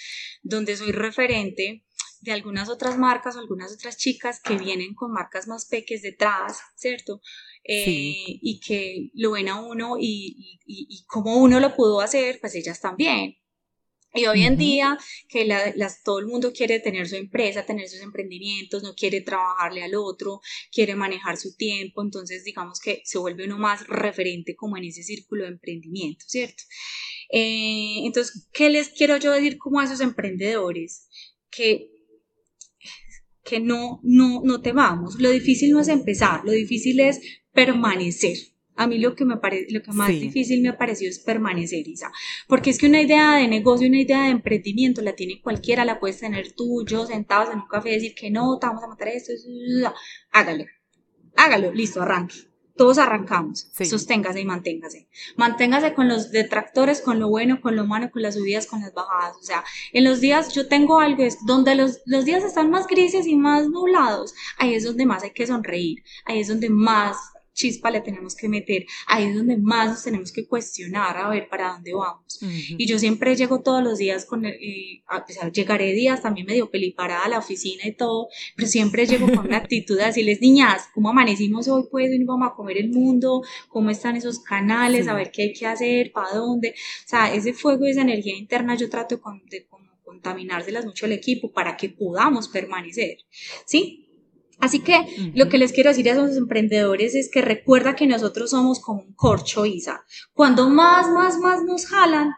[0.41, 1.83] Donde soy referente
[2.21, 6.59] de algunas otras marcas o algunas otras chicas que vienen con marcas más pequeñas detrás,
[6.75, 7.21] ¿cierto?
[7.63, 12.53] Eh, y que lo ven a uno y, y, como uno lo pudo hacer, pues
[12.55, 13.37] ellas también.
[14.15, 14.97] Y hoy en día
[15.27, 19.83] que las, todo el mundo quiere tener su empresa, tener sus emprendimientos, no quiere trabajarle
[19.83, 20.39] al otro,
[20.71, 25.03] quiere manejar su tiempo, entonces digamos que se vuelve uno más referente como en ese
[25.03, 26.63] círculo de emprendimiento, ¿cierto?
[27.29, 31.09] Eh, entonces, ¿qué les quiero yo decir como a esos emprendedores?
[31.49, 31.89] Que
[33.45, 35.19] que no, no, no te vamos.
[35.19, 37.21] Lo difícil no es empezar, lo difícil es
[37.53, 38.37] permanecer.
[38.75, 41.87] A mí lo que, me parece, lo que más difícil me ha parecido es permanecer,
[41.87, 42.11] Isa.
[42.47, 45.99] Porque es que una idea de negocio, una idea de emprendimiento la tiene cualquiera, la
[45.99, 48.87] puedes tener tú, yo, sentados en un café y decir que no, te vamos a
[48.87, 49.31] matar esto,
[50.31, 50.65] hágalo,
[51.37, 52.35] hágalo, listo, arranque.
[52.75, 55.07] Todos arrancamos, sosténgase y manténgase.
[55.37, 58.93] Manténgase con los detractores, con lo bueno, con lo malo, con las subidas, con las
[58.93, 59.37] bajadas.
[59.37, 59.63] O sea,
[59.93, 63.35] en los días, yo tengo algo, es donde los, los días están más grises y
[63.35, 67.17] más nublados, ahí es donde más hay que sonreír, ahí es donde más
[67.55, 71.47] chispa le tenemos que meter, ahí es donde más nos tenemos que cuestionar a ver
[71.49, 72.39] para dónde vamos.
[72.41, 75.01] Y yo siempre llego todos los días con, eh,
[75.51, 79.57] llegaré días también medio peliparada a la oficina y todo, pero siempre llego con una
[79.57, 81.85] actitud de decirles, niñas, ¿cómo amanecimos hoy?
[81.89, 85.07] Pues hoy vamos a comer el mundo, ¿cómo están esos canales?
[85.07, 86.69] A ver qué hay que hacer, para dónde.
[86.69, 91.05] O sea, ese fuego y esa energía interna yo trato con, de como contaminárselas mucho
[91.05, 93.17] al equipo para que podamos permanecer,
[93.65, 94.04] ¿sí?
[94.59, 98.51] Así que lo que les quiero decir a esos emprendedores es que recuerda que nosotros
[98.51, 100.03] somos como un corcho, Isa.
[100.33, 102.31] Cuando más, más, más nos jalan,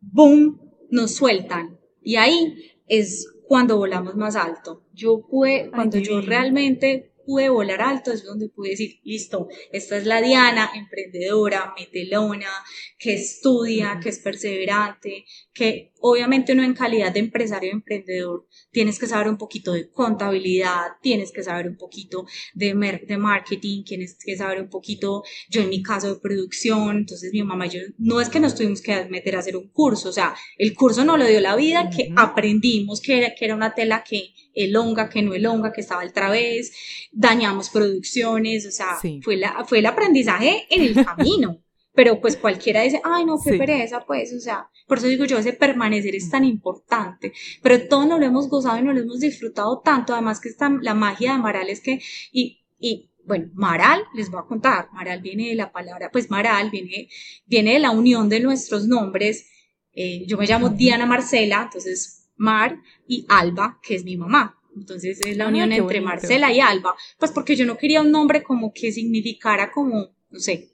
[0.00, 1.78] boom, nos sueltan.
[2.02, 4.84] Y ahí es cuando volamos más alto.
[4.92, 10.06] Yo pude, cuando yo realmente pude volar alto, es donde pude decir, listo, esta es
[10.06, 12.50] la Diana, emprendedora, metelona,
[12.98, 19.06] que estudia, que es perseverante, que obviamente uno en calidad de empresario emprendedor tienes que
[19.06, 22.74] saber un poquito de contabilidad, tienes que saber un poquito de,
[23.06, 27.42] de marketing, tienes que saber un poquito, yo en mi caso de producción, entonces mi
[27.42, 30.12] mamá y yo, no es que nos tuvimos que meter a hacer un curso, o
[30.12, 33.74] sea, el curso nos lo dio la vida, que aprendimos que era, que era una
[33.74, 36.72] tela que elonga, que no elonga, que estaba al través,
[37.12, 41.62] dañamos producciones, o sea, fue, la, fue el aprendizaje en el camino.
[41.94, 45.38] Pero pues cualquiera dice, ay, no, qué pereza, pues, o sea, por eso digo yo,
[45.38, 47.32] ese permanecer es tan importante.
[47.62, 50.12] Pero todos nos lo hemos gozado y nos lo hemos disfrutado tanto.
[50.12, 51.98] Además que está la magia de Maral es que,
[52.32, 56.70] y, y bueno, Maral, les voy a contar, Maral viene de la palabra, pues Maral
[56.70, 57.08] viene,
[57.46, 59.48] viene de la unión de nuestros nombres.
[59.94, 64.58] Eh, yo me llamo Diana Marcela, entonces Mar y Alba, que es mi mamá.
[64.76, 68.42] Entonces es la unión entre Marcela y Alba, pues porque yo no quería un nombre
[68.42, 70.70] como que significara como, no sé,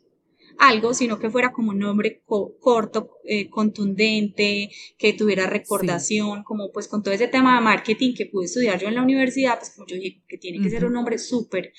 [0.59, 6.89] algo, sino que fuera como un nombre corto, eh, contundente, que tuviera recordación, como pues
[6.89, 9.87] con todo ese tema de marketing que pude estudiar yo en la universidad, pues como
[9.87, 11.73] yo dije, que tiene que ser un nombre súper,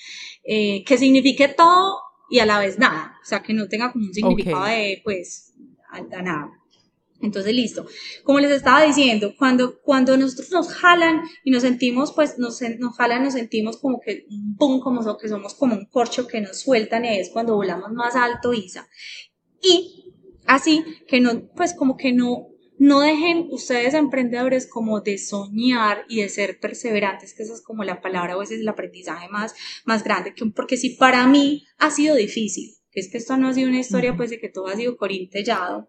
[0.44, 1.98] eh, que signifique todo
[2.30, 5.54] y a la vez nada, o sea, que no tenga como un significado de pues
[5.90, 6.50] a nada.
[7.24, 7.86] Entonces, listo.
[8.22, 12.96] Como les estaba diciendo, cuando, cuando nosotros nos jalan y nos sentimos, pues nos, nos
[12.96, 16.60] jalan, nos sentimos como que un pum, como que somos como un corcho que nos
[16.60, 18.88] sueltan y es cuando volamos más alto, Isa.
[19.62, 20.12] Y
[20.46, 22.48] así que no, pues como que no,
[22.78, 27.84] no dejen ustedes emprendedores como de soñar y de ser perseverantes, que esa es como
[27.84, 29.54] la palabra o ese es el aprendizaje más,
[29.84, 33.48] más grande, que, porque si para mí ha sido difícil, que es que esto no
[33.48, 35.88] ha sido una historia pues de que todo ha sido corintellado,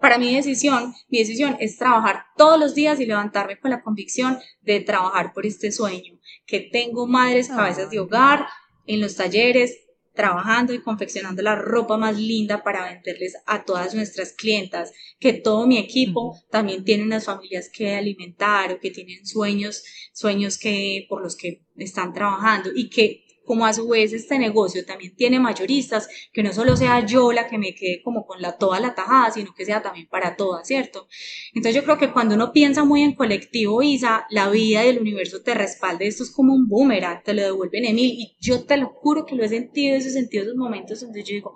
[0.00, 4.38] para mi decisión, mi decisión es trabajar todos los días y levantarme con la convicción
[4.62, 8.46] de trabajar por este sueño, que tengo madres cabezas de hogar
[8.86, 9.76] en los talleres,
[10.18, 15.64] trabajando y confeccionando la ropa más linda para venderles a todas nuestras clientas, que todo
[15.68, 21.22] mi equipo también tiene unas familias que alimentar o que tienen sueños, sueños que por
[21.22, 26.08] los que están trabajando y que como a su vez este negocio también tiene mayoristas,
[26.32, 29.32] que no solo sea yo la que me quede como con la, toda la tajada,
[29.32, 31.08] sino que sea también para todas, ¿cierto?
[31.54, 35.00] Entonces yo creo que cuando uno piensa muy en colectivo, Isa, la vida y el
[35.00, 38.64] universo te respalda, esto es como un boomerang, te lo devuelven en mil, y yo
[38.64, 41.54] te lo juro que lo he sentido, he sentido esos momentos donde yo digo,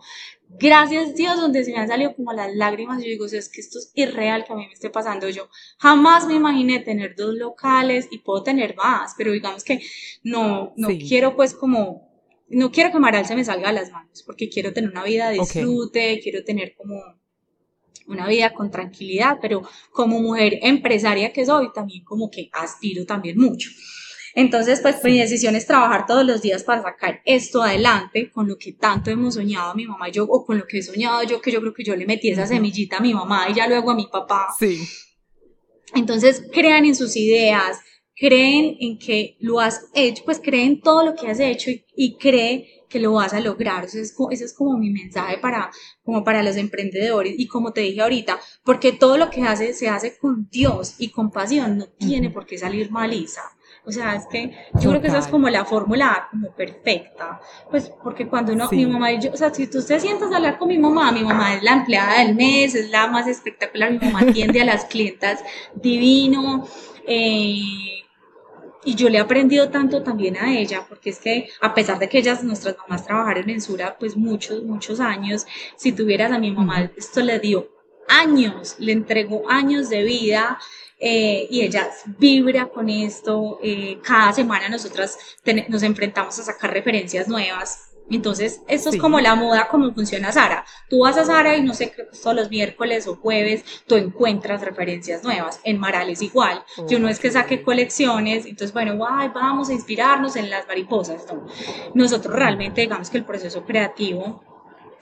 [0.58, 3.60] gracias Dios, donde se me han salido como las lágrimas, y yo digo, es que
[3.60, 5.28] esto es irreal que a mí me esté pasando.
[5.28, 5.48] Yo
[5.78, 9.80] jamás me imaginé tener dos locales y puedo tener más, pero digamos que
[10.22, 12.10] no, no quiero pues como,
[12.48, 15.30] no quiero que Maral se me salga a las manos, porque quiero tener una vida
[15.30, 17.00] de disfrute, quiero tener como
[18.06, 23.38] una vida con tranquilidad, pero como mujer empresaria que soy, también como que aspiro también
[23.38, 23.70] mucho.
[24.34, 28.56] Entonces, pues mi decisión es trabajar todos los días para sacar esto adelante, con lo
[28.56, 31.40] que tanto hemos soñado mi mamá y yo, o con lo que he soñado yo,
[31.40, 33.90] que yo creo que yo le metí esa semillita a mi mamá y ya luego
[33.90, 34.48] a mi papá.
[34.58, 34.80] Sí.
[35.94, 37.78] Entonces, crean en sus ideas,
[38.16, 42.16] creen en que lo has hecho, pues creen todo lo que has hecho y, y
[42.16, 43.86] cree que lo vas a lograr.
[43.86, 45.70] Ese es, ese es como mi mensaje para,
[46.04, 47.34] como para los emprendedores.
[47.36, 51.08] Y como te dije ahorita, porque todo lo que hace se hace con Dios y
[51.08, 53.42] con pasión, no tiene por qué salir mal, Isa.
[53.84, 57.40] O sea, es que yo creo que esa es como la fórmula como perfecta.
[57.70, 60.36] Pues porque cuando uno, mi mamá y yo, o sea, si tú te sientas a
[60.36, 63.90] hablar con mi mamá, mi mamá es la empleada del mes, es la más espectacular,
[63.90, 65.42] mi mamá atiende a las clientas
[65.74, 66.66] divino.
[67.06, 68.02] Eh,
[68.84, 72.08] y yo le he aprendido tanto también a ella, porque es que a pesar de
[72.08, 76.50] que ellas, nuestras mamás trabajaron en Sura, pues muchos, muchos años, si tuvieras a mi
[76.50, 77.68] mamá, esto le dio
[78.20, 80.58] años, le entregó años de vida
[80.98, 83.58] eh, y ella vibra con esto.
[83.62, 85.18] Eh, cada semana nosotras
[85.68, 90.64] nos enfrentamos a sacar referencias nuevas entonces, esto es como la moda, como funciona Sara.
[90.88, 95.22] Tú vas a Sara y no sé, todos los miércoles o jueves tú encuentras referencias
[95.24, 95.60] nuevas.
[95.64, 96.64] En Marales igual.
[96.88, 101.24] Yo no es que saque colecciones, entonces, bueno, vamos a inspirarnos en las mariposas.
[101.94, 104.42] Nosotros realmente, digamos que el proceso creativo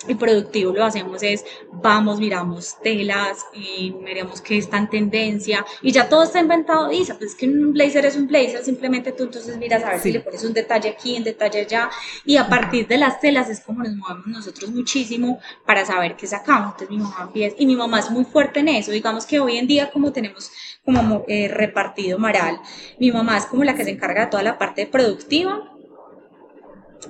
[0.09, 5.93] y productivo lo hacemos es, vamos, miramos telas, y miramos qué está en tendencia, y
[5.93, 9.25] ya todo está inventado, y pues es que un blazer es un blazer, simplemente tú
[9.25, 11.91] entonces miras a ver si le pones un detalle aquí, un detalle allá,
[12.25, 16.27] y a partir de las telas es como nos movemos nosotros muchísimo para saber qué
[16.27, 19.39] sacamos, entonces mi mamá empieza, y mi mamá es muy fuerte en eso, digamos que
[19.39, 20.51] hoy en día como tenemos
[20.83, 22.59] como eh, repartido Maral,
[22.99, 25.67] mi mamá es como la que se encarga de toda la parte productiva,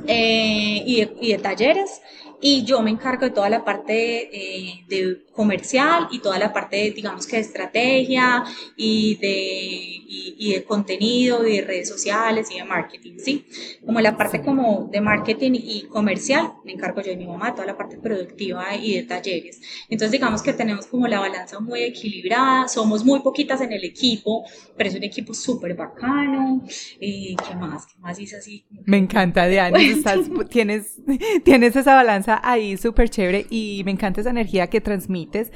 [0.06, 2.00] eh, y, y de talleres
[2.40, 6.90] y yo me encargo de toda la parte eh, de comercial y toda la parte,
[6.90, 8.44] digamos que de estrategia
[8.76, 13.46] y de, y, de contenido y de redes sociales y de marketing, ¿sí?
[13.84, 17.66] Como la parte como de marketing y comercial, me encargo yo de mi mamá, toda
[17.66, 19.60] la parte productiva y de talleres.
[19.88, 24.44] Entonces digamos que tenemos como la balanza muy equilibrada, somos muy poquitas en el equipo,
[24.76, 26.62] pero es un equipo súper bacano.
[27.00, 27.86] Eh, ¿Qué más?
[27.86, 28.64] ¿Qué más dice así?
[28.84, 29.78] Me encanta, Diana,
[30.50, 30.98] tienes,
[31.44, 35.50] tienes esa balanza ahí súper chévere y me encanta esa energía que transmites.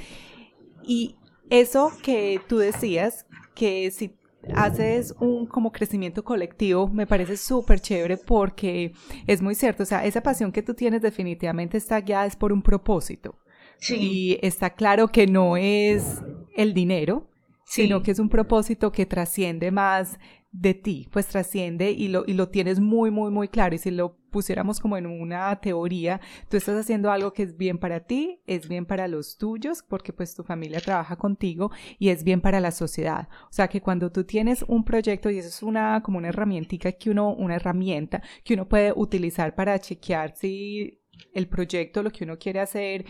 [0.82, 1.16] Y
[1.50, 4.16] eso que tú decías, que si
[4.54, 8.92] haces un como crecimiento colectivo, me parece súper chévere porque
[9.26, 12.52] es muy cierto, o sea, esa pasión que tú tienes definitivamente está guiada es por
[12.52, 13.38] un propósito.
[13.88, 16.22] Y está claro que no es
[16.56, 17.28] el dinero,
[17.64, 20.18] sino que es un propósito que trasciende más
[20.54, 23.74] de ti, pues trasciende y lo, y lo tienes muy, muy, muy claro.
[23.74, 27.78] Y si lo pusiéramos como en una teoría, tú estás haciendo algo que es bien
[27.78, 32.22] para ti, es bien para los tuyos, porque pues tu familia trabaja contigo y es
[32.22, 33.28] bien para la sociedad.
[33.50, 36.92] O sea que cuando tú tienes un proyecto y eso es una como una herramientica
[36.92, 41.00] que uno, una herramienta que uno puede utilizar para chequear si
[41.32, 43.04] el proyecto, lo que uno quiere hacer,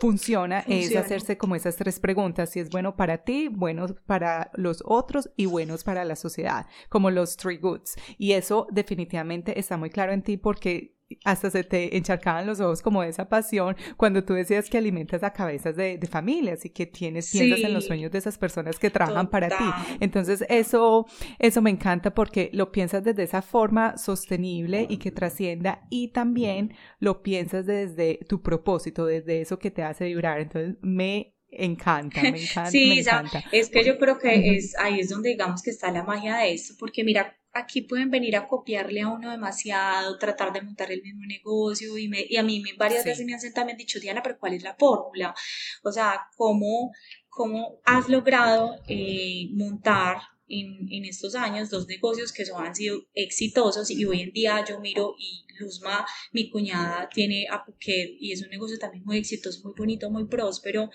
[0.00, 4.82] funciona, es hacerse como esas tres preguntas, si es bueno para ti, bueno para los
[4.84, 7.96] otros y buenos para la sociedad, como los three goods.
[8.16, 12.82] Y eso definitivamente está muy claro en ti porque hasta se te encharcaban los ojos
[12.82, 16.86] como de esa pasión cuando tú decías que alimentas a cabezas de, familias y que
[16.86, 19.64] tienes piensas en los sueños de esas personas que trabajan para ti.
[20.00, 21.06] Entonces eso,
[21.38, 26.74] eso me encanta porque lo piensas desde esa forma sostenible y que trascienda y también
[26.98, 30.40] lo piensas desde tu propósito, desde eso que te hace vibrar.
[30.40, 32.66] Entonces me encanta, me encanta.
[32.70, 33.44] Sí, me encanta.
[33.52, 36.52] es que yo creo que es, ahí es donde digamos que está la magia de
[36.52, 41.02] esto, porque mira, aquí pueden venir a copiarle a uno demasiado, tratar de montar el
[41.02, 44.38] mismo negocio y, me, y a mí varias veces me han también dicho, Diana, pero
[44.38, 45.34] ¿cuál es la fórmula?
[45.82, 46.92] O sea, ¿cómo,
[47.28, 53.02] cómo has logrado eh, montar en, en, estos años dos negocios que son, han sido
[53.14, 58.32] exitosos y hoy en día yo miro y Luzma, mi cuñada, tiene a Phuket y
[58.32, 60.90] es un negocio también muy exitoso, muy bonito, muy próspero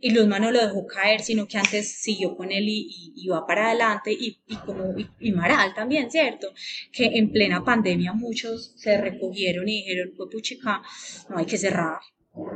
[0.00, 3.46] y Luzma no lo dejó caer, sino que antes siguió con él y, y, va
[3.46, 6.52] para adelante y, y como y, Maral también, ¿cierto?
[6.92, 10.82] Que en plena pandemia muchos se recogieron y dijeron, pues puchica,
[11.28, 11.98] no hay que cerrar,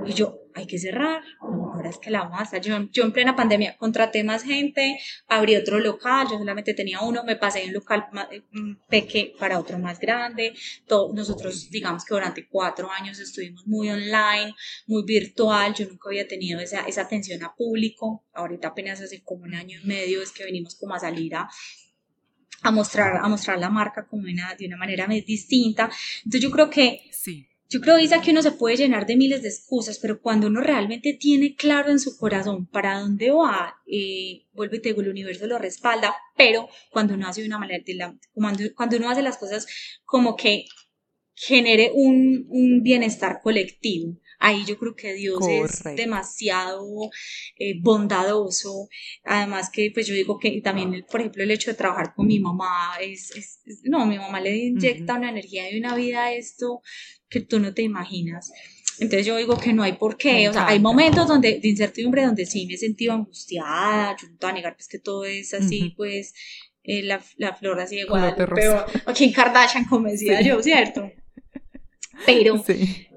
[0.07, 2.63] y yo, hay que cerrar, ahora es que la vamos a hacer.
[2.63, 7.25] Yo, yo, en plena pandemia contraté más gente, abrí otro local, yo solamente tenía uno,
[7.25, 8.43] me pasé de un local eh,
[8.89, 10.55] pequeño para otro más grande.
[10.87, 14.55] Todo, nosotros, digamos que durante cuatro años estuvimos muy online,
[14.87, 18.25] muy virtual, yo nunca había tenido esa, esa atención a público.
[18.35, 21.49] Ahorita apenas hace como un año y medio es que venimos como a salir a,
[22.63, 25.91] a mostrar, a mostrar la marca como una, de una manera distinta.
[26.25, 29.41] Entonces yo creo que sí yo creo, Isa, que uno se puede llenar de miles
[29.41, 34.45] de excusas, pero cuando uno realmente tiene claro en su corazón para dónde va, eh,
[34.53, 37.83] vuelve y te digo, el universo lo respalda, pero cuando uno hace de una manera,
[38.35, 39.67] cuando, uno hace las cosas
[40.05, 40.67] como que
[41.35, 46.85] genere un bienestar colectivo, Ahí yo creo que Dios es demasiado
[47.57, 48.89] eh, bondadoso.
[49.23, 52.41] Además que pues yo digo que también, por ejemplo, el hecho de trabajar con mi
[52.41, 53.31] mamá es,
[53.85, 56.83] no, mi mamá le inyecta una energía y una vida a esto
[57.29, 58.51] que tú no te imaginas.
[58.99, 62.27] Entonces yo digo que no hay por qué, o sea, hay momentos donde, de incertidumbre
[62.27, 65.25] donde sí me he sentido angustiada, yo no te voy a negar pues que todo
[65.25, 66.35] es así, pues
[66.83, 68.07] eh, la, la, flor así de
[68.55, 71.11] pero aquí en Kardashian convencida yo, ¿cierto?
[72.27, 72.63] Pero,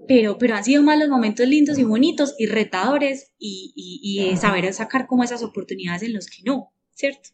[0.08, 4.72] pero, pero han sido más los momentos lindos y bonitos y retadores y, y, saber
[4.74, 7.30] sacar como esas oportunidades en los que no, ¿cierto?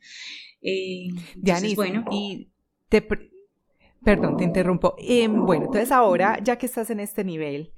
[0.61, 1.09] Eh,
[1.76, 2.05] bueno.
[2.11, 2.49] Y
[2.89, 3.01] te,
[4.03, 4.95] perdón, te interrumpo.
[4.99, 7.74] Em, bueno, entonces ahora, ya que estás en este nivel,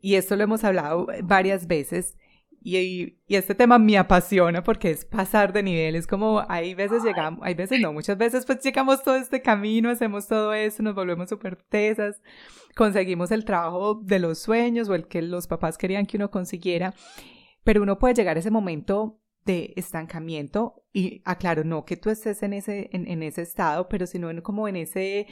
[0.00, 2.16] y esto lo hemos hablado varias veces,
[2.62, 2.76] y,
[3.28, 7.54] y, este tema me apasiona porque es pasar de niveles, como hay veces llegamos, hay
[7.54, 11.56] veces no, muchas veces pues llegamos todo este camino, hacemos todo eso, nos volvemos súper
[11.56, 12.20] tesas,
[12.76, 16.94] conseguimos el trabajo de los sueños o el que los papás querían que uno consiguiera,
[17.64, 22.42] pero uno puede llegar a ese momento de estancamiento y aclaro, no que tú estés
[22.42, 25.26] en ese, en, en ese estado, pero sino en, como en ese,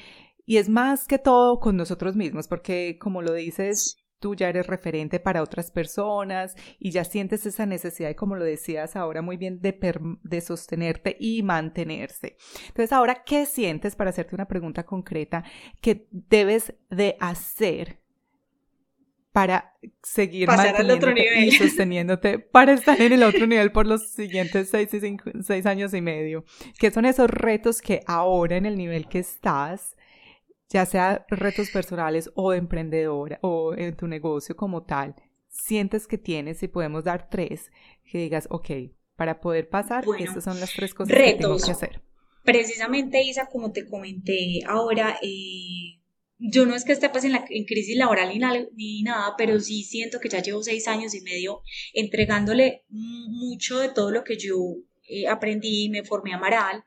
[0.46, 4.66] y es más que todo con nosotros mismos, porque como lo dices, tú ya eres
[4.66, 9.36] referente para otras personas y ya sientes esa necesidad, y como lo decías ahora muy
[9.36, 9.78] bien, de,
[10.22, 12.36] de sostenerte y mantenerse.
[12.68, 15.44] Entonces, ahora, ¿qué sientes para hacerte una pregunta concreta
[15.80, 18.04] que debes de hacer
[19.34, 24.94] para seguir manteniéndote y sosteniéndote para estar en el otro nivel por los siguientes seis,
[24.94, 26.44] y seis años y medio?
[26.78, 29.96] ¿Qué son esos retos que ahora en el nivel que estás
[30.68, 35.14] ya sea retos personales o de emprendedora o en tu negocio como tal,
[35.48, 37.70] sientes que tienes y podemos dar tres,
[38.10, 38.70] que digas, ok,
[39.16, 42.02] para poder pasar, estas son las tres cosas que tengo que hacer.
[42.42, 46.00] Precisamente, Isa, como te comenté ahora, eh,
[46.38, 48.38] yo no es que esté pues en, la, en crisis laboral ni,
[48.74, 51.62] ni, nada, pero sí siento que ya llevo seis años y medio
[51.92, 54.56] entregándole mucho de todo lo que yo
[55.08, 56.84] eh, aprendí, me formé a Maral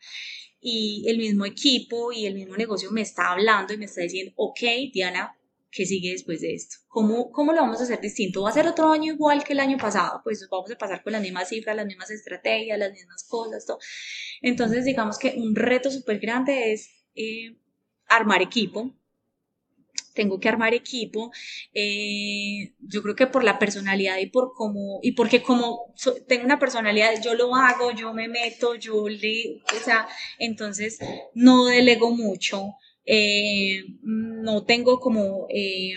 [0.70, 4.34] y el mismo equipo y el mismo negocio me está hablando y me está diciendo,
[4.36, 4.60] ok,
[4.92, 5.34] Diana,
[5.72, 6.76] ¿qué sigue después de esto?
[6.90, 8.42] ¿Cómo, ¿Cómo lo vamos a hacer distinto?
[8.42, 10.20] ¿Va a ser otro año igual que el año pasado?
[10.26, 13.80] Pues vamos a pasar con las mismas cifras, las mismas estrategias, las mismas cosas, todo.
[14.42, 17.56] Entonces, digamos que un reto súper grande es eh,
[18.10, 18.94] armar equipo,
[20.14, 21.32] tengo que armar equipo,
[21.74, 25.94] eh, yo creo que por la personalidad y por cómo, y porque como
[26.28, 30.08] tengo una personalidad, yo lo hago, yo me meto, yo le, o sea,
[30.40, 30.98] entonces
[31.36, 32.74] no delego mucho,
[33.06, 35.48] eh, no tengo como...
[35.50, 35.96] Eh,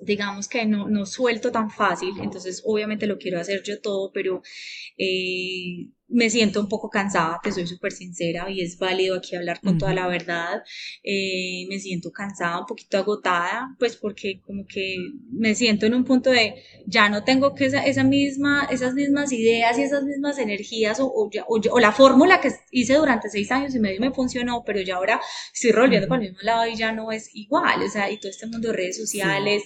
[0.00, 4.42] digamos que no, no, suelto tan fácil, entonces obviamente lo quiero hacer yo todo, pero
[6.10, 9.78] me siento un poco cansada, te soy súper sincera y es válido aquí hablar con
[9.78, 10.62] toda la verdad.
[11.02, 14.96] Eh, me siento cansada, un poquito agotada, pues porque como que
[15.30, 16.54] me siento en un punto de
[16.86, 21.06] ya no tengo que esa, esa misma, esas mismas ideas y esas mismas energías o,
[21.06, 24.96] o, o, la fórmula que hice durante seis años y medio me funcionó, pero ya
[24.96, 25.20] ahora
[25.52, 28.30] estoy volviendo para el mismo lado y ya no es igual, o sea, y todo
[28.30, 29.62] este mundo de redes sociales,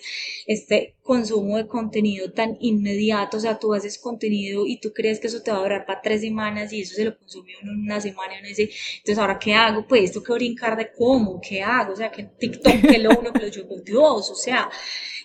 [0.46, 5.26] este consumo de contenido tan inmediato, o sea, tú haces contenido y tú crees que
[5.26, 8.00] eso te va a durar para tres semanas y eso se lo consumió en una
[8.00, 11.62] semana y uno dice, entonces ahora qué hago, pues esto que brincar de cómo, qué
[11.62, 14.70] hago, o sea, que TikTok, que lo uno, que lo yo, Dios, o sea,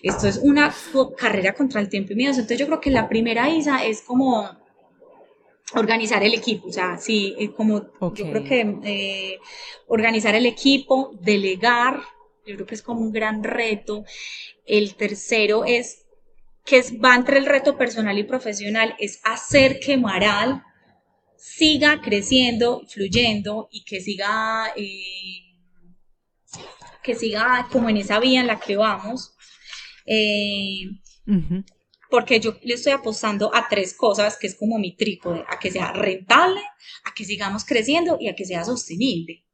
[0.02, 0.70] esto es una
[1.16, 4.50] carrera contra el tiempo y miedo, entonces yo creo que la primera Isa es como
[5.74, 9.38] organizar el equipo, o sea, sí, como yo creo que eh,
[9.86, 12.02] organizar el equipo, delegar,
[12.46, 14.04] yo creo que es como un gran reto.
[14.66, 16.06] El tercero es
[16.64, 20.62] que va entre el reto personal y profesional, es hacer que Maral
[21.36, 25.56] siga creciendo, fluyendo y que siga, eh,
[27.02, 29.34] que siga como en esa vía en la que vamos.
[30.06, 30.84] Eh,
[32.10, 35.70] porque yo le estoy apostando a tres cosas, que es como mi trípode, a que
[35.70, 36.60] sea rentable,
[37.04, 39.44] a que sigamos creciendo y a que sea sostenible.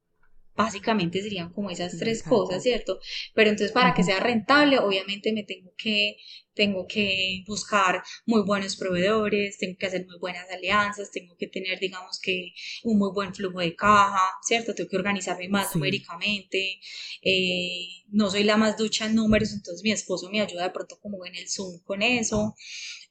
[0.56, 2.98] Básicamente serían como esas tres cosas, ¿cierto?
[3.34, 6.16] Pero entonces para que sea rentable, obviamente me tengo que,
[6.54, 11.78] tengo que buscar muy buenos proveedores, tengo que hacer muy buenas alianzas, tengo que tener,
[11.78, 12.54] digamos que,
[12.84, 14.74] un muy buen flujo de caja, ¿cierto?
[14.74, 16.80] Tengo que organizarme más numéricamente.
[17.22, 20.98] Eh, no soy la más ducha en números, entonces mi esposo me ayuda de pronto
[21.00, 22.54] como en el Zoom con eso.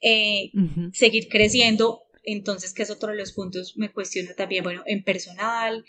[0.01, 0.51] Eh,
[0.93, 5.85] seguir creciendo entonces, que es otro de los puntos, me cuestiona también, bueno, en personal,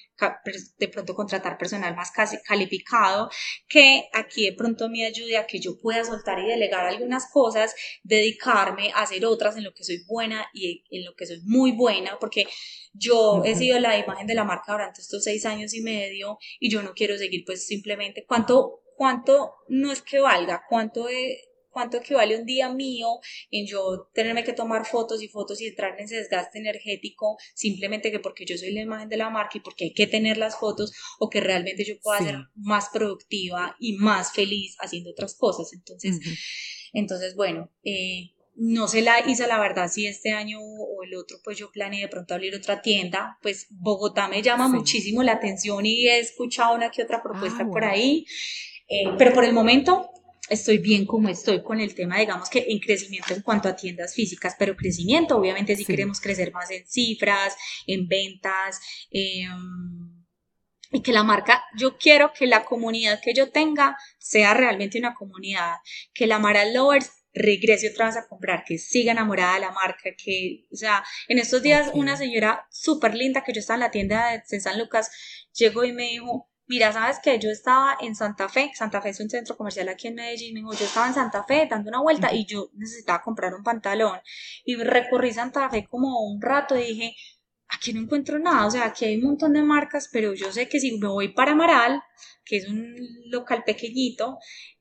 [0.79, 3.31] de pronto contratar personal más casi calificado,
[3.69, 7.75] que aquí de pronto me ayude a que yo pueda soltar y delegar algunas cosas,
[8.03, 11.73] dedicarme a hacer otras en lo que soy buena y en lo que soy muy
[11.73, 12.47] buena, porque
[12.93, 16.71] yo he sido la imagen de la marca durante estos seis años y medio y
[16.71, 21.39] yo no quiero seguir pues simplemente cuánto, cuánto no es que valga, cuánto es
[21.77, 23.21] cuánto equivale un día mío
[23.51, 28.11] en yo tenerme que tomar fotos y fotos y entrar en ese desgaste energético simplemente
[28.11, 30.59] que porque yo soy la imagen de la marca y porque hay que tener las
[30.59, 35.71] fotos o que realmente yo pueda ser más productiva y más feliz haciendo otras cosas.
[35.75, 36.19] Entonces,
[36.95, 41.37] entonces bueno, eh, no se la hice la verdad si este año o el otro
[41.45, 45.85] pues yo planeé de pronto abrir otra tienda, pues Bogotá me llama muchísimo la atención
[45.85, 48.25] y he escuchado una que otra propuesta ah, por ahí,
[48.89, 50.11] eh, pero por el momento
[50.49, 54.15] estoy bien como estoy con el tema, digamos que en crecimiento en cuanto a tiendas
[54.15, 58.81] físicas, pero crecimiento, obviamente si queremos crecer más en cifras, en ventas,
[59.11, 60.25] em,
[60.93, 65.15] y que la marca, yo quiero que la comunidad que yo tenga sea realmente una
[65.15, 65.77] comunidad,
[66.15, 70.11] que la Mara Lovers regrese otra vez a comprar, que siga enamorada de la marca,
[70.17, 73.91] que, o sea, en estos días una señora súper linda que yo estaba en la
[73.91, 75.11] tienda de San Lucas,
[75.53, 79.21] llegó y me dijo, mira, sabes que yo estaba en Santa Fe, Santa Fe es
[79.21, 82.01] un centro comercial aquí en Medellín, me dijo, yo estaba en Santa Fe dando una
[82.01, 84.21] vuelta y yo necesitaba comprar un pantalón
[84.65, 87.17] y recorrí Santa Fe como un rato y dije,
[87.69, 90.69] aquí no encuentro nada, o sea, aquí hay un montón de marcas, pero yo sé
[90.69, 92.03] que si me voy para Amaral,
[92.45, 92.95] que es un
[93.31, 94.39] local pequeñito,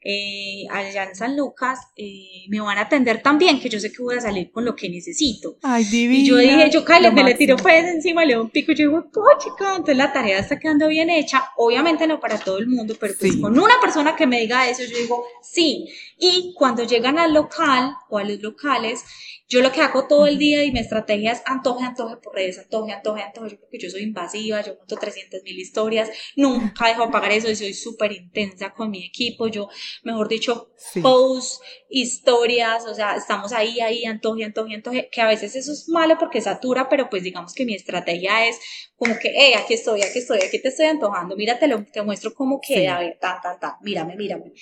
[0.08, 3.92] eh, allá en San Lucas, eh, me van a atender tan bien que yo sé
[3.92, 5.58] que voy a salir con lo que necesito.
[5.64, 6.22] Ay, divina.
[6.22, 8.76] Y yo dije, yo Carlos, me le tiro pues encima, le doy un pico, y
[8.76, 12.68] yo digo, chica, entonces la tarea está quedando bien hecha, obviamente no para todo el
[12.68, 15.88] mundo, pero pues con una persona que me diga eso, yo digo, sí.
[16.20, 19.04] Y cuando llegan al local o a los locales,
[19.48, 22.58] yo lo que hago todo el día y mi estrategia es antoje, antoje por redes,
[22.58, 27.12] antoje, antoje, antoje, yo porque yo soy invasiva, yo monto 300 mil historias, nunca dejo
[27.12, 29.70] pagar eso, soy súper intensa con mi equipo, yo,
[30.04, 30.72] mejor dicho,
[31.02, 35.90] post, historias, o sea, estamos ahí, ahí, antoje, antoje, antoje, que a veces eso es
[35.90, 38.60] malo porque satura, pero pues digamos que mi estrategia es
[38.96, 42.02] como que, hey, aquí estoy, aquí estoy, aquí te estoy antojando, mira, te, lo, te
[42.02, 44.54] muestro cómo queda, a ver, tan, tan, tan, mírame, mírame.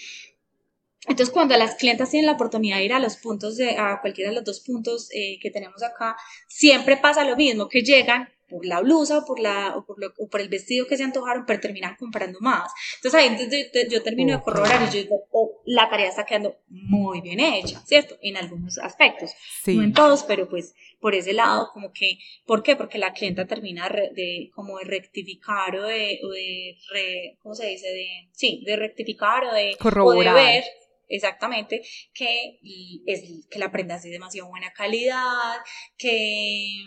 [1.05, 4.29] Entonces, cuando las clientas tienen la oportunidad de ir a los puntos, de, a cualquiera
[4.29, 6.15] de los dos puntos eh, que tenemos acá,
[6.47, 10.13] siempre pasa lo mismo, que llegan por la blusa o por, la, o por, lo,
[10.19, 12.71] o por el vestido que se antojaron, pero terminan comprando más.
[12.97, 16.57] Entonces ahí entonces, yo, termino de corroborar y yo digo, oh, la tarea está quedando
[16.69, 18.15] muy bien hecha, ¿cierto?
[18.21, 19.31] En algunos aspectos,
[19.65, 22.75] no en todos, pero pues por ese lado, como que, ¿por qué?
[22.75, 27.87] Porque la clienta termina de, como de rectificar o de, o de ¿cómo se dice?
[27.87, 30.35] De, sí, de rectificar o de, corroborar.
[30.35, 30.63] O de ver
[31.09, 31.83] exactamente,
[32.13, 32.59] que,
[33.05, 35.57] es, que la prenda es de demasiado buena calidad,
[35.97, 36.83] que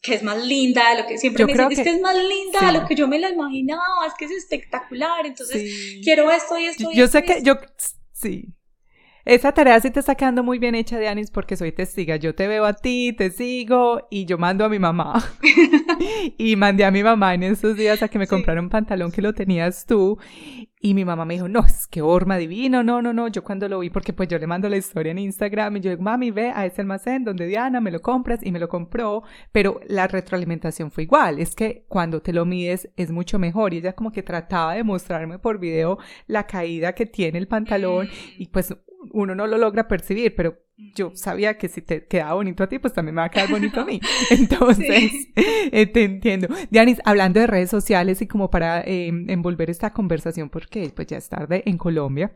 [0.00, 2.16] que es más linda de lo que siempre me dicen, que, es que es más
[2.16, 6.58] linda de lo que yo me la imaginaba, es que es espectacular, entonces quiero esto
[6.58, 6.84] y esto.
[6.84, 7.56] Yo, yo sé que yo,
[8.12, 8.54] sí.
[9.26, 12.16] Esa tarea sí te está quedando muy bien hecha, Dianis, porque soy testiga.
[12.16, 15.22] Yo te veo a ti, te sigo y yo mando a mi mamá.
[16.38, 19.22] y mandé a mi mamá en esos días a que me comprara un pantalón que
[19.22, 20.18] lo tenías tú.
[20.82, 23.28] Y mi mamá me dijo, no, es que horma divino, no, no, no.
[23.28, 25.90] Yo cuando lo vi, porque pues yo le mando la historia en Instagram y yo
[25.90, 29.22] digo, mami, ve a ese almacén donde Diana me lo compras y me lo compró.
[29.52, 31.38] Pero la retroalimentación fue igual.
[31.38, 33.74] Es que cuando te lo mides es mucho mejor.
[33.74, 38.08] Y ella como que trataba de mostrarme por video la caída que tiene el pantalón
[38.38, 38.74] y pues
[39.12, 40.58] uno no lo logra percibir, pero
[40.94, 43.50] yo sabía que si te quedaba bonito a ti, pues también me va a quedar
[43.50, 44.00] bonito a mí.
[44.30, 46.48] Entonces, eh, te entiendo.
[46.70, 51.16] Dianis, hablando de redes sociales y como para em, envolver esta conversación, porque pues ya
[51.16, 52.32] es tarde en Colombia.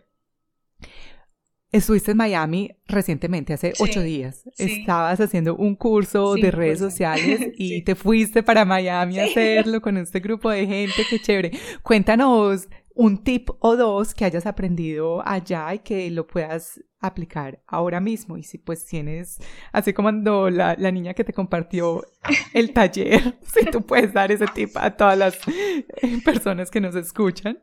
[1.73, 4.45] Estuviste en Miami recientemente, hace ocho días.
[4.59, 9.97] Estabas haciendo un curso de redes sociales y te fuiste para Miami a hacerlo con
[9.97, 11.03] este grupo de gente.
[11.11, 11.51] Qué chévere.
[11.83, 18.01] Cuéntanos un tip o dos que hayas aprendido allá y que lo puedas aplicar ahora
[18.01, 18.37] mismo.
[18.37, 19.39] Y si pues tienes,
[19.73, 20.11] así como
[20.51, 22.05] la, la niña que te compartió
[22.53, 26.95] el taller, si tú puedes dar ese tip a todas las eh, personas que nos
[26.97, 27.59] escuchan,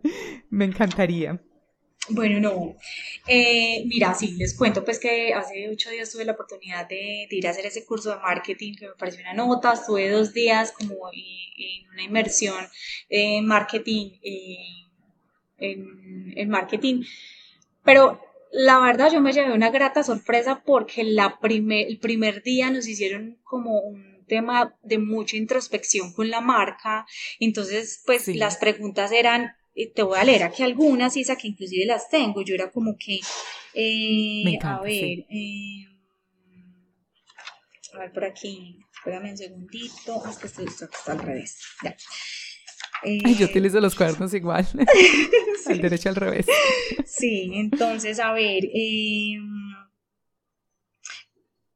[0.50, 1.40] me encantaría.
[2.10, 2.78] Bueno, no.
[3.28, 7.48] Eh, mira, sí, les cuento pues que hace ocho días tuve la oportunidad de, ir
[7.48, 9.74] a hacer ese curso de marketing que me pareció una nota.
[9.74, 12.68] Estuve dos días como en, una inmersión
[13.10, 14.18] en marketing.
[14.24, 14.82] Eh,
[15.62, 17.04] en, marketing.
[17.84, 18.20] Pero
[18.52, 23.40] la verdad yo me llevé una grata sorpresa porque la el primer día nos hicieron
[23.44, 27.06] como un tema de mucha introspección con la marca.
[27.40, 29.56] Entonces, pues las preguntas eran,
[29.94, 32.42] te voy a leer aquí algunas, Isa, que inclusive las tengo.
[32.42, 33.20] Yo era como que,
[33.74, 35.86] eh, a ver, eh,
[37.94, 41.60] a ver por aquí, espérame un segundito, es que esto, está al revés.
[41.84, 41.96] Ya.
[43.04, 44.68] Yo utilizo los cuadernos igual.
[45.68, 46.48] Al derecho al revés.
[47.06, 48.64] Sí, entonces, a ver.
[48.74, 49.48] Em,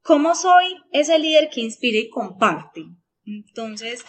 [0.01, 2.81] ¿Cómo soy ese líder que inspira y comparte?
[3.25, 4.03] Entonces,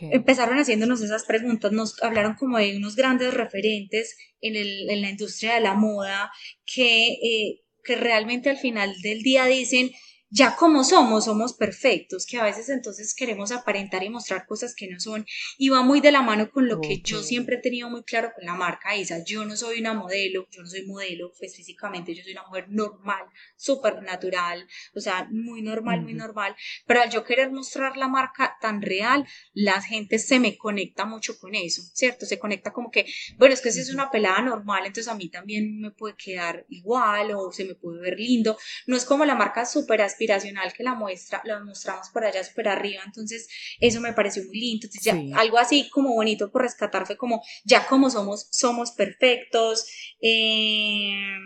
[0.00, 5.10] empezaron haciéndonos esas preguntas, nos hablaron como de unos grandes referentes en, el, en la
[5.10, 6.30] industria de la moda
[6.66, 9.90] que eh, que realmente al final del día dicen,
[10.30, 14.88] ya como somos, somos perfectos, que a veces entonces queremos aparentar y mostrar cosas que
[14.88, 15.26] no son,
[15.58, 18.30] y va muy de la mano con lo que yo siempre he tenido muy claro
[18.34, 22.14] con la marca esa, yo no soy una modelo, yo no soy modelo, pues físicamente
[22.14, 23.24] yo soy una mujer normal,
[23.56, 26.54] súper natural, o sea, muy normal, muy normal,
[26.86, 31.38] pero al yo querer mostrar la marca tan real, la gente se me conecta mucho
[31.40, 32.24] con eso, ¿cierto?
[32.24, 33.06] Se conecta como que,
[33.36, 36.66] bueno, es que si es una pelada normal, entonces a mí también me puede quedar
[36.68, 38.56] igual o se me puede ver lindo,
[38.86, 42.68] no es como la marca súper aspiracional que la muestra, la mostramos por allá súper
[42.68, 43.48] arriba, entonces
[43.80, 47.42] eso me pareció muy lindo, entonces ya algo así como bonito por rescatar fue como
[47.64, 49.86] ya como somos, somos perfectos.
[50.20, 51.40] Em,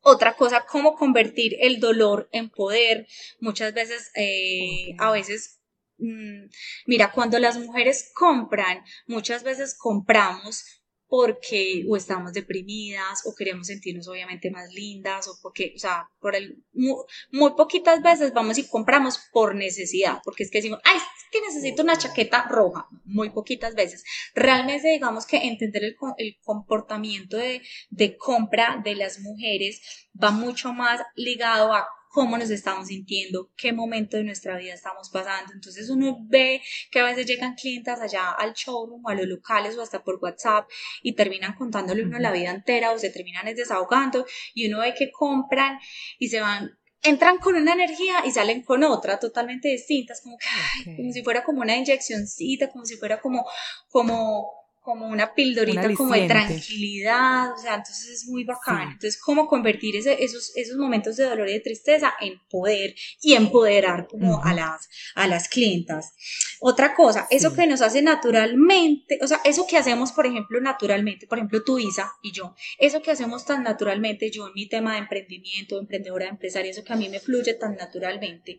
[0.00, 3.06] otra cosa, cómo convertir el dolor en poder.
[3.40, 5.60] Muchas veces, eh, a veces,
[5.98, 6.46] mm,
[6.86, 10.83] mira, cuando las mujeres compran, muchas veces compramos
[11.16, 16.34] porque o estamos deprimidas o queremos sentirnos obviamente más lindas o porque, o sea, por
[16.34, 21.30] el, muy, poquitas veces vamos y compramos por necesidad, porque es que decimos, ay, es
[21.30, 24.02] que necesito una chaqueta roja, muy poquitas veces.
[24.34, 30.72] Realmente digamos que entender el, el comportamiento de, de compra de las mujeres va mucho
[30.72, 35.52] más ligado a cómo nos estamos sintiendo, qué momento de nuestra vida estamos pasando.
[35.52, 36.62] Entonces uno ve
[36.92, 40.20] que a veces llegan clientes allá al showroom o a los locales o hasta por
[40.22, 40.70] WhatsApp
[41.02, 45.10] y terminan contándole uno la vida entera o se terminan desahogando y uno ve que
[45.10, 45.80] compran
[46.20, 50.96] y se van entran con una energía y salen con otra totalmente distintas, como que,
[50.96, 53.44] como si fuera como una inyeccióncita, como si fuera como,
[53.90, 54.50] como,
[54.84, 58.82] como una pildorita como de tranquilidad, o sea, entonces es muy bacán.
[58.92, 64.06] Entonces, cómo convertir esos, esos momentos de dolor y de tristeza en poder y empoderar
[64.06, 66.12] como a, las, a las clientas.
[66.60, 71.26] Otra cosa, eso que nos hace naturalmente, o sea, eso que hacemos, por ejemplo, naturalmente,
[71.26, 74.92] por ejemplo, tú, Isa y yo, eso que hacemos tan naturalmente, yo en mi tema
[74.92, 78.58] de emprendimiento, emprendedora, empresaria, eso que a mí me fluye tan naturalmente,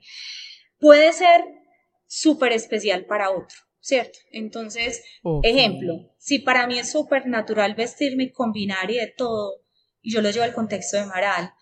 [0.80, 1.46] puede ser
[2.08, 3.58] súper especial para otro.
[3.86, 4.18] ¿Cierto?
[4.32, 5.04] Entonces,
[5.44, 9.62] ejemplo, si para mí es súper natural vestirme y combinar y de todo,
[10.02, 11.54] y yo lo llevo al contexto de Maral,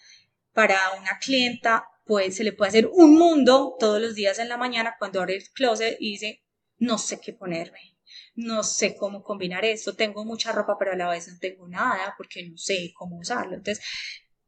[0.53, 4.55] para una clienta, pues se le puede hacer un mundo todos los días en la
[4.55, 6.45] mañana cuando abre el closet y dice,
[6.77, 7.97] no sé qué ponerme,
[8.35, 12.13] no sé cómo combinar esto, tengo mucha ropa, pero a la vez no tengo nada
[12.17, 13.55] porque no sé cómo usarlo.
[13.55, 13.83] Entonces,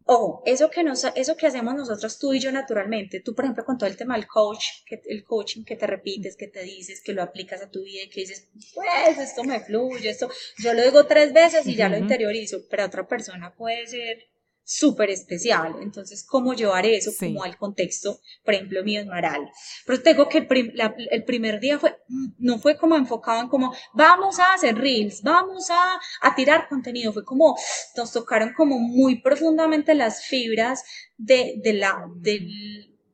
[0.08, 3.66] Ojo, eso que, nos, eso que hacemos nosotros tú y yo naturalmente, tú por ejemplo
[3.66, 7.02] con todo el tema del coach, que, el coaching que te repites, que te dices,
[7.02, 10.30] que lo aplicas a tu vida y que dices, pues esto me fluye, esto,
[10.60, 14.28] yo lo digo tres veces y ya lo interiorizo, pero otra persona puede ser
[14.66, 15.76] súper especial.
[15.82, 19.50] Entonces, ¿cómo llevar eso como al contexto, por ejemplo, mío en Maral?
[19.86, 21.96] Pero tengo que el, primer día fue,
[22.40, 27.14] no fue como enfocado en como, vamos a hacer reels, vamos a, a tirar contenido,
[27.14, 27.56] fue como,
[27.96, 30.84] nos tocaron como muy profundamente las fibras
[31.16, 32.40] de, de la, de,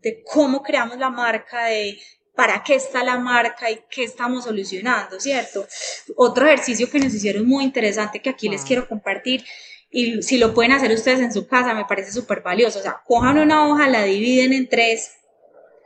[0.01, 1.99] de cómo creamos la marca, de
[2.33, 5.67] para qué está la marca y qué estamos solucionando, ¿cierto?
[6.15, 9.43] Otro ejercicio que nos hicieron muy interesante que aquí les quiero compartir
[9.91, 12.79] y si lo pueden hacer ustedes en su casa, me parece súper valioso.
[12.79, 15.17] O sea, cojan una hoja, la dividen en tres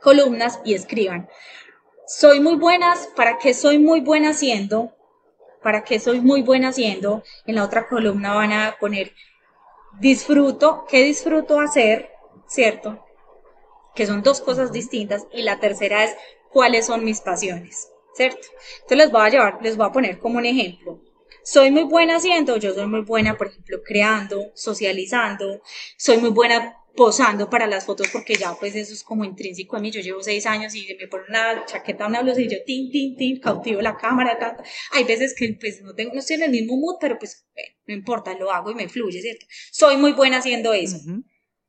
[0.00, 1.28] columnas y escriban.
[2.06, 4.92] Soy muy buenas, ¿para qué soy muy buena haciendo?
[5.60, 7.24] ¿Para qué soy muy buena haciendo?
[7.46, 9.12] En la otra columna van a poner
[9.98, 12.10] disfruto, ¿qué disfruto hacer?
[12.46, 13.04] ¿Cierto?
[13.96, 15.26] Que son dos cosas distintas.
[15.32, 16.14] Y la tercera es
[16.52, 18.46] cuáles son mis pasiones, ¿cierto?
[18.82, 21.00] Entonces les voy a llevar, les voy a poner como un ejemplo.
[21.46, 25.62] Soy muy buena haciendo, yo soy muy buena, por ejemplo, creando, socializando,
[25.96, 29.78] soy muy buena posando para las fotos porque ya pues eso es como intrínseco a
[29.78, 32.90] mí, yo llevo seis años y me pone una chaqueta, una blusa y yo tin,
[32.90, 34.56] tin, tin, cautivo la cámara,
[34.90, 37.46] hay veces que pues no tengo, no estoy en el mismo mood, pero pues
[37.86, 39.46] no importa, lo hago y me fluye, ¿cierto?
[39.70, 40.96] Soy muy buena haciendo eso.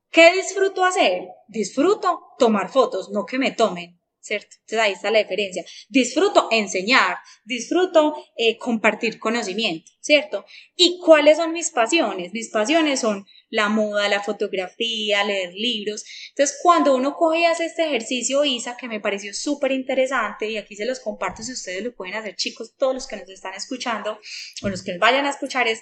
[0.09, 1.27] ¿Qué disfruto hacer?
[1.47, 4.01] Disfruto tomar fotos, no que me tomen.
[4.27, 4.57] ¿Cierto?
[4.59, 5.63] Entonces ahí está la diferencia.
[5.87, 10.45] Disfruto enseñar, disfruto eh, compartir conocimiento, ¿cierto?
[10.75, 12.33] ¿Y cuáles son mis pasiones?
[12.33, 16.03] Mis pasiones son la moda, la fotografía, leer libros.
[16.29, 20.57] Entonces, cuando uno coge y hace este ejercicio, Isa, que me pareció súper interesante, y
[20.57, 23.53] aquí se los comparto si ustedes lo pueden hacer, chicos, todos los que nos están
[23.53, 24.19] escuchando,
[24.63, 25.81] o los que nos vayan a escuchar, es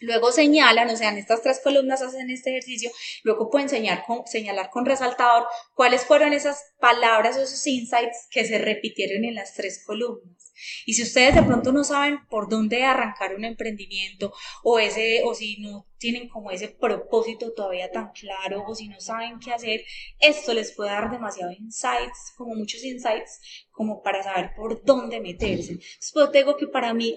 [0.00, 2.90] Luego señalan, o sea, en estas tres columnas hacen este ejercicio,
[3.24, 8.44] luego pueden señalar con, señalar con resaltador cuáles fueron esas palabras o esos insights que
[8.44, 10.52] se repitieron en las tres columnas.
[10.86, 15.34] Y si ustedes de pronto no saben por dónde arrancar un emprendimiento o ese o
[15.34, 19.84] si no tienen como ese propósito todavía tan claro o si no saben qué hacer,
[20.20, 25.72] esto les puede dar demasiados insights, como muchos insights, como para saber por dónde meterse.
[25.72, 27.16] Entonces, pues, que para mí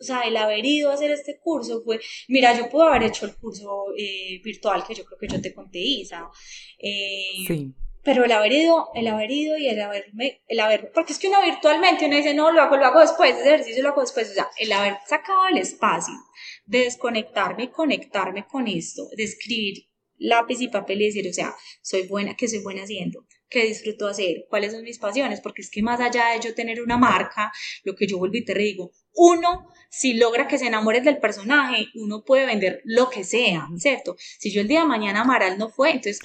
[0.00, 3.26] o sea, el haber ido a hacer este curso fue, mira, yo puedo haber hecho
[3.26, 6.28] el curso eh, virtual que yo creo que yo te conté, Isa.
[6.78, 7.74] Eh, sí.
[8.04, 11.28] Pero el haber ido, el haber ido y el haberme, el haber, porque es que
[11.28, 14.30] uno virtualmente, uno dice, no, lo hago, lo hago después, ese ejercicio lo hago después,
[14.30, 16.14] o sea, el haber sacado el espacio
[16.64, 19.88] de desconectarme y conectarme con esto, de escribir
[20.18, 23.26] lápiz y papel y decir, o sea, soy buena, ¿qué soy buena haciendo?
[23.48, 24.46] ¿Qué disfruto hacer?
[24.48, 25.40] ¿Cuáles son mis pasiones?
[25.40, 27.52] Porque es que más allá de yo tener una marca,
[27.84, 32.22] lo que yo y te digo, uno, si logra que se enamoren del personaje, uno
[32.24, 34.16] puede vender lo que sea, ¿cierto?
[34.38, 36.20] Si yo el día de mañana Amaral no fue, entonces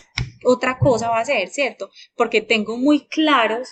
[0.45, 1.89] otra cosa va a ser, ¿cierto?
[2.15, 3.69] Porque tengo muy claros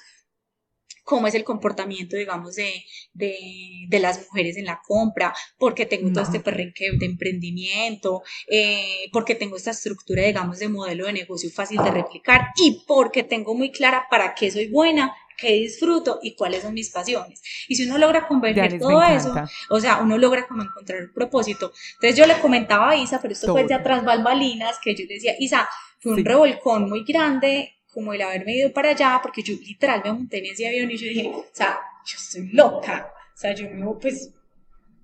[1.03, 6.23] cómo es el comportamiento, digamos, de, de, las mujeres en la compra, porque tengo todo
[6.23, 11.83] este perrenque de emprendimiento, eh, porque tengo esta estructura, digamos, de modelo de negocio fácil
[11.83, 16.61] de replicar y porque tengo muy clara para qué soy buena, qué disfruto y cuáles
[16.61, 17.41] son mis pasiones.
[17.67, 19.33] Y si uno logra convertir todo eso,
[19.69, 21.73] o sea, uno logra como encontrar un propósito.
[21.95, 25.33] Entonces yo le comentaba a Isa, pero esto fue de atrás balbalinas, que yo decía,
[25.39, 25.67] Isa,
[25.99, 30.13] fue un revolcón muy grande como el haberme ido para allá, porque yo literal me
[30.13, 33.69] monté en ese avión y yo dije, o sea, yo estoy loca, o sea, yo
[33.69, 34.31] me pues,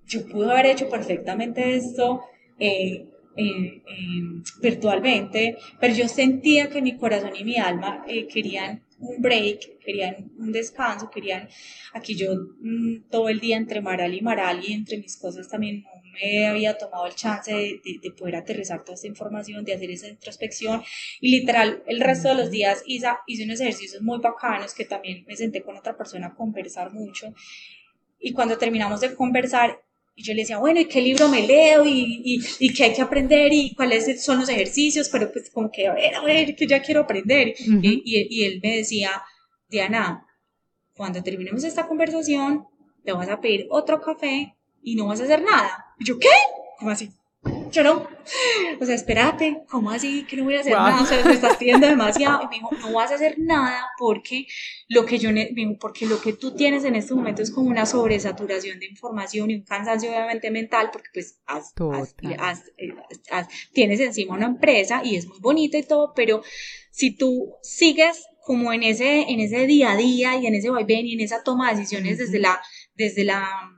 [0.05, 2.23] yo pude haber hecho perfectamente esto
[2.59, 3.05] eh,
[3.38, 8.03] eh, eh, virtualmente, pero yo sentía que mi corazón y mi alma
[8.34, 11.47] querían un break, querían un descanso, querían,
[11.93, 15.85] aquí yo mm, todo el día entre Maral y Maral y entre mis cosas también
[16.19, 20.07] me había tomado el chance de, de, poder aterrizar toda esta información, de hacer esa
[20.07, 20.81] introspección.
[21.22, 25.26] Y literal el resto de los días hice, hice unos ejercicios muy bacanos que también
[25.27, 27.34] me senté con otra persona a conversar mucho.
[28.19, 29.80] Y cuando terminamos de conversar
[30.19, 31.85] y yo le decía, bueno, ¿y qué libro me leo?
[31.85, 33.53] ¿Y, y, y qué hay que aprender?
[33.53, 35.10] ¿Y cuáles son los ejercicios?
[35.10, 37.53] Pero pues como que, a ver, a ver, que ya quiero aprender.
[37.60, 39.11] y, y, él me decía,
[39.69, 40.26] Diana,
[40.95, 42.65] cuando terminemos esta conversación,
[43.06, 45.85] te vas a pedir otro café y no vas a hacer nada.
[45.99, 46.30] Y yo, ¿qué?
[46.80, 47.11] ¿Cómo así?
[47.72, 48.07] Yo no.
[48.80, 51.02] O sea, espérate, ¿cómo así que no voy a hacer nada?
[51.02, 52.44] O sea, me estás pidiendo demasiado.
[52.44, 54.48] Y me dijo, no vas a hacer nada porque
[54.88, 55.30] lo que yo,
[55.80, 59.56] porque lo que tú tienes en este momento es como una sobresaturación de información y
[59.56, 61.39] un cansancio obviamente mental porque pues
[62.77, 62.95] eh,
[63.73, 66.41] tienes encima una empresa y es muy bonita y todo, pero
[66.91, 71.06] si tú sigues como en ese, en ese día a día y en ese vaivén
[71.06, 72.61] y en esa toma de decisiones desde la,
[72.95, 73.77] desde la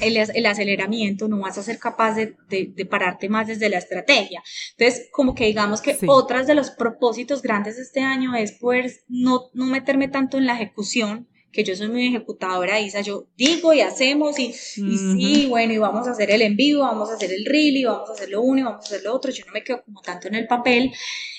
[0.00, 4.42] el, aceleramiento, no vas a ser capaz de, de, pararte más desde la estrategia.
[4.76, 8.90] Entonces, como que digamos que otras de los propósitos grandes de este año es poder
[9.08, 13.72] no, no meterme tanto en la ejecución, que yo soy muy ejecutadora, Isa, yo digo
[13.72, 14.54] y hacemos y, y
[14.98, 17.84] sí, bueno, y vamos a hacer el en vivo, vamos a hacer el reel y
[17.84, 19.82] vamos a hacer lo uno y vamos a hacer lo otro, yo no me quedo
[19.82, 20.92] como tanto en el papel,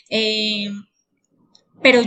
[0.10, 0.68] eh,
[1.84, 2.02] pero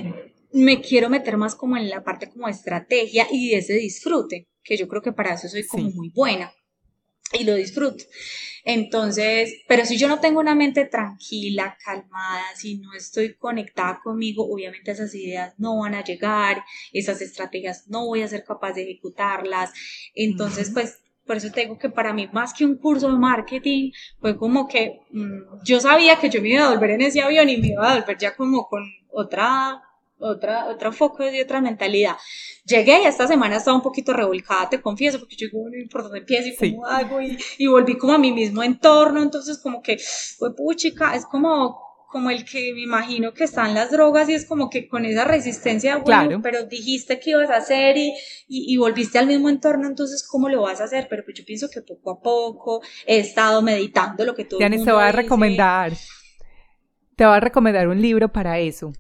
[0.52, 4.76] me quiero meter más como en la parte como estrategia y de ese disfrute que
[4.76, 6.52] yo creo que para eso soy como muy buena
[7.32, 8.04] y lo disfruto.
[8.64, 14.46] Entonces, pero si yo no tengo una mente tranquila, calmada, si no estoy conectada conmigo,
[14.48, 16.62] obviamente esas ideas no van a llegar,
[16.92, 19.72] esas estrategias no voy a ser capaz de ejecutarlas.
[20.14, 24.36] Entonces, pues por eso tengo que para mí más que un curso de marketing fue
[24.36, 27.56] como que mm, yo sabía que yo me iba a volver en ese avión y
[27.58, 29.82] me iba a volver ya como con otra
[30.22, 32.16] otra, otro foco y otra mentalidad.
[32.64, 36.20] Llegué y esta semana estaba un poquito revolcada, te confieso, porque yo digo, ¿por dónde
[36.20, 37.20] empiezo y cómo hago?
[37.20, 39.98] Y, y, volví como a mi mismo entorno, entonces como que,
[40.38, 44.46] fue puchica, es como, como el que me imagino que están las drogas y es
[44.46, 46.40] como que con esa resistencia, bueno, claro.
[46.42, 48.12] pero dijiste que ibas a hacer y,
[48.46, 51.08] y, y, volviste al mismo entorno, entonces ¿cómo lo vas a hacer?
[51.10, 54.58] Pero pues yo pienso que poco a poco he estado meditando lo que tú...
[54.58, 55.92] Te va a recomendar,
[57.16, 58.92] te va a recomendar un libro para eso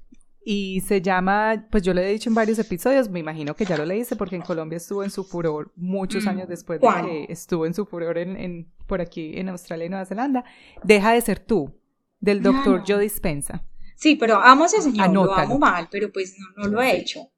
[0.44, 3.76] y se llama, pues yo lo he dicho en varios episodios, me imagino que ya
[3.76, 7.66] lo leíste porque en Colombia estuvo en su furor muchos años después de que estuvo
[7.66, 10.44] en su furor en, en, por aquí en Australia y Nueva Zelanda.
[10.82, 11.72] Deja de ser tú,
[12.20, 13.64] del doctor Joe Dispensa.
[13.96, 16.96] Sí, pero amo a ese señor, lo amo mal, pero pues no, no lo he
[16.96, 17.31] hecho.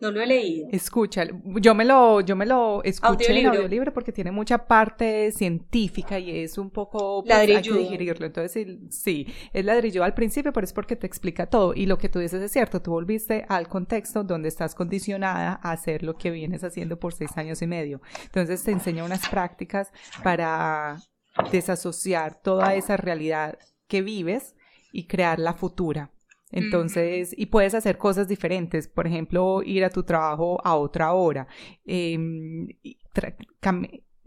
[0.00, 0.68] No lo he leído.
[0.72, 1.40] Escúchalo.
[1.60, 6.40] Yo me lo, yo me lo escuché en audiolibro porque tiene mucha parte científica y
[6.40, 8.26] es un poco pues, hay que digerirlo.
[8.26, 11.74] Entonces, sí, es ladrillo al principio, pero es porque te explica todo.
[11.74, 15.72] Y lo que tú dices es cierto, tú volviste al contexto donde estás condicionada a
[15.72, 18.00] hacer lo que vienes haciendo por seis años y medio.
[18.24, 19.92] Entonces te enseña unas prácticas
[20.24, 20.96] para
[21.52, 24.54] desasociar toda esa realidad que vives
[24.92, 26.10] y crear la futura.
[26.50, 31.46] Entonces, y puedes hacer cosas diferentes, por ejemplo, ir a tu trabajo a otra hora.
[31.84, 32.68] Em,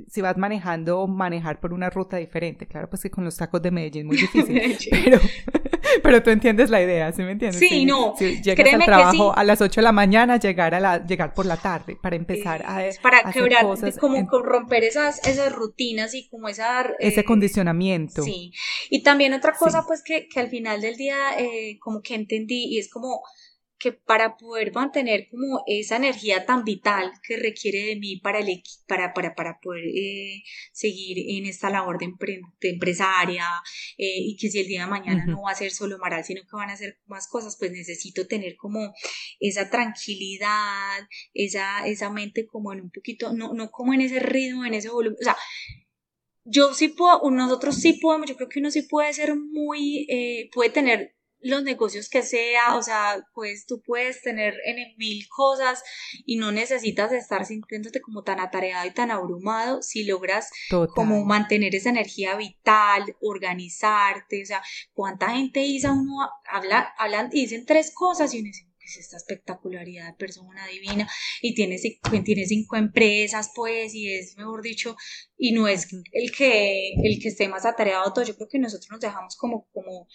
[0.09, 2.67] si vas manejando, manejar por una ruta diferente.
[2.67, 5.19] Claro, pues que con los tacos de Medellín es muy difícil, pero,
[6.01, 7.59] Pero tú entiendes la idea, ¿sí me entiendes?
[7.59, 8.15] Sí, no.
[8.17, 11.45] Si llegas al trabajo a las 8 de la mañana, llegar a la, llegar por
[11.45, 13.65] la tarde para empezar a, para quebrar,
[13.99, 16.89] como romper esas, esas rutinas y como esa...
[16.99, 18.23] Ese eh, condicionamiento.
[18.23, 18.51] Sí.
[18.89, 22.65] Y también otra cosa, pues, que, que, al final del día, eh, como que entendí,
[22.65, 23.21] y es como
[23.83, 28.63] que para poder mantener como esa energía tan vital que requiere de mí para, el,
[28.87, 30.41] para, para, para poder eh,
[30.71, 32.09] seguir en esta labor de,
[32.61, 33.45] empresaria
[33.97, 36.43] eh, y que si el día de mañana no va a ser solo Maral, sino
[36.43, 38.93] que van a ser más cosas, pues necesito tener como
[39.41, 40.99] esa tranquilidad,
[41.33, 44.89] esa, esa mente como en un poquito, no, no como en ese ritmo, en ese
[44.89, 45.35] volumen, o sea,
[46.45, 50.49] yo sí puedo, nosotros sí podemos, yo creo que uno sí puede ser muy, eh,
[50.53, 55.83] puede tener los negocios que sea, o sea, pues tú puedes tener en mil cosas
[56.25, 60.49] y no necesitas estar sintiéndote como tan atareado y tan abrumado si logras
[60.95, 64.63] como mantener esa energía vital, organizarte, o sea,
[64.93, 69.17] cuánta gente dice uno, habla, hablan y dicen tres cosas y uno dice, es esta
[69.17, 71.09] espectacularidad de persona divina
[71.41, 71.77] y tiene,
[72.23, 74.95] tiene cinco empresas pues y es mejor dicho
[75.37, 78.89] y no es el que el que esté más atareado todo yo creo que nosotros
[78.91, 80.07] nos dejamos como como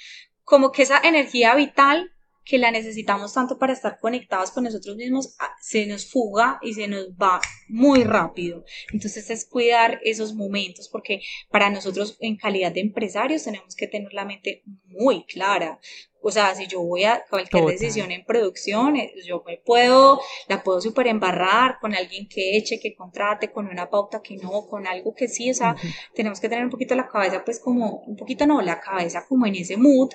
[0.48, 2.10] como que esa energía vital
[2.42, 6.72] que la necesitamos tanto para estar conectados con nosotros mismos, ah, se nos fuga y
[6.72, 8.64] se nos va muy rápido.
[8.90, 11.20] Entonces es cuidar esos momentos, porque
[11.50, 15.78] para nosotros en calidad de empresarios tenemos que tener la mente muy clara.
[16.20, 20.62] O sea, si yo voy a cualquier decisión en producción, eh, yo me puedo, la
[20.62, 24.86] puedo super embarrar con alguien que eche, que contrate, con una pauta que no, con
[24.86, 25.76] algo que sí, o sea,
[26.14, 29.46] tenemos que tener un poquito la cabeza, pues como, un poquito no, la cabeza como
[29.46, 30.10] en ese mood.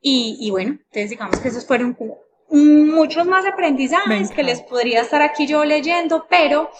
[0.00, 2.18] Y, y bueno, entonces digamos que esos fueron como
[2.50, 6.70] muchos más aprendizajes que les podría estar aquí yo leyendo, pero...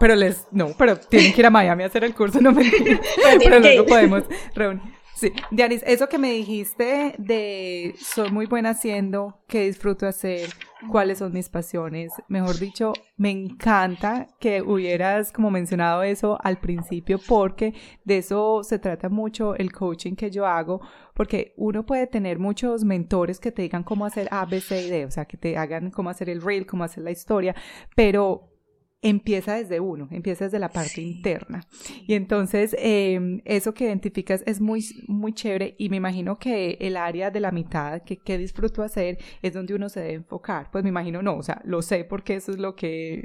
[0.00, 2.70] Pero les, no, pero tienen que ir a Miami a hacer el curso, no me
[2.70, 4.24] pero, pero luego podemos
[4.54, 4.95] reunir.
[5.16, 10.50] Sí, Dianis, eso que me dijiste de soy muy buena haciendo, qué disfruto hacer,
[10.90, 17.18] cuáles son mis pasiones, mejor dicho, me encanta que hubieras como mencionado eso al principio
[17.26, 17.72] porque
[18.04, 20.82] de eso se trata mucho el coaching que yo hago,
[21.14, 24.90] porque uno puede tener muchos mentores que te digan cómo hacer A, B, C y
[24.90, 27.54] D, o sea, que te hagan cómo hacer el reel, cómo hacer la historia,
[27.94, 28.55] pero
[29.02, 31.66] empieza desde uno, empieza desde la parte interna.
[32.06, 36.96] Y entonces em, eso que identificas es muy, muy chévere y me imagino que el
[36.96, 40.70] área de la mitad que, que, disfruto hacer es donde uno se debe enfocar.
[40.70, 43.24] Pues me imagino no, o sea, lo sé porque eso es lo que,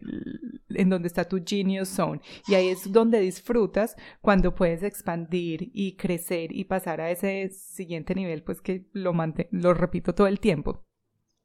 [0.69, 2.21] en donde está tu genius zone.
[2.47, 8.13] Y ahí es donde disfrutas cuando puedes expandir y crecer y pasar a ese siguiente
[8.15, 9.13] nivel, pues que lo,
[9.51, 10.83] lo repito todo el tiempo.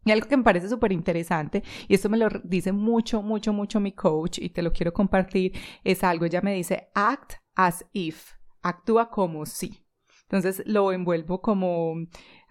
[0.07, 3.81] Y algo que me parece súper interesante, y esto me lo dice mucho, mucho, mucho
[3.81, 5.53] mi coach, y te lo quiero compartir,
[5.83, 9.85] es algo, ella me dice, act as if, actúa como si.
[10.23, 11.95] Entonces lo envuelvo como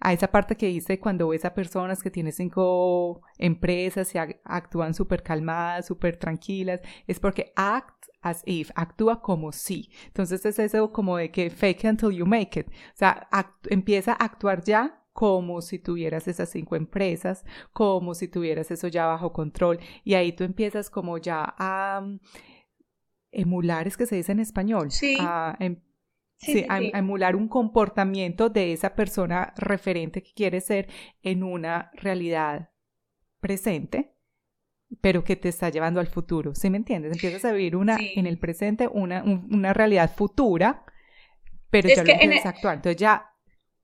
[0.00, 4.92] a esa parte que dice cuando ves a personas que tienen cinco empresas y actúan
[4.92, 9.90] súper calmadas, súper tranquilas, es porque act as if, actúa como si.
[10.06, 12.68] Entonces es eso como de que fake until you make it.
[12.68, 13.28] O sea,
[13.70, 19.06] empieza a actuar ya como si tuvieras esas cinco empresas, como si tuvieras eso ya
[19.06, 19.80] bajo control.
[20.04, 22.20] Y ahí tú empiezas como ya a mm,
[23.32, 25.16] emular, es que se dice en español, sí.
[25.18, 25.80] A, em,
[26.68, 30.86] a, emular un comportamiento de esa persona referente que quiere ser
[31.22, 32.68] en una realidad
[33.40, 34.12] presente
[35.00, 37.12] pero que te está llevando al futuro, ¿sí me entiendes?
[37.12, 40.84] Empiezas a vivir una en el presente, una, una realidad futura,
[41.70, 42.76] pero ya lo empiezas a actuar.
[42.76, 43.35] Entonces ya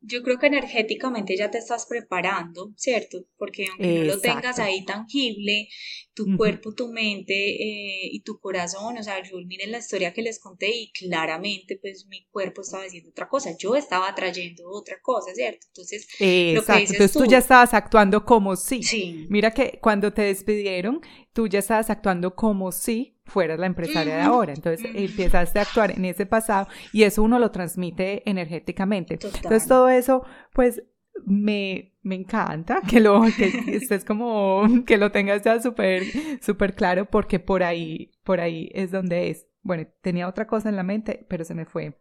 [0.03, 3.25] yo creo que energéticamente ya te estás preparando, ¿cierto?
[3.37, 5.69] Porque aunque no lo tengas ahí tangible,
[6.15, 10.23] tu cuerpo, tu mente eh, y tu corazón, o sea, yo miren la historia que
[10.23, 14.97] les conté y claramente pues mi cuerpo estaba diciendo otra cosa, yo estaba trayendo otra
[15.01, 15.67] cosa, ¿cierto?
[15.69, 18.83] Entonces, lo que Entonces tú, ya estabas actuando como si.
[18.83, 19.27] Sí.
[19.31, 21.01] Mira que cuando te despidieron,
[21.33, 24.53] tú ya estabas actuando como si fueras la empresaria de ahora.
[24.53, 29.15] Entonces empezaste a actuar en ese pasado y eso uno lo transmite energéticamente.
[29.15, 30.83] Entonces todo eso, pues
[31.25, 33.47] me, me encanta que lo que
[33.77, 36.03] estés como que lo tengas ya súper
[36.41, 39.47] súper claro porque por ahí por ahí es donde es.
[39.63, 41.99] Bueno, tenía otra cosa en la mente, pero se me fue.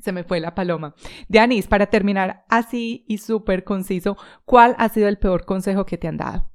[0.00, 0.94] Se me fue la paloma.
[1.28, 6.08] Dianis, para terminar así y súper conciso, ¿cuál ha sido el peor consejo que te
[6.08, 6.50] han dado?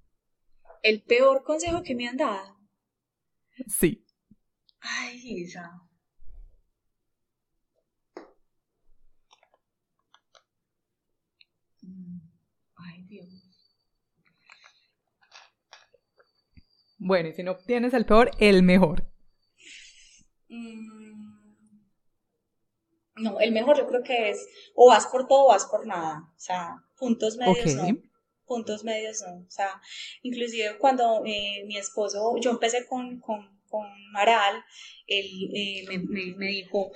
[0.83, 2.58] El peor consejo que me han dado.
[3.67, 4.05] Sí.
[4.81, 5.81] Ay, esa.
[11.81, 12.19] Mm,
[12.77, 13.27] ay, Dios.
[16.97, 19.05] Bueno, y si no tienes el peor, el mejor.
[20.49, 20.99] Mm,
[23.19, 26.31] No, el mejor yo creo que es o vas por todo o vas por nada.
[26.35, 28.08] O sea, puntos medios no.
[28.49, 29.45] Puntos medios no.
[29.47, 29.79] O sea,
[30.23, 34.55] inclusive cuando eh, mi esposo, yo empecé con, con, con Maral,
[35.05, 36.91] él eh, me, me, dijo,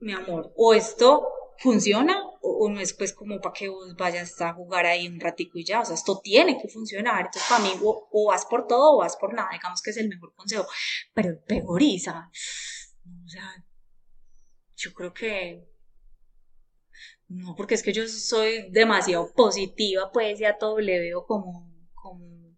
[0.00, 1.26] mi amor, o esto
[1.58, 5.58] funciona o, no es pues como para que vos vayas a jugar ahí un ratico
[5.58, 8.96] y ya, o sea, esto tiene que funcionar, entonces para mí o, vas por todo
[8.96, 10.66] o vas por nada, digamos que es el mejor consejo,
[11.14, 12.30] pero peoriza,
[13.24, 13.64] o sea,
[14.76, 15.75] yo creo que
[17.28, 22.56] no, porque es que yo soy demasiado positiva, pues ya todo le veo como, como,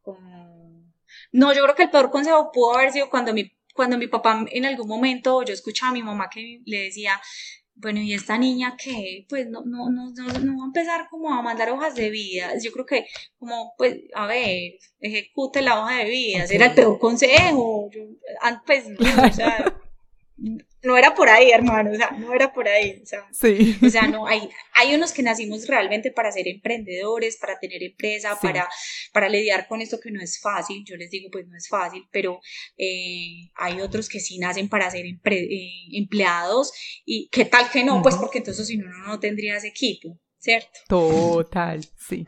[0.00, 0.92] como...
[1.32, 4.44] No, yo creo que el peor consejo pudo haber sido cuando mi, cuando mi papá
[4.50, 7.20] en algún momento, yo escuchaba a mi mamá que le decía,
[7.80, 11.42] bueno, y esta niña que, pues, no, no, no, no, va a empezar como a
[11.42, 12.52] mandar hojas de vida.
[12.60, 13.06] Yo creo que,
[13.38, 16.44] como, pues, a ver, ejecute la hoja de vida.
[16.50, 17.88] Era el peor consejo.
[17.92, 18.02] Yo,
[18.66, 19.76] pues, o sea,
[20.82, 23.76] no era por ahí, hermano, o sea, no era por ahí, o sea, sí.
[23.84, 28.38] o sea no, hay, hay unos que nacimos realmente para ser emprendedores, para tener empresa,
[28.40, 28.68] para,
[29.12, 32.06] para lidiar con esto que no es fácil, yo les digo, pues no es fácil,
[32.12, 32.40] pero
[32.76, 36.72] eh, hay otros que sí nacen para ser eh, empleados
[37.04, 40.78] y qué tal que no, pues porque entonces si no, no tendrías equipo, ¿cierto?
[40.88, 42.24] Total, sí.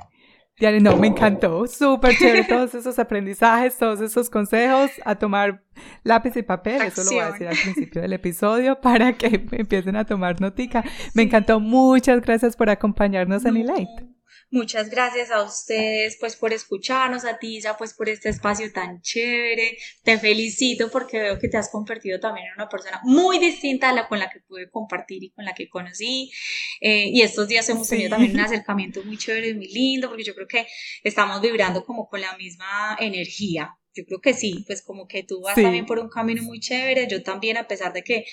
[0.60, 5.62] Diana, no, me encantó, súper chévere todos esos aprendizajes, todos esos consejos, a tomar
[6.04, 9.96] lápiz y papel, eso lo voy a decir al principio del episodio para que empiecen
[9.96, 10.84] a tomar notica.
[11.14, 14.09] Me encantó, muchas gracias por acompañarnos en Elite.
[14.52, 19.00] Muchas gracias a ustedes pues por escucharnos, a ti ya pues por este espacio tan
[19.00, 19.78] chévere.
[20.02, 23.92] Te felicito porque veo que te has convertido también en una persona muy distinta a
[23.92, 26.32] la con la que pude compartir y con la que conocí.
[26.80, 30.24] Eh, y estos días hemos tenido también un acercamiento muy chévere y muy lindo porque
[30.24, 30.66] yo creo que
[31.04, 33.76] estamos vibrando como con la misma energía.
[33.94, 37.06] Yo creo que sí, pues como que tú vas también por un camino muy chévere,
[37.08, 38.24] yo también a pesar de que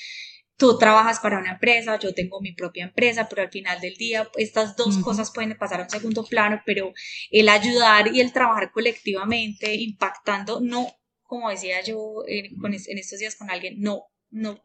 [0.58, 4.30] tú trabajas para una empresa, yo tengo mi propia empresa, pero al final del día
[4.38, 6.94] estas dos cosas pueden pasar a un segundo plano, pero
[7.32, 10.88] el ayudar y el trabajar colectivamente, impactando, no,
[11.24, 14.60] como decía yo en, en estos días con alguien, no, no,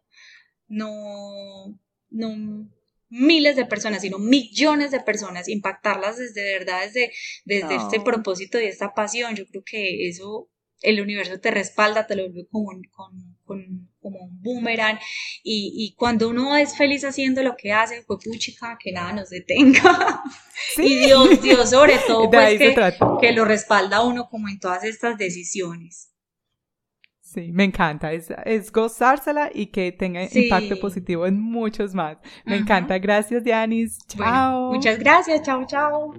[0.67, 1.79] no,
[2.11, 2.69] no
[3.13, 7.13] miles de personas, sino millones de personas, impactarlas desde verdad, desde,
[7.45, 10.49] desde este propósito y esta pasión, yo creo que eso
[10.81, 12.71] el universo te respalda, te lo vuelve como
[13.47, 14.99] un, como un boomerang
[15.43, 19.31] y, y, cuando uno es feliz haciendo lo que hace, pues puchica, que nada nos
[19.31, 20.23] detenga.
[20.77, 22.75] Y Dios, Dios sobre todo, pues que,
[23.21, 26.13] que, lo respalda a uno como en todas estas decisiones.
[27.21, 32.19] Sí, me encanta, es, es gozársela y que tenga impacto positivo en muchos más.
[32.45, 34.73] Me encanta, gracias Dianis, chao.
[34.73, 36.15] muchas gracias, chao, chao.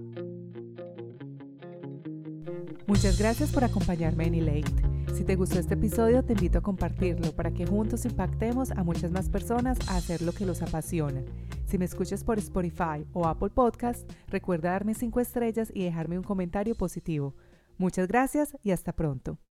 [2.88, 4.93] Muchas gracias por acompañarme en Elate.
[5.14, 9.12] Si te gustó este episodio, te invito a compartirlo para que juntos impactemos a muchas
[9.12, 11.22] más personas a hacer lo que los apasiona.
[11.68, 16.24] Si me escuchas por Spotify o Apple Podcast, recuerda darme 5 estrellas y dejarme un
[16.24, 17.36] comentario positivo.
[17.78, 19.38] Muchas gracias y hasta pronto.